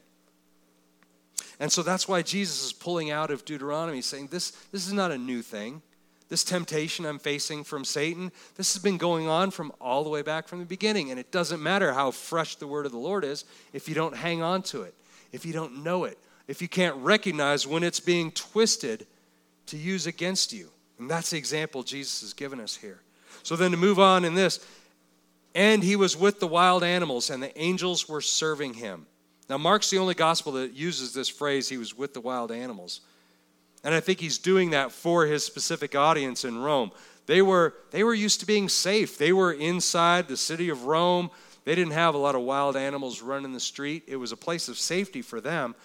And 1.59 1.71
so 1.71 1.81
that's 1.81 2.07
why 2.07 2.21
Jesus 2.21 2.63
is 2.65 2.73
pulling 2.73 3.09
out 3.09 3.31
of 3.31 3.45
Deuteronomy, 3.45 4.01
saying, 4.01 4.27
This, 4.27 4.51
this 4.71 4.85
is 4.85 4.93
not 4.93 5.11
a 5.11 5.17
new 5.17 5.41
thing. 5.41 5.81
This 6.29 6.43
temptation 6.43 7.05
I'm 7.05 7.19
facing 7.19 7.63
from 7.63 7.85
Satan, 7.85 8.33
this 8.55 8.73
has 8.73 8.83
been 8.83 8.97
going 8.97 9.27
on 9.27 9.49
from 9.49 9.71
all 9.79 10.03
the 10.03 10.09
way 10.09 10.21
back 10.21 10.47
from 10.47 10.59
the 10.59 10.65
beginning. 10.65 11.09
And 11.09 11.19
it 11.19 11.31
doesn't 11.31 11.63
matter 11.63 11.93
how 11.93 12.11
fresh 12.11 12.57
the 12.57 12.67
word 12.67 12.85
of 12.85 12.91
the 12.91 12.97
Lord 12.97 13.23
is 13.23 13.45
if 13.71 13.87
you 13.87 13.95
don't 13.95 14.15
hang 14.15 14.41
on 14.41 14.61
to 14.63 14.81
it, 14.81 14.93
if 15.31 15.45
you 15.45 15.53
don't 15.53 15.83
know 15.83 16.03
it, 16.03 16.17
if 16.47 16.61
you 16.61 16.67
can't 16.67 16.95
recognize 16.97 17.65
when 17.65 17.83
it's 17.83 18.01
being 18.01 18.31
twisted 18.31 19.07
to 19.67 19.77
use 19.77 20.05
against 20.05 20.51
you. 20.51 20.69
And 20.99 21.09
that's 21.09 21.29
the 21.29 21.37
example 21.37 21.83
Jesus 21.83 22.21
has 22.21 22.33
given 22.33 22.59
us 22.59 22.75
here. 22.75 23.01
So 23.43 23.55
then 23.55 23.71
to 23.71 23.77
move 23.77 23.99
on 23.99 24.25
in 24.25 24.35
this, 24.35 24.59
and 25.55 25.83
he 25.83 25.95
was 25.95 26.17
with 26.17 26.39
the 26.39 26.47
wild 26.47 26.83
animals, 26.83 27.29
and 27.29 27.41
the 27.41 27.57
angels 27.57 28.09
were 28.09 28.21
serving 28.21 28.75
him. 28.75 29.05
Now, 29.49 29.57
Mark's 29.57 29.89
the 29.89 29.97
only 29.97 30.13
gospel 30.13 30.53
that 30.53 30.73
uses 30.73 31.13
this 31.13 31.29
phrase, 31.29 31.69
he 31.69 31.77
was 31.77 31.97
with 31.97 32.13
the 32.13 32.21
wild 32.21 32.51
animals. 32.51 33.01
And 33.83 33.95
I 33.95 33.99
think 33.99 34.19
he's 34.19 34.37
doing 34.37 34.71
that 34.71 34.91
for 34.91 35.25
his 35.25 35.45
specific 35.45 35.95
audience 35.95 36.43
in 36.43 36.57
Rome. 36.57 36.91
They 37.27 37.41
were, 37.41 37.73
they 37.91 38.03
were 38.03 38.13
used 38.13 38.39
to 38.41 38.45
being 38.45 38.69
safe. 38.69 39.17
They 39.17 39.31
were 39.31 39.53
inside 39.53 40.27
the 40.27 40.37
city 40.37 40.69
of 40.69 40.85
Rome. 40.85 41.29
They 41.65 41.75
didn't 41.75 41.93
have 41.93 42.15
a 42.15 42.17
lot 42.17 42.35
of 42.35 42.41
wild 42.41 42.75
animals 42.75 43.21
running 43.21 43.53
the 43.53 43.59
street. 43.59 44.03
It 44.07 44.15
was 44.15 44.31
a 44.31 44.37
place 44.37 44.69
of 44.69 44.77
safety 44.77 45.21
for 45.21 45.39
them. 45.41 45.75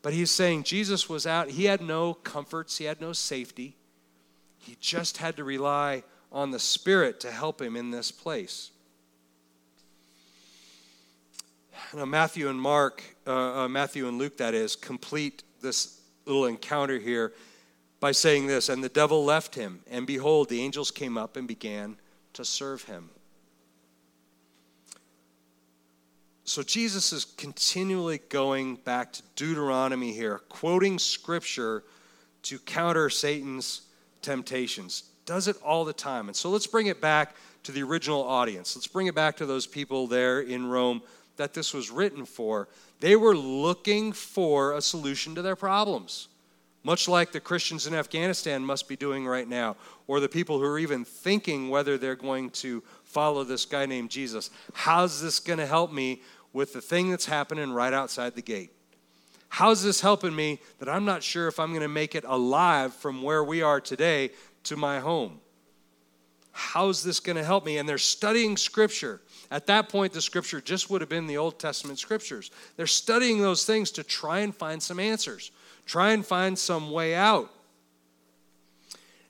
But 0.00 0.14
he's 0.14 0.30
saying 0.30 0.64
Jesus 0.64 1.08
was 1.08 1.26
out. 1.26 1.50
He 1.50 1.66
had 1.66 1.80
no 1.80 2.14
comforts, 2.14 2.78
he 2.78 2.86
had 2.86 3.00
no 3.00 3.12
safety. 3.12 3.76
He 4.58 4.76
just 4.80 5.18
had 5.18 5.36
to 5.36 5.44
rely 5.44 6.02
on 6.30 6.50
the 6.50 6.58
Spirit 6.58 7.20
to 7.20 7.30
help 7.30 7.60
him 7.60 7.76
in 7.76 7.90
this 7.90 8.10
place. 8.10 8.70
Now, 11.94 12.06
Matthew 12.06 12.48
and 12.48 12.60
Mark, 12.60 13.02
uh, 13.26 13.64
uh, 13.64 13.68
Matthew 13.68 14.08
and 14.08 14.18
Luke, 14.18 14.38
that 14.38 14.54
is, 14.54 14.76
complete 14.76 15.42
this 15.60 16.00
little 16.24 16.46
encounter 16.46 16.98
here 16.98 17.34
by 18.00 18.12
saying 18.12 18.46
this 18.46 18.70
And 18.70 18.82
the 18.82 18.88
devil 18.88 19.24
left 19.24 19.54
him, 19.54 19.80
and 19.90 20.06
behold, 20.06 20.48
the 20.48 20.62
angels 20.62 20.90
came 20.90 21.18
up 21.18 21.36
and 21.36 21.46
began 21.46 21.96
to 22.32 22.44
serve 22.44 22.84
him. 22.84 23.10
So 26.44 26.62
Jesus 26.62 27.12
is 27.12 27.24
continually 27.24 28.20
going 28.30 28.76
back 28.76 29.12
to 29.12 29.22
Deuteronomy 29.36 30.12
here, 30.12 30.38
quoting 30.48 30.98
scripture 30.98 31.84
to 32.42 32.58
counter 32.58 33.10
Satan's 33.10 33.82
temptations. 34.22 35.04
Does 35.24 35.46
it 35.46 35.56
all 35.62 35.84
the 35.84 35.92
time. 35.92 36.28
And 36.28 36.36
so 36.36 36.50
let's 36.50 36.66
bring 36.66 36.86
it 36.86 37.00
back 37.00 37.36
to 37.62 37.72
the 37.72 37.82
original 37.82 38.24
audience. 38.24 38.74
Let's 38.74 38.88
bring 38.88 39.06
it 39.06 39.14
back 39.14 39.36
to 39.36 39.46
those 39.46 39.66
people 39.66 40.06
there 40.06 40.40
in 40.40 40.66
Rome 40.66 41.02
that 41.36 41.54
this 41.54 41.72
was 41.72 41.90
written 41.90 42.24
for. 42.24 42.68
They 43.00 43.16
were 43.16 43.36
looking 43.36 44.12
for 44.12 44.72
a 44.72 44.80
solution 44.80 45.34
to 45.34 45.42
their 45.42 45.56
problems, 45.56 46.28
much 46.84 47.08
like 47.08 47.32
the 47.32 47.40
Christians 47.40 47.86
in 47.86 47.94
Afghanistan 47.94 48.62
must 48.64 48.88
be 48.88 48.96
doing 48.96 49.26
right 49.26 49.48
now, 49.48 49.76
or 50.06 50.20
the 50.20 50.28
people 50.28 50.58
who 50.58 50.64
are 50.64 50.78
even 50.78 51.04
thinking 51.04 51.70
whether 51.70 51.96
they're 51.96 52.14
going 52.14 52.50
to 52.50 52.82
follow 53.04 53.44
this 53.44 53.64
guy 53.64 53.86
named 53.86 54.10
Jesus. 54.10 54.50
How's 54.72 55.20
this 55.20 55.40
going 55.40 55.58
to 55.58 55.66
help 55.66 55.92
me 55.92 56.22
with 56.52 56.72
the 56.72 56.80
thing 56.80 57.10
that's 57.10 57.26
happening 57.26 57.72
right 57.72 57.92
outside 57.92 58.34
the 58.34 58.42
gate? 58.42 58.72
How's 59.48 59.82
this 59.82 60.00
helping 60.00 60.34
me 60.34 60.60
that 60.78 60.88
I'm 60.88 61.04
not 61.04 61.22
sure 61.22 61.46
if 61.46 61.60
I'm 61.60 61.70
going 61.70 61.82
to 61.82 61.88
make 61.88 62.14
it 62.14 62.24
alive 62.26 62.94
from 62.94 63.22
where 63.22 63.44
we 63.44 63.60
are 63.60 63.80
today 63.82 64.30
to 64.64 64.76
my 64.76 64.98
home? 64.98 65.40
How's 66.52 67.02
this 67.02 67.20
going 67.20 67.36
to 67.36 67.44
help 67.44 67.66
me? 67.66 67.78
And 67.78 67.88
they're 67.88 67.98
studying 67.98 68.56
scripture. 68.56 69.20
At 69.52 69.66
that 69.66 69.90
point, 69.90 70.14
the 70.14 70.22
scripture 70.22 70.62
just 70.62 70.88
would 70.88 71.02
have 71.02 71.10
been 71.10 71.26
the 71.26 71.36
Old 71.36 71.58
Testament 71.58 71.98
scriptures. 71.98 72.50
They're 72.78 72.86
studying 72.86 73.42
those 73.42 73.66
things 73.66 73.90
to 73.92 74.02
try 74.02 74.38
and 74.38 74.56
find 74.56 74.82
some 74.82 74.98
answers, 74.98 75.50
try 75.84 76.12
and 76.12 76.24
find 76.24 76.58
some 76.58 76.90
way 76.90 77.14
out. 77.14 77.52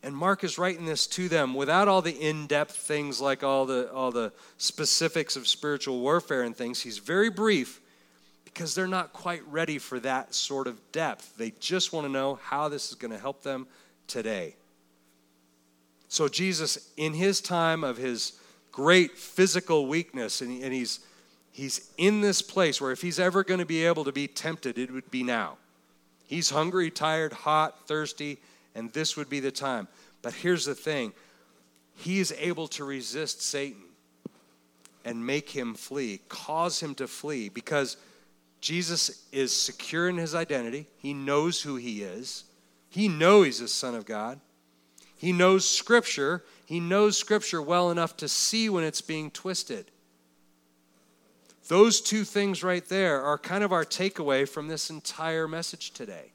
And 0.00 0.16
Mark 0.16 0.44
is 0.44 0.58
writing 0.58 0.84
this 0.86 1.08
to 1.08 1.28
them 1.28 1.54
without 1.54 1.88
all 1.88 2.02
the 2.02 2.12
in-depth 2.12 2.76
things 2.76 3.20
like 3.20 3.42
all 3.42 3.66
the 3.66 3.90
all 3.92 4.12
the 4.12 4.32
specifics 4.58 5.34
of 5.34 5.48
spiritual 5.48 5.98
warfare 5.98 6.42
and 6.42 6.56
things. 6.56 6.80
He's 6.80 6.98
very 6.98 7.28
brief 7.28 7.80
because 8.44 8.76
they're 8.76 8.86
not 8.86 9.12
quite 9.12 9.42
ready 9.48 9.78
for 9.78 9.98
that 10.00 10.36
sort 10.36 10.68
of 10.68 10.80
depth. 10.92 11.36
They 11.36 11.52
just 11.58 11.92
want 11.92 12.06
to 12.06 12.12
know 12.12 12.38
how 12.44 12.68
this 12.68 12.90
is 12.90 12.94
going 12.94 13.10
to 13.10 13.18
help 13.18 13.42
them 13.42 13.66
today. 14.06 14.54
So 16.06 16.28
Jesus 16.28 16.90
in 16.96 17.12
his 17.12 17.40
time 17.40 17.82
of 17.82 17.96
his 17.96 18.34
great 18.72 19.16
physical 19.16 19.86
weakness 19.86 20.40
and, 20.40 20.62
and 20.62 20.72
he's 20.72 21.00
he's 21.52 21.90
in 21.98 22.22
this 22.22 22.42
place 22.42 22.80
where 22.80 22.90
if 22.90 23.02
he's 23.02 23.20
ever 23.20 23.44
going 23.44 23.60
to 23.60 23.66
be 23.66 23.84
able 23.84 24.04
to 24.04 24.12
be 24.12 24.26
tempted 24.26 24.78
it 24.78 24.90
would 24.90 25.10
be 25.10 25.22
now. 25.22 25.56
He's 26.26 26.50
hungry, 26.50 26.90
tired, 26.90 27.32
hot, 27.32 27.86
thirsty 27.86 28.38
and 28.74 28.92
this 28.92 29.16
would 29.16 29.28
be 29.28 29.40
the 29.40 29.50
time. 29.50 29.88
But 30.22 30.34
here's 30.34 30.64
the 30.64 30.74
thing 30.74 31.12
He 31.96 32.20
is 32.20 32.34
able 32.38 32.68
to 32.68 32.84
resist 32.84 33.42
Satan 33.42 33.82
and 35.04 35.26
make 35.26 35.50
him 35.50 35.74
flee, 35.74 36.20
cause 36.28 36.80
him 36.80 36.94
to 36.94 37.08
flee, 37.08 37.48
because 37.48 37.96
Jesus 38.60 39.26
is 39.32 39.54
secure 39.54 40.08
in 40.08 40.16
his 40.16 40.34
identity. 40.34 40.86
He 40.96 41.12
knows 41.12 41.60
who 41.60 41.76
he 41.76 42.02
is, 42.02 42.44
he 42.88 43.08
knows 43.08 43.46
he's 43.46 43.58
the 43.60 43.68
Son 43.68 43.94
of 43.94 44.06
God. 44.06 44.40
He 45.22 45.32
knows 45.32 45.64
Scripture. 45.70 46.42
He 46.66 46.80
knows 46.80 47.16
Scripture 47.16 47.62
well 47.62 47.92
enough 47.92 48.16
to 48.16 48.28
see 48.28 48.68
when 48.68 48.82
it's 48.82 49.00
being 49.00 49.30
twisted. 49.30 49.88
Those 51.68 52.00
two 52.00 52.24
things 52.24 52.64
right 52.64 52.84
there 52.84 53.22
are 53.22 53.38
kind 53.38 53.62
of 53.62 53.70
our 53.72 53.84
takeaway 53.84 54.48
from 54.48 54.66
this 54.66 54.90
entire 54.90 55.46
message 55.46 55.92
today. 55.92 56.32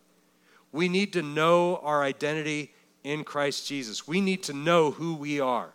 We 0.72 0.88
need 0.88 1.12
to 1.14 1.22
know 1.22 1.82
our 1.84 2.02
identity 2.02 2.72
in 3.04 3.26
Christ 3.26 3.68
Jesus. 3.68 4.08
We 4.08 4.22
need 4.22 4.42
to 4.44 4.54
know 4.54 4.92
who 4.92 5.16
we 5.16 5.42
are. 5.42 5.74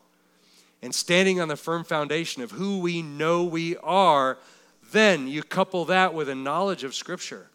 And 0.81 0.95
standing 0.95 1.39
on 1.39 1.49
the 1.49 1.57
firm 1.57 1.85
foundation 1.85 2.43
of 2.43 2.53
who 2.53 2.79
we 2.81 3.03
know 3.03 3.45
we 3.45 3.77
are, 3.77 4.39
then 4.91 5.29
you 5.29 5.43
couple 5.43 5.85
that 5.85 6.15
with 6.15 6.31
a 6.31 6.35
knowledge 6.35 6.83
of 6.83 6.95
Scripture. 6.95 7.51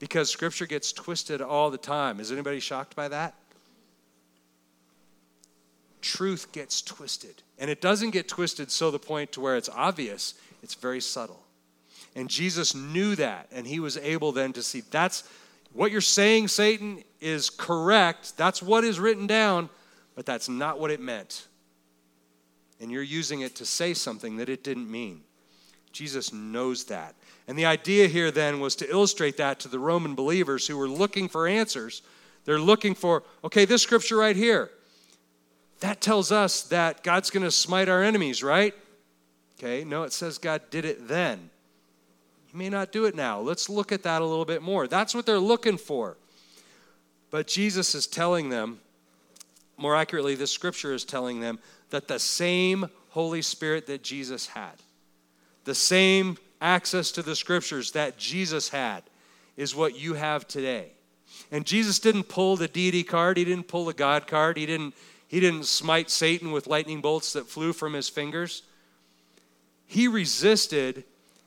Because 0.00 0.28
Scripture 0.28 0.66
gets 0.66 0.92
twisted 0.92 1.40
all 1.40 1.70
the 1.70 1.78
time. 1.78 2.20
Is 2.20 2.30
anybody 2.30 2.60
shocked 2.60 2.94
by 2.94 3.08
that? 3.08 3.36
Truth 6.06 6.52
gets 6.52 6.82
twisted. 6.82 7.42
And 7.58 7.68
it 7.68 7.80
doesn't 7.80 8.10
get 8.10 8.28
twisted 8.28 8.70
so 8.70 8.92
the 8.92 8.98
point 9.00 9.32
to 9.32 9.40
where 9.40 9.56
it's 9.56 9.68
obvious, 9.68 10.34
it's 10.62 10.74
very 10.74 11.00
subtle. 11.00 11.42
And 12.14 12.30
Jesus 12.30 12.76
knew 12.76 13.16
that, 13.16 13.48
and 13.50 13.66
he 13.66 13.80
was 13.80 13.96
able 13.96 14.30
then 14.30 14.52
to 14.52 14.62
see 14.62 14.82
that's 14.88 15.24
what 15.72 15.90
you're 15.90 16.00
saying, 16.00 16.46
Satan, 16.46 17.02
is 17.20 17.50
correct. 17.50 18.36
That's 18.36 18.62
what 18.62 18.84
is 18.84 19.00
written 19.00 19.26
down, 19.26 19.68
but 20.14 20.24
that's 20.24 20.48
not 20.48 20.78
what 20.78 20.92
it 20.92 21.00
meant. 21.00 21.48
And 22.80 22.92
you're 22.92 23.02
using 23.02 23.40
it 23.40 23.56
to 23.56 23.66
say 23.66 23.92
something 23.92 24.36
that 24.36 24.48
it 24.48 24.62
didn't 24.62 24.88
mean. 24.88 25.22
Jesus 25.90 26.32
knows 26.32 26.84
that. 26.84 27.16
And 27.48 27.58
the 27.58 27.66
idea 27.66 28.06
here 28.06 28.30
then 28.30 28.60
was 28.60 28.76
to 28.76 28.88
illustrate 28.88 29.38
that 29.38 29.58
to 29.60 29.68
the 29.68 29.80
Roman 29.80 30.14
believers 30.14 30.68
who 30.68 30.78
were 30.78 30.88
looking 30.88 31.28
for 31.28 31.48
answers. 31.48 32.02
They're 32.44 32.60
looking 32.60 32.94
for, 32.94 33.24
okay, 33.42 33.64
this 33.64 33.82
scripture 33.82 34.16
right 34.16 34.36
here. 34.36 34.70
That 35.80 36.00
tells 36.00 36.32
us 36.32 36.62
that 36.64 37.02
God's 37.02 37.30
going 37.30 37.42
to 37.42 37.50
smite 37.50 37.88
our 37.88 38.02
enemies, 38.02 38.42
right? 38.42 38.74
Okay, 39.58 39.84
no, 39.84 40.02
it 40.02 40.12
says 40.12 40.38
God 40.38 40.62
did 40.70 40.84
it 40.84 41.08
then. 41.08 41.50
He 42.46 42.56
may 42.56 42.68
not 42.68 42.92
do 42.92 43.04
it 43.06 43.14
now. 43.14 43.40
Let's 43.40 43.68
look 43.68 43.92
at 43.92 44.02
that 44.02 44.22
a 44.22 44.24
little 44.24 44.44
bit 44.44 44.62
more. 44.62 44.86
That's 44.86 45.14
what 45.14 45.26
they're 45.26 45.38
looking 45.38 45.78
for. 45.78 46.16
But 47.30 47.46
Jesus 47.46 47.94
is 47.94 48.06
telling 48.06 48.48
them, 48.50 48.80
more 49.76 49.96
accurately, 49.96 50.34
the 50.34 50.46
scripture 50.46 50.94
is 50.94 51.04
telling 51.04 51.40
them 51.40 51.58
that 51.90 52.08
the 52.08 52.18
same 52.18 52.88
Holy 53.10 53.42
Spirit 53.42 53.86
that 53.86 54.02
Jesus 54.02 54.46
had, 54.46 54.74
the 55.64 55.74
same 55.74 56.38
access 56.60 57.10
to 57.12 57.22
the 57.22 57.36
scriptures 57.36 57.92
that 57.92 58.16
Jesus 58.16 58.68
had, 58.70 59.02
is 59.56 59.74
what 59.74 59.98
you 59.98 60.14
have 60.14 60.46
today. 60.46 60.92
And 61.50 61.66
Jesus 61.66 61.98
didn't 61.98 62.24
pull 62.24 62.56
the 62.56 62.68
deity 62.68 63.02
card, 63.02 63.36
he 63.36 63.44
didn't 63.44 63.68
pull 63.68 63.84
the 63.84 63.94
God 63.94 64.26
card, 64.26 64.56
he 64.56 64.66
didn't, 64.66 64.94
he 65.28 65.40
didn't 65.40 65.66
smite 65.66 66.10
Satan 66.10 66.52
with 66.52 66.66
lightning 66.66 67.00
bolts 67.00 67.32
that 67.32 67.48
flew 67.48 67.72
from 67.72 67.94
his 67.94 68.08
fingers. 68.08 68.62
He 69.86 70.08
resisted 70.08 71.04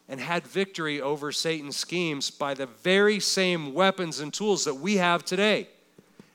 and 0.08 0.20
had 0.20 0.46
victory 0.46 1.00
over 1.00 1.32
Satan's 1.32 1.78
schemes 1.78 2.32
by 2.32 2.54
the 2.54 2.66
very 2.66 3.20
same 3.20 3.74
weapons 3.74 4.20
and 4.20 4.34
tools 4.34 4.66
that 4.66 4.76
we 4.76 4.98
have 4.98 5.24
today. 5.24 5.68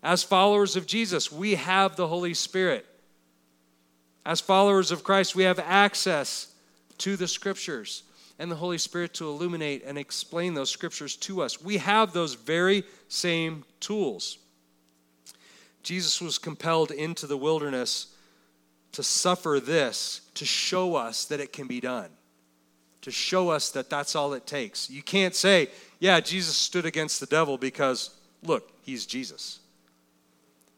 As 0.02 0.22
followers 0.22 0.76
of 0.76 0.86
Jesus, 0.86 1.32
we 1.32 1.54
have 1.56 1.96
the 1.96 2.06
Holy 2.06 2.34
Spirit. 2.34 2.86
As 4.24 4.40
followers 4.40 4.90
of 4.90 5.02
Christ, 5.02 5.34
we 5.34 5.44
have 5.44 5.58
access 5.58 6.54
to 6.98 7.16
the 7.16 7.28
scriptures 7.28 8.04
and 8.38 8.50
the 8.50 8.56
Holy 8.56 8.78
Spirit 8.78 9.14
to 9.14 9.28
illuminate 9.28 9.82
and 9.84 9.98
explain 9.98 10.54
those 10.54 10.70
scriptures 10.70 11.16
to 11.16 11.42
us. 11.42 11.60
We 11.62 11.78
have 11.78 12.12
those 12.12 12.34
very 12.34 12.84
same 13.08 13.64
tools. 13.80 14.38
Jesus 15.84 16.20
was 16.20 16.38
compelled 16.38 16.90
into 16.90 17.26
the 17.26 17.36
wilderness 17.36 18.08
to 18.92 19.02
suffer 19.02 19.60
this 19.60 20.22
to 20.34 20.44
show 20.44 20.96
us 20.96 21.26
that 21.26 21.40
it 21.40 21.52
can 21.52 21.66
be 21.66 21.80
done, 21.80 22.08
to 23.02 23.10
show 23.10 23.50
us 23.50 23.70
that 23.70 23.90
that's 23.90 24.16
all 24.16 24.32
it 24.32 24.46
takes. 24.46 24.88
You 24.88 25.02
can't 25.02 25.34
say, 25.34 25.68
yeah, 26.00 26.20
Jesus 26.20 26.56
stood 26.56 26.86
against 26.86 27.20
the 27.20 27.26
devil 27.26 27.58
because, 27.58 28.10
look, 28.42 28.72
he's 28.82 29.04
Jesus. 29.04 29.60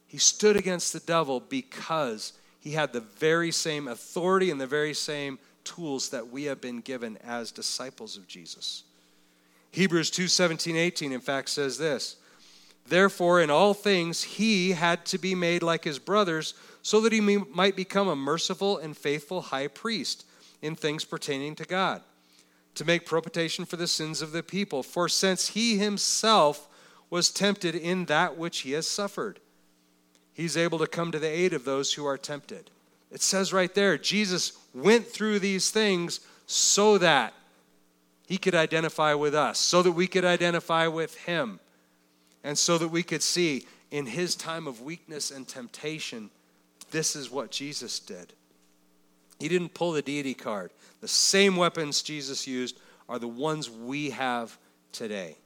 He 0.07 0.19
stood 0.19 0.57
against 0.57 0.93
the 0.93 1.01
devil 1.01 1.41
because 1.41 2.33
he 2.61 2.73
had 2.73 2.93
the 2.93 3.01
very 3.01 3.53
same 3.53 3.87
authority 3.87 4.51
and 4.51 4.61
the 4.61 4.67
very 4.67 4.95
same 4.95 5.39
tools 5.63 6.09
that 6.11 6.29
we 6.29 6.45
have 6.45 6.61
been 6.61 6.81
given 6.81 7.19
as 7.25 7.53
disciples 7.53 8.17
of 8.17 8.27
Jesus. 8.27 8.85
Hebrews 9.71 10.11
2 10.11 10.27
17, 10.27 10.75
18, 10.77 11.13
in 11.13 11.21
fact, 11.21 11.49
says 11.49 11.77
this 11.79 12.17
Therefore, 12.89 13.41
in 13.41 13.51
all 13.51 13.75
things, 13.75 14.23
he 14.23 14.73
had 14.73 15.05
to 15.07 15.19
be 15.19 15.35
made 15.35 15.63
like 15.63 15.85
his 15.85 15.99
brothers, 15.99 16.55
so 16.83 17.01
that 17.01 17.13
he 17.13 17.21
might 17.21 17.75
become 17.75 18.07
a 18.07 18.15
merciful 18.15 18.79
and 18.79 18.97
faithful 18.97 19.41
high 19.41 19.67
priest 19.67 20.25
in 20.63 20.77
things 20.77 21.05
pertaining 21.05 21.57
to 21.57 21.65
God, 21.65 22.03
to 22.77 22.85
make 22.85 23.05
propitiation 23.05 23.65
for 23.65 23.77
the 23.77 23.89
sins 23.89 24.23
of 24.23 24.33
the 24.33 24.43
people. 24.43 24.83
For 24.83 25.09
since 25.09 25.49
he 25.49 25.79
himself 25.79 26.69
was 27.11 27.31
tempted 27.31 27.75
in 27.75 28.05
that 28.05 28.37
which 28.37 28.61
he 28.61 28.73
has 28.73 28.87
suffered, 28.87 29.41
he's 30.33 30.57
able 30.57 30.79
to 30.79 30.87
come 30.87 31.11
to 31.11 31.19
the 31.19 31.29
aid 31.29 31.53
of 31.53 31.65
those 31.65 31.95
who 31.95 32.07
are 32.07 32.19
tempted. 32.19 32.71
It 33.11 33.23
says 33.23 33.53
right 33.53 33.75
there, 33.75 33.99
Jesus 33.99 34.53
went 34.75 35.07
through 35.07 35.39
these 35.39 35.71
things 35.71 36.21
so 36.47 36.99
that 36.99 37.33
he 38.27 38.39
could 38.39 38.55
identify 38.55 39.15
with 39.15 39.35
us, 39.35 39.59
so 39.59 39.83
that 39.83 39.93
we 39.93 40.07
could 40.07 40.25
identify 40.25 40.87
with 40.87 41.17
him, 41.19 41.61
and 42.47 42.57
so 42.57 42.79
that 42.79 42.89
we 42.89 43.03
could 43.03 43.25
see 43.25 43.67
in 43.91 44.07
his 44.07 44.37
time 44.37 44.69
of 44.69 44.81
weakness 44.81 45.33
and 45.33 45.49
temptation, 45.49 46.31
this 46.93 47.17
is 47.17 47.29
what 47.29 47.51
Jesus 47.51 47.99
did. 47.99 48.35
He 49.41 49.49
didn't 49.49 49.75
pull 49.75 49.91
the 49.91 50.01
deity 50.01 50.33
card. 50.33 50.71
The 51.01 51.09
same 51.09 51.57
weapons 51.57 52.03
Jesus 52.03 52.47
used 52.47 52.79
are 53.09 53.19
the 53.19 53.27
ones 53.27 53.69
we 53.69 54.11
have 54.11 54.57
today. 54.93 55.37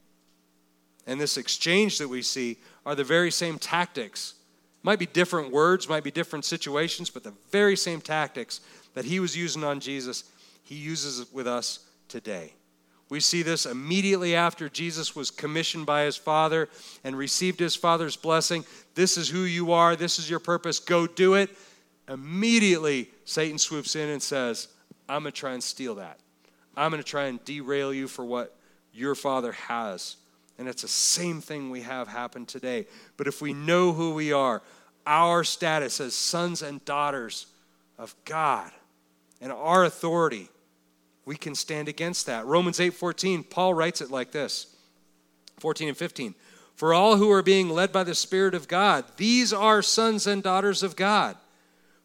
And 1.07 1.19
this 1.19 1.39
exchange 1.39 1.97
that 1.97 2.09
we 2.09 2.21
see 2.21 2.59
are 2.85 2.95
the 2.95 3.03
very 3.03 3.31
same 3.31 3.59
tactics 3.59 4.35
might 4.83 4.99
be 4.99 5.07
different 5.07 5.51
words, 5.51 5.89
might 5.89 6.05
be 6.05 6.11
different 6.11 6.45
situations, 6.45 7.09
but 7.09 7.25
the 7.25 7.33
very 7.51 7.77
same 7.77 8.03
tactics 8.03 8.61
that 8.93 9.07
he 9.07 9.21
was 9.21 9.35
using 9.35 9.65
on 9.65 9.81
Jesus, 9.81 10.25
he 10.65 10.75
uses 10.75 11.33
with 11.33 11.47
us 11.47 11.79
today. 12.09 12.53
We 13.11 13.21
see 13.21 13.43
this 13.43 13.67
immediately 13.67 14.37
after 14.37 14.69
Jesus 14.69 15.17
was 15.17 15.33
commissioned 15.33 15.85
by 15.85 16.05
his 16.05 16.17
Father 16.17 16.69
and 17.03 17.19
received 17.19 17.59
his 17.59 17.75
Father's 17.75 18.17
blessing. 18.17 18.65
This 18.95 19.17
is 19.17 19.29
who 19.29 19.43
you 19.43 19.73
are, 19.73 19.97
this 19.97 20.19
is 20.19 20.31
your 20.31 20.39
purpose, 20.39 20.79
go 20.79 21.07
do 21.07 21.35
it. 21.35 21.51
Immediately, 22.09 23.11
Satan 23.25 23.59
swoops 23.59 23.97
in 23.97 24.09
and 24.09 24.23
says, 24.23 24.69
I'm 25.09 25.23
going 25.23 25.33
to 25.33 25.39
try 25.39 25.53
and 25.53 25.63
steal 25.63 25.97
that. 25.97 26.19
I'm 26.77 26.91
going 26.91 27.03
to 27.03 27.09
try 27.09 27.25
and 27.25 27.45
derail 27.45 27.93
you 27.93 28.07
for 28.07 28.25
what 28.25 28.57
your 28.93 29.17
Father 29.17 29.53
has. 29.53 30.17
And 30.57 30.69
it's 30.69 30.83
the 30.83 30.89
same 30.89 31.41
thing 31.41 31.71
we 31.71 31.81
have 31.83 32.07
happen 32.07 32.47
today. 32.47 32.87
But 33.17 33.27
if 33.27 33.43
we 33.43 33.53
know 33.53 33.93
who 33.93 34.15
we 34.15 34.33
are, 34.33 34.63
our 35.05 35.43
status 35.43 36.01
as 36.01 36.15
sons 36.15 36.63
and 36.63 36.85
daughters 36.85 37.47
of 37.99 38.15
God, 38.25 38.71
and 39.41 39.51
our 39.51 39.85
authority, 39.85 40.49
we 41.25 41.37
can 41.37 41.55
stand 41.55 41.89
against 41.89 42.27
that. 42.27 42.47
Romans 42.47 42.81
8:14, 42.81 43.45
Paul 43.45 43.75
writes 43.75 44.01
it 44.01 44.11
like 44.11 44.33
this. 44.33 44.67
14 45.59 45.89
and 45.89 45.97
15. 45.97 46.35
For 46.75 46.95
all 46.95 47.17
who 47.17 47.31
are 47.31 47.43
being 47.43 47.69
led 47.69 47.93
by 47.93 48.05
the 48.05 48.15
Spirit 48.15 48.55
of 48.55 48.67
God, 48.67 49.05
these 49.19 49.53
are 49.53 49.83
sons 49.83 50.27
and 50.27 50.43
daughters 50.43 50.83
of 50.83 50.97
God. 50.97 51.37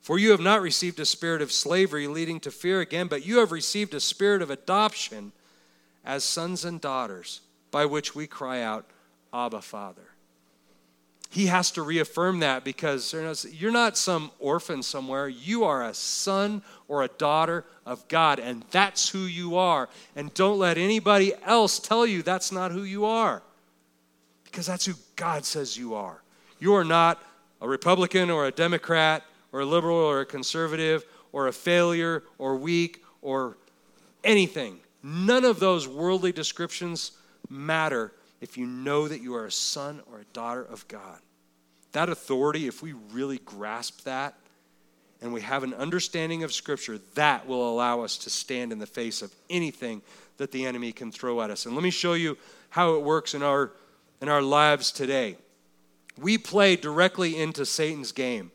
For 0.01 0.19
you 0.19 0.31
have 0.31 0.41
not 0.41 0.61
received 0.61 0.99
a 0.99 1.05
spirit 1.05 1.41
of 1.41 1.51
slavery 1.51 2.07
leading 2.07 2.39
to 2.41 2.51
fear 2.51 2.79
again, 2.81 3.07
but 3.07 3.25
you 3.25 3.39
have 3.39 3.51
received 3.51 3.93
a 3.93 3.99
spirit 3.99 4.41
of 4.41 4.51
adoption 4.51 5.31
as 6.03 6.23
sons 6.23 6.63
and 6.63 6.79
daughters 6.79 7.41
by 7.71 7.85
which 7.85 8.13
we 8.13 8.27
cry 8.27 8.61
out, 8.61 8.85
Abba, 9.33 9.61
Father. 9.61 10.14
He 11.29 11.47
has 11.47 11.71
to 11.71 11.81
reaffirm 11.81 12.39
that 12.39 12.63
because 12.63 13.13
you're 13.51 13.71
not 13.71 13.97
some 13.97 14.31
orphan 14.39 14.81
somewhere. 14.83 15.27
You 15.27 15.65
are 15.65 15.83
a 15.83 15.93
son 15.93 16.61
or 16.87 17.03
a 17.03 17.07
daughter 17.07 17.65
of 17.85 18.07
God, 18.07 18.39
and 18.39 18.63
that's 18.71 19.09
who 19.09 19.19
you 19.19 19.57
are. 19.57 19.89
And 20.15 20.33
don't 20.33 20.59
let 20.59 20.77
anybody 20.77 21.33
else 21.43 21.79
tell 21.79 22.05
you 22.05 22.21
that's 22.21 22.51
not 22.51 22.71
who 22.71 22.83
you 22.83 23.05
are 23.05 23.41
because 24.45 24.67
that's 24.67 24.85
who 24.85 24.93
God 25.17 25.43
says 25.43 25.77
you 25.77 25.95
are. 25.95 26.21
You 26.59 26.75
are 26.75 26.85
not 26.85 27.21
a 27.59 27.67
Republican 27.67 28.29
or 28.29 28.45
a 28.45 28.51
Democrat 28.51 29.23
or 29.51 29.59
a 29.59 29.65
liberal 29.65 29.97
or 29.97 30.21
a 30.21 30.25
conservative 30.25 31.03
or 31.33 31.47
a 31.47 31.51
failure 31.51 32.23
or 32.37 32.55
weak 32.55 33.03
or 33.21 33.57
anything. 34.23 34.79
None 35.03 35.43
of 35.43 35.59
those 35.59 35.89
worldly 35.89 36.31
descriptions 36.31 37.11
matter 37.49 38.13
if 38.45 38.59
you 38.59 38.67
know 38.67 39.07
that 39.07 39.23
you 39.23 39.33
are 39.33 39.47
a 39.47 39.51
son 39.51 39.99
or 40.05 40.19
a 40.19 40.25
daughter 40.25 40.61
of 40.61 40.87
God. 40.87 41.17
That 41.93 42.09
authority, 42.09 42.67
if 42.67 42.83
we 42.83 42.93
really 43.11 43.39
grasp 43.39 44.03
that 44.03 44.35
and 45.19 45.33
we 45.33 45.41
have 45.41 45.63
an 45.63 45.73
understanding 45.73 46.43
of 46.43 46.53
Scripture, 46.53 46.99
that 47.15 47.47
will 47.47 47.67
allow 47.67 48.01
us 48.01 48.19
to 48.19 48.29
stand 48.29 48.71
in 48.71 48.77
the 48.77 48.85
face 48.85 49.23
of 49.23 49.33
anything 49.49 50.03
that 50.37 50.51
the 50.51 50.63
enemy 50.63 50.91
can 50.91 51.11
throw 51.11 51.41
at 51.41 51.49
us. 51.49 51.65
And 51.65 51.73
let 51.73 51.83
me 51.83 51.89
show 51.89 52.13
you 52.13 52.37
how 52.69 52.93
it 52.93 53.01
works 53.01 53.33
in 53.33 53.41
our, 53.41 53.71
in 54.21 54.29
our 54.29 54.43
lives 54.43 54.91
today. 54.91 55.37
We 56.15 56.37
play 56.37 56.75
directly 56.75 57.41
into 57.41 57.65
Satan's 57.65 58.11
game, 58.11 58.51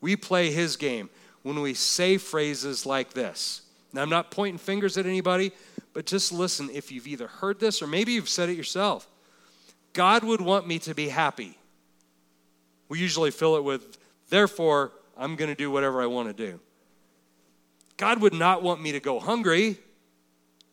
we 0.00 0.16
play 0.16 0.52
his 0.52 0.76
game 0.76 1.10
when 1.42 1.60
we 1.60 1.74
say 1.74 2.16
phrases 2.16 2.86
like 2.86 3.12
this. 3.12 3.60
Now, 3.92 4.00
I'm 4.00 4.08
not 4.08 4.30
pointing 4.30 4.56
fingers 4.56 4.96
at 4.96 5.04
anybody, 5.04 5.52
but 5.92 6.06
just 6.06 6.32
listen 6.32 6.70
if 6.72 6.90
you've 6.90 7.06
either 7.06 7.26
heard 7.26 7.60
this 7.60 7.82
or 7.82 7.86
maybe 7.86 8.12
you've 8.12 8.30
said 8.30 8.48
it 8.48 8.56
yourself. 8.56 9.06
God 9.94 10.24
would 10.24 10.40
want 10.40 10.66
me 10.66 10.78
to 10.80 10.94
be 10.94 11.08
happy. 11.08 11.56
We 12.88 12.98
usually 12.98 13.30
fill 13.30 13.56
it 13.56 13.64
with, 13.64 13.96
therefore, 14.28 14.92
I'm 15.16 15.36
going 15.36 15.48
to 15.48 15.54
do 15.54 15.70
whatever 15.70 16.02
I 16.02 16.06
want 16.06 16.28
to 16.28 16.34
do. 16.34 16.60
God 17.96 18.20
would 18.20 18.34
not 18.34 18.62
want 18.62 18.82
me 18.82 18.92
to 18.92 19.00
go 19.00 19.18
hungry, 19.20 19.78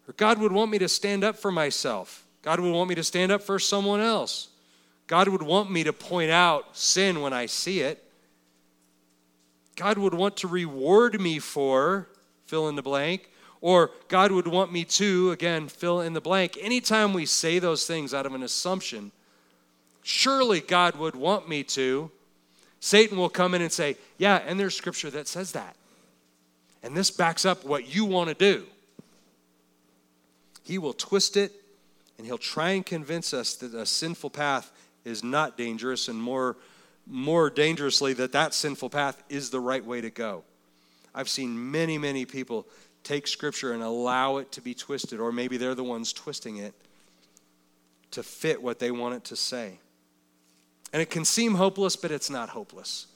or 0.07 0.13
God 0.17 0.39
would 0.39 0.51
want 0.51 0.71
me 0.71 0.79
to 0.79 0.89
stand 0.89 1.23
up 1.23 1.37
for 1.37 1.51
myself. 1.51 2.25
God 2.41 2.59
would 2.59 2.73
want 2.73 2.89
me 2.89 2.95
to 2.95 3.03
stand 3.03 3.31
up 3.31 3.43
for 3.43 3.59
someone 3.59 4.01
else. 4.01 4.49
God 5.05 5.27
would 5.27 5.43
want 5.43 5.69
me 5.69 5.83
to 5.83 5.93
point 5.93 6.31
out 6.31 6.75
sin 6.75 7.21
when 7.21 7.33
I 7.33 7.45
see 7.45 7.81
it. 7.81 8.03
God 9.75 9.97
would 9.97 10.13
want 10.13 10.37
to 10.37 10.47
reward 10.47 11.19
me 11.21 11.39
for 11.39 12.09
fill 12.45 12.67
in 12.67 12.75
the 12.75 12.81
blank 12.81 13.29
or 13.61 13.91
God 14.07 14.31
would 14.31 14.47
want 14.47 14.73
me 14.73 14.83
to, 14.85 15.31
again, 15.31 15.67
fill 15.67 16.01
in 16.01 16.13
the 16.13 16.21
blank. 16.21 16.57
Anytime 16.59 17.13
we 17.13 17.27
say 17.27 17.59
those 17.59 17.85
things 17.85 18.13
out 18.13 18.25
of 18.25 18.33
an 18.33 18.41
assumption, 18.41 19.11
surely 20.01 20.59
God 20.59 20.95
would 20.95 21.15
want 21.15 21.47
me 21.47 21.63
to, 21.63 22.09
Satan 22.79 23.17
will 23.17 23.29
come 23.29 23.53
in 23.53 23.61
and 23.61 23.71
say, 23.71 23.95
Yeah, 24.17 24.41
and 24.45 24.59
there's 24.59 24.75
scripture 24.75 25.11
that 25.11 25.27
says 25.27 25.51
that. 25.51 25.75
And 26.81 26.97
this 26.97 27.11
backs 27.11 27.45
up 27.45 27.63
what 27.63 27.93
you 27.93 28.05
want 28.05 28.29
to 28.29 28.35
do. 28.35 28.65
He 30.63 30.79
will 30.79 30.93
twist 30.93 31.37
it 31.37 31.53
and 32.17 32.25
he'll 32.25 32.39
try 32.39 32.71
and 32.71 32.85
convince 32.85 33.33
us 33.33 33.55
that 33.55 33.73
a 33.73 33.85
sinful 33.85 34.31
path 34.31 34.71
is 35.05 35.23
not 35.23 35.57
dangerous 35.57 36.07
and 36.07 36.21
more 36.21 36.57
more 37.07 37.49
dangerously 37.49 38.13
that 38.13 38.31
that 38.31 38.53
sinful 38.53 38.89
path 38.89 39.21
is 39.27 39.49
the 39.49 39.59
right 39.59 39.83
way 39.83 40.01
to 40.01 40.09
go. 40.09 40.43
I've 41.13 41.29
seen 41.29 41.71
many, 41.71 41.97
many 41.97 42.25
people 42.25 42.67
take 43.03 43.27
scripture 43.27 43.73
and 43.73 43.83
allow 43.83 44.37
it 44.37 44.51
to 44.53 44.61
be 44.61 44.73
twisted, 44.73 45.19
or 45.19 45.31
maybe 45.31 45.57
they're 45.57 45.75
the 45.75 45.83
ones 45.83 46.13
twisting 46.13 46.57
it 46.57 46.73
to 48.11 48.23
fit 48.23 48.61
what 48.61 48.79
they 48.79 48.91
want 48.91 49.15
it 49.15 49.23
to 49.25 49.35
say. 49.35 49.79
And 50.93 51.01
it 51.01 51.09
can 51.09 51.25
seem 51.25 51.55
hopeless, 51.55 51.95
but 51.95 52.11
it's 52.11 52.29
not 52.29 52.49
hopeless. 52.49 53.07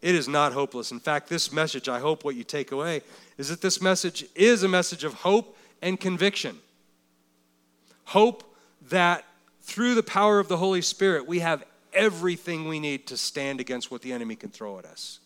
It 0.00 0.14
is 0.14 0.28
not 0.28 0.52
hopeless. 0.52 0.92
In 0.92 1.00
fact, 1.00 1.28
this 1.28 1.52
message, 1.52 1.88
I 1.88 1.98
hope 1.98 2.24
what 2.24 2.36
you 2.36 2.44
take 2.44 2.72
away 2.72 3.02
is 3.36 3.48
that 3.48 3.60
this 3.60 3.82
message 3.82 4.24
is 4.34 4.62
a 4.62 4.68
message 4.68 5.04
of 5.04 5.12
hope 5.14 5.56
and 5.82 5.98
conviction. 5.98 6.58
Hope 8.04 8.44
that 8.88 9.24
through 9.62 9.94
the 9.94 10.02
power 10.02 10.38
of 10.38 10.48
the 10.48 10.56
Holy 10.56 10.80
Spirit, 10.80 11.26
we 11.26 11.40
have 11.40 11.64
everything 11.92 12.68
we 12.68 12.80
need 12.80 13.06
to 13.08 13.16
stand 13.16 13.60
against 13.60 13.90
what 13.90 14.02
the 14.02 14.12
enemy 14.12 14.36
can 14.36 14.50
throw 14.50 14.78
at 14.78 14.84
us. 14.84 15.20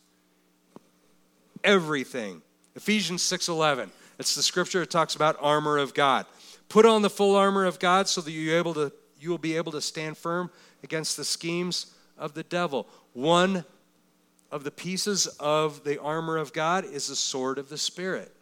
Everything. 1.62 2.42
Ephesians 2.74 3.22
6:11. 3.22 3.90
It's 4.22 4.36
the 4.36 4.42
scripture 4.44 4.78
that 4.78 4.90
talks 4.90 5.16
about 5.16 5.36
armor 5.40 5.78
of 5.78 5.94
God. 5.94 6.26
Put 6.68 6.86
on 6.86 7.02
the 7.02 7.10
full 7.10 7.34
armor 7.34 7.64
of 7.64 7.80
God 7.80 8.06
so 8.06 8.20
that 8.20 8.30
you're 8.30 8.56
able 8.56 8.72
to 8.74 8.92
you 9.18 9.30
will 9.30 9.38
be 9.38 9.56
able 9.56 9.72
to 9.72 9.80
stand 9.80 10.16
firm 10.16 10.48
against 10.84 11.16
the 11.16 11.24
schemes 11.24 11.92
of 12.16 12.32
the 12.32 12.44
devil. 12.44 12.86
One 13.14 13.64
of 14.52 14.62
the 14.62 14.70
pieces 14.70 15.26
of 15.40 15.82
the 15.82 16.00
armor 16.00 16.36
of 16.36 16.52
God 16.52 16.84
is 16.84 17.08
the 17.08 17.16
sword 17.16 17.58
of 17.58 17.68
the 17.68 17.76
Spirit. 17.76 18.32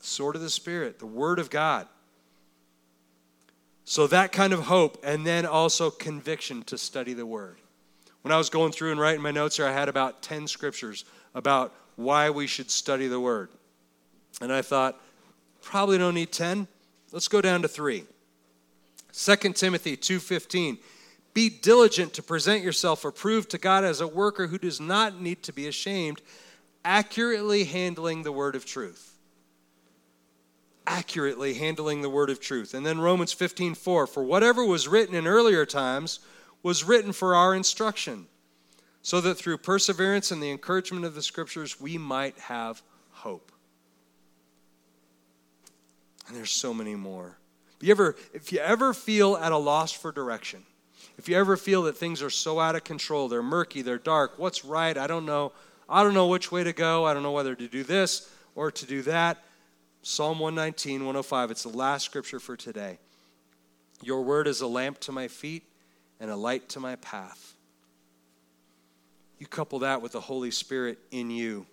The 0.00 0.06
sword 0.06 0.36
of 0.36 0.40
the 0.40 0.48
Spirit, 0.48 0.98
the 1.00 1.06
Word 1.06 1.38
of 1.38 1.50
God. 1.50 1.86
So 3.84 4.06
that 4.06 4.32
kind 4.32 4.54
of 4.54 4.60
hope, 4.60 5.04
and 5.04 5.26
then 5.26 5.44
also 5.44 5.90
conviction 5.90 6.62
to 6.62 6.78
study 6.78 7.12
the 7.12 7.26
Word. 7.26 7.58
When 8.22 8.32
I 8.32 8.38
was 8.38 8.48
going 8.48 8.72
through 8.72 8.92
and 8.92 9.00
writing 9.00 9.20
my 9.20 9.32
notes 9.32 9.58
here, 9.58 9.66
I 9.66 9.72
had 9.72 9.90
about 9.90 10.22
10 10.22 10.46
scriptures 10.46 11.04
about 11.34 11.74
why 11.96 12.30
we 12.30 12.46
should 12.46 12.70
study 12.70 13.06
the 13.06 13.20
Word. 13.20 13.50
And 14.40 14.52
I 14.52 14.62
thought, 14.62 15.00
probably 15.62 15.98
don't 15.98 16.14
need 16.14 16.32
10. 16.32 16.66
Let's 17.12 17.28
go 17.28 17.40
down 17.40 17.62
to 17.62 17.68
three. 17.68 18.04
2 19.12 19.54
Timothy 19.54 19.96
2:15 19.96 20.78
Be 21.32 21.48
diligent 21.48 22.12
to 22.14 22.22
present 22.22 22.64
yourself 22.64 23.04
approved 23.04 23.50
to 23.50 23.58
God 23.58 23.84
as 23.84 24.00
a 24.00 24.08
worker 24.08 24.48
who 24.48 24.58
does 24.58 24.80
not 24.80 25.20
need 25.20 25.42
to 25.44 25.52
be 25.52 25.68
ashamed, 25.68 26.20
accurately 26.84 27.64
handling 27.64 28.24
the 28.24 28.32
word 28.32 28.56
of 28.56 28.64
truth. 28.64 29.12
Accurately 30.86 31.54
handling 31.54 32.02
the 32.02 32.10
word 32.10 32.28
of 32.28 32.40
truth. 32.40 32.74
And 32.74 32.84
then 32.84 33.00
Romans 33.00 33.32
15:4 33.32 34.08
For 34.08 34.24
whatever 34.24 34.64
was 34.64 34.88
written 34.88 35.14
in 35.14 35.26
earlier 35.26 35.64
times 35.64 36.18
was 36.62 36.82
written 36.82 37.12
for 37.12 37.36
our 37.36 37.54
instruction, 37.54 38.26
so 39.02 39.20
that 39.20 39.36
through 39.36 39.58
perseverance 39.58 40.32
and 40.32 40.42
the 40.42 40.50
encouragement 40.50 41.04
of 41.04 41.14
the 41.14 41.22
scriptures 41.22 41.80
we 41.80 41.96
might 41.96 42.38
have 42.38 42.82
hope. 43.10 43.52
And 46.26 46.36
there's 46.36 46.50
so 46.50 46.72
many 46.72 46.94
more. 46.94 47.38
You 47.80 47.90
ever, 47.90 48.16
if 48.32 48.50
you 48.52 48.60
ever 48.60 48.94
feel 48.94 49.36
at 49.36 49.52
a 49.52 49.58
loss 49.58 49.92
for 49.92 50.10
direction, 50.10 50.62
if 51.18 51.28
you 51.28 51.36
ever 51.36 51.56
feel 51.56 51.82
that 51.82 51.96
things 51.96 52.22
are 52.22 52.30
so 52.30 52.58
out 52.58 52.74
of 52.74 52.84
control, 52.84 53.28
they're 53.28 53.42
murky, 53.42 53.82
they're 53.82 53.98
dark, 53.98 54.38
what's 54.38 54.64
right? 54.64 54.96
I 54.96 55.06
don't 55.06 55.26
know. 55.26 55.52
I 55.88 56.02
don't 56.02 56.14
know 56.14 56.28
which 56.28 56.50
way 56.50 56.64
to 56.64 56.72
go. 56.72 57.04
I 57.04 57.12
don't 57.12 57.22
know 57.22 57.32
whether 57.32 57.54
to 57.54 57.68
do 57.68 57.82
this 57.82 58.30
or 58.54 58.70
to 58.70 58.86
do 58.86 59.02
that. 59.02 59.44
Psalm 60.02 60.38
119, 60.38 61.00
105, 61.00 61.50
it's 61.50 61.62
the 61.62 61.68
last 61.68 62.04
scripture 62.04 62.40
for 62.40 62.56
today. 62.56 62.98
Your 64.02 64.22
word 64.22 64.46
is 64.46 64.60
a 64.60 64.66
lamp 64.66 65.00
to 65.00 65.12
my 65.12 65.28
feet 65.28 65.62
and 66.20 66.30
a 66.30 66.36
light 66.36 66.68
to 66.70 66.80
my 66.80 66.96
path. 66.96 67.54
You 69.38 69.46
couple 69.46 69.80
that 69.80 70.02
with 70.02 70.12
the 70.12 70.20
Holy 70.20 70.50
Spirit 70.50 70.98
in 71.10 71.30
you, 71.30 71.66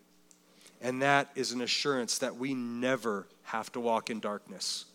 and 0.81 1.01
that 1.01 1.29
is 1.35 1.51
an 1.51 1.61
assurance 1.61 2.17
that 2.19 2.35
we 2.35 2.53
never 2.53 3.27
have 3.51 3.71
to 3.71 3.79
walk 3.79 4.09
in 4.09 4.19
darkness 4.19 4.85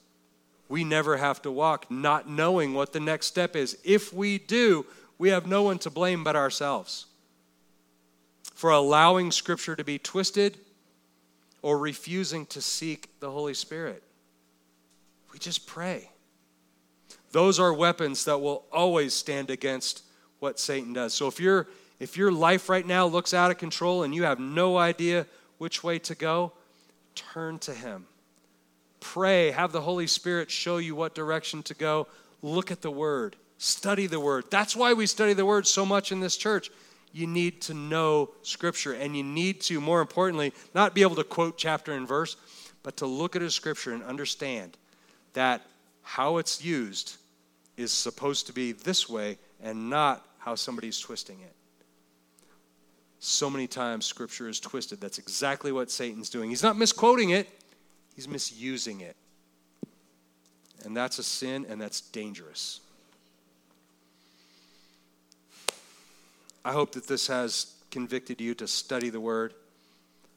we 0.69 0.85
never 0.85 1.17
have 1.17 1.43
to 1.43 1.51
walk 1.51 1.91
not 1.91 2.29
knowing 2.29 2.75
what 2.75 2.93
the 2.93 3.01
next 3.01 3.27
step 3.27 3.55
is. 3.55 3.79
If 3.85 4.13
we 4.13 4.39
do, 4.39 4.87
we 5.19 5.29
have 5.31 5.47
no 5.47 5.63
one 5.63 5.79
to 5.81 5.91
blame 5.91 6.25
but 6.25 6.37
ourselves 6.37 7.07
for 8.55 8.71
allowing 8.71 9.31
Scripture 9.31 9.77
to 9.77 9.85
be 9.85 9.99
twisted 9.99 10.59
or 11.63 11.79
refusing 11.79 12.47
to 12.47 12.61
seek 12.61 13.11
the 13.21 13.31
Holy 13.31 13.55
Spirit. 13.55 14.03
We 15.33 15.39
just 15.39 15.67
pray. 15.67 16.11
Those 17.33 17.61
are 17.61 17.73
weapons 17.73 18.25
that 18.25 18.39
will 18.39 18.65
always 18.73 19.15
stand 19.15 19.51
against 19.51 20.03
what 20.39 20.59
Satan 20.59 20.93
does. 20.93 21.13
So 21.13 21.29
if 21.29 21.39
you 21.39 21.67
if 21.99 22.17
your 22.17 22.31
life 22.31 22.69
right 22.69 22.87
now 22.87 23.07
looks 23.07 23.33
out 23.33 23.51
of 23.51 23.57
control 23.57 24.03
and 24.03 24.15
you 24.15 24.25
have 24.25 24.39
no 24.39 24.77
idea 24.77 25.27
which 25.57 25.83
way 25.83 25.99
to 26.01 26.15
go, 26.15 26.53
turn 27.15 27.59
to 27.61 27.73
him 27.73 28.07
Pray, 29.13 29.53
have 29.53 29.71
the 29.71 29.81
Holy 29.81 30.09
Spirit 30.09 30.51
show 30.51 30.79
you 30.79 30.97
what 30.97 31.15
direction 31.15 31.63
to 31.63 31.75
go. 31.75 32.09
Look 32.43 32.73
at 32.73 32.83
the 32.83 32.91
Word, 32.91 33.37
study 33.57 34.09
the 34.09 34.19
Word. 34.19 34.47
That's 34.51 34.75
why 34.75 34.95
we 34.95 35.07
study 35.07 35.33
the 35.33 35.47
Word 35.47 35.67
so 35.67 35.87
much 35.87 36.11
in 36.11 36.19
this 36.19 36.37
church. 36.37 36.71
You 37.13 37.29
need 37.29 37.63
to 37.63 37.73
know 37.73 38.31
Scripture, 38.43 38.95
and 38.95 39.17
you 39.17 39.23
need 39.23 39.61
to, 39.63 39.81
more 39.81 40.01
importantly, 40.01 40.53
not 40.75 40.93
be 40.93 41.03
able 41.03 41.15
to 41.15 41.25
quote 41.25 41.57
chapter 41.57 41.93
and 41.93 42.07
verse, 42.07 42.37
but 42.83 42.97
to 42.97 43.07
look 43.07 43.37
at 43.37 43.43
a 43.43 43.51
Scripture 43.51 43.95
and 43.95 44.03
understand 44.03 44.77
that 45.35 45.63
how 46.03 46.39
it's 46.39 46.63
used 46.65 47.17
is 47.77 47.93
supposed 47.93 48.49
to 48.49 48.53
be 48.53 48.73
this 48.73 49.09
way 49.09 49.39
and 49.63 49.89
not 49.89 50.27
how 50.39 50.57
somebody's 50.57 50.99
twisting 50.99 51.41
it. 51.43 51.55
So 53.21 53.49
many 53.49 53.69
times 53.69 54.05
Scripture 54.05 54.49
is 54.49 54.59
twisted. 54.59 55.01
That's 55.01 55.19
exactly 55.19 55.71
what 55.71 55.93
Satan's 55.93 56.29
doing. 56.29 56.51
He's 56.51 56.65
not 56.65 56.77
misquoting 56.77 57.31
it, 57.31 57.49
He's 58.17 58.27
misusing 58.27 59.03
it. 59.03 59.15
And 60.85 60.97
that's 60.97 61.19
a 61.19 61.23
sin 61.23 61.67
and 61.69 61.81
that's 61.81 62.01
dangerous. 62.01 62.81
I 66.65 66.73
hope 66.73 66.93
that 66.93 67.07
this 67.07 67.29
has 67.29 67.75
convicted 67.91 68.41
you 68.41 68.55
to 68.55 68.67
study 68.67 69.11
the 69.11 69.21
Word. 69.21 69.55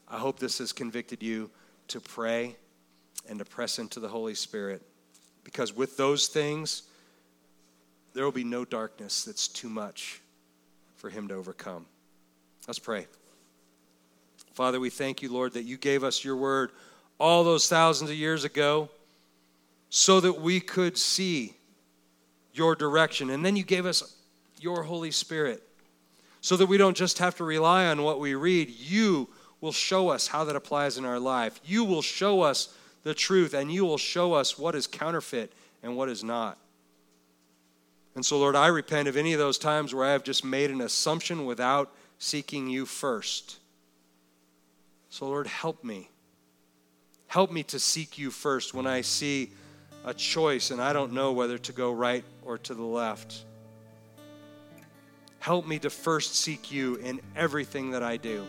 I 0.06 0.18
hope 0.18 0.38
this 0.38 0.58
has 0.58 0.72
convicted 0.72 1.22
you 1.22 1.50
to 1.88 2.00
pray 2.00 2.56
and 3.28 3.38
to 3.38 3.44
press 3.44 3.78
into 3.78 3.98
the 3.98 4.08
Holy 4.08 4.34
Spirit. 4.34 4.82
Because 5.42 5.74
with 5.74 5.96
those 5.96 6.28
things, 6.28 6.82
there 8.12 8.24
will 8.24 8.32
be 8.32 8.44
no 8.44 8.64
darkness 8.64 9.24
that's 9.24 9.48
too 9.48 9.68
much 9.68 10.20
for 10.96 11.10
Him 11.10 11.28
to 11.28 11.34
overcome. 11.34 11.86
Let's 12.68 12.78
pray. 12.78 13.06
Father, 14.52 14.78
we 14.78 14.90
thank 14.90 15.22
you, 15.22 15.32
Lord, 15.32 15.54
that 15.54 15.62
you 15.62 15.76
gave 15.76 16.04
us 16.04 16.24
your 16.24 16.36
Word 16.36 16.70
all 17.20 17.44
those 17.44 17.68
thousands 17.68 18.10
of 18.10 18.16
years 18.16 18.44
ago 18.44 18.88
so 19.90 20.20
that 20.20 20.40
we 20.40 20.58
could 20.58 20.96
see 20.96 21.54
your 22.54 22.74
direction. 22.74 23.30
And 23.30 23.44
then 23.44 23.54
you 23.54 23.62
gave 23.62 23.86
us 23.86 24.16
your 24.58 24.82
Holy 24.82 25.10
Spirit 25.10 25.62
so 26.40 26.56
that 26.56 26.66
we 26.66 26.78
don't 26.78 26.96
just 26.96 27.18
have 27.18 27.36
to 27.36 27.44
rely 27.44 27.86
on 27.86 28.02
what 28.02 28.18
we 28.18 28.34
read. 28.34 28.70
You 28.70 29.28
will 29.60 29.72
show 29.72 30.08
us 30.08 30.26
how 30.26 30.44
that 30.44 30.56
applies 30.56 30.96
in 30.96 31.04
our 31.04 31.18
life. 31.18 31.60
You 31.64 31.84
will 31.84 32.02
show 32.02 32.40
us 32.40 32.74
the 33.02 33.14
truth, 33.14 33.54
and 33.54 33.70
you 33.72 33.84
will 33.84 33.98
show 33.98 34.34
us 34.34 34.58
what 34.58 34.74
is 34.74 34.86
counterfeit 34.86 35.52
and 35.82 35.96
what 35.96 36.08
is 36.08 36.24
not. 36.24 36.58
And 38.14 38.24
so, 38.24 38.38
Lord, 38.38 38.56
I 38.56 38.66
repent 38.66 39.08
of 39.08 39.16
any 39.16 39.32
of 39.32 39.38
those 39.38 39.58
times 39.58 39.94
where 39.94 40.04
I 40.04 40.12
have 40.12 40.24
just 40.24 40.44
made 40.44 40.70
an 40.70 40.80
assumption 40.80 41.46
without 41.46 41.92
seeking 42.18 42.68
you 42.68 42.84
first. 42.84 43.58
So, 45.08 45.26
Lord, 45.26 45.46
help 45.46 45.82
me 45.82 46.09
Help 47.30 47.52
me 47.52 47.62
to 47.62 47.78
seek 47.78 48.18
you 48.18 48.28
first 48.28 48.74
when 48.74 48.88
I 48.88 49.02
see 49.02 49.52
a 50.04 50.12
choice 50.12 50.72
and 50.72 50.82
I 50.82 50.92
don't 50.92 51.12
know 51.12 51.30
whether 51.30 51.58
to 51.58 51.72
go 51.72 51.92
right 51.92 52.24
or 52.42 52.58
to 52.58 52.74
the 52.74 52.82
left. 52.82 53.44
Help 55.38 55.64
me 55.64 55.78
to 55.78 55.90
first 55.90 56.34
seek 56.34 56.72
you 56.72 56.96
in 56.96 57.20
everything 57.36 57.92
that 57.92 58.02
I 58.02 58.16
do. 58.16 58.44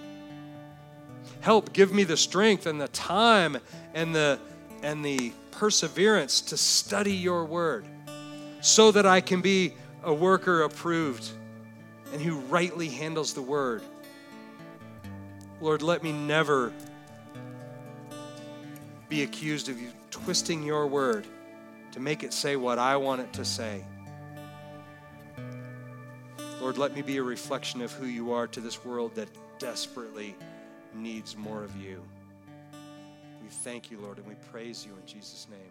Help 1.42 1.74
give 1.74 1.94
me 1.94 2.04
the 2.04 2.18
strength 2.18 2.66
and 2.66 2.82
the 2.82 2.88
time 2.88 3.56
and 3.94 4.16
the 4.16 4.40
and 4.82 5.06
the 5.06 5.32
perseverance 5.52 6.42
to 6.42 6.58
study 6.58 7.14
your 7.14 7.46
word 7.46 7.86
so 8.62 8.90
that 8.94 9.06
I 9.06 9.22
can 9.22 9.42
be 9.42 9.76
a 10.02 10.12
worker 10.12 10.64
approved 10.64 11.30
and 12.14 12.20
who 12.20 12.40
rightly 12.40 12.90
handles 12.90 13.36
the 13.36 13.44
word. 13.44 13.84
Lord, 15.62 15.84
let 15.84 16.02
me 16.02 16.12
never 16.12 16.74
be 19.12 19.24
accused 19.24 19.68
of 19.68 19.78
you 19.78 19.92
twisting 20.10 20.64
your 20.64 20.88
word 20.88 21.28
to 21.92 22.00
make 22.00 22.24
it 22.24 22.32
say 22.32 22.56
what 22.56 22.80
I 22.80 22.96
want 22.96 23.20
it 23.20 23.34
to 23.34 23.44
say. 23.44 23.84
Lord, 26.62 26.78
let 26.78 26.96
me 26.96 27.02
be 27.02 27.18
a 27.18 27.24
reflection 27.24 27.82
of 27.82 27.92
who 27.92 28.06
you 28.06 28.32
are 28.32 28.48
to 28.48 28.62
this 28.62 28.86
world 28.86 29.14
that 29.16 29.28
desperately 29.60 30.34
needs 30.96 31.36
more 31.36 31.62
of 31.62 31.76
you. 31.76 32.02
We 33.44 33.50
thank 33.50 33.92
you, 33.92 34.00
Lord, 34.00 34.18
and 34.18 34.26
we 34.26 34.36
praise 34.50 34.86
you 34.86 34.94
in 34.94 35.06
Jesus' 35.06 35.46
name. 35.52 35.71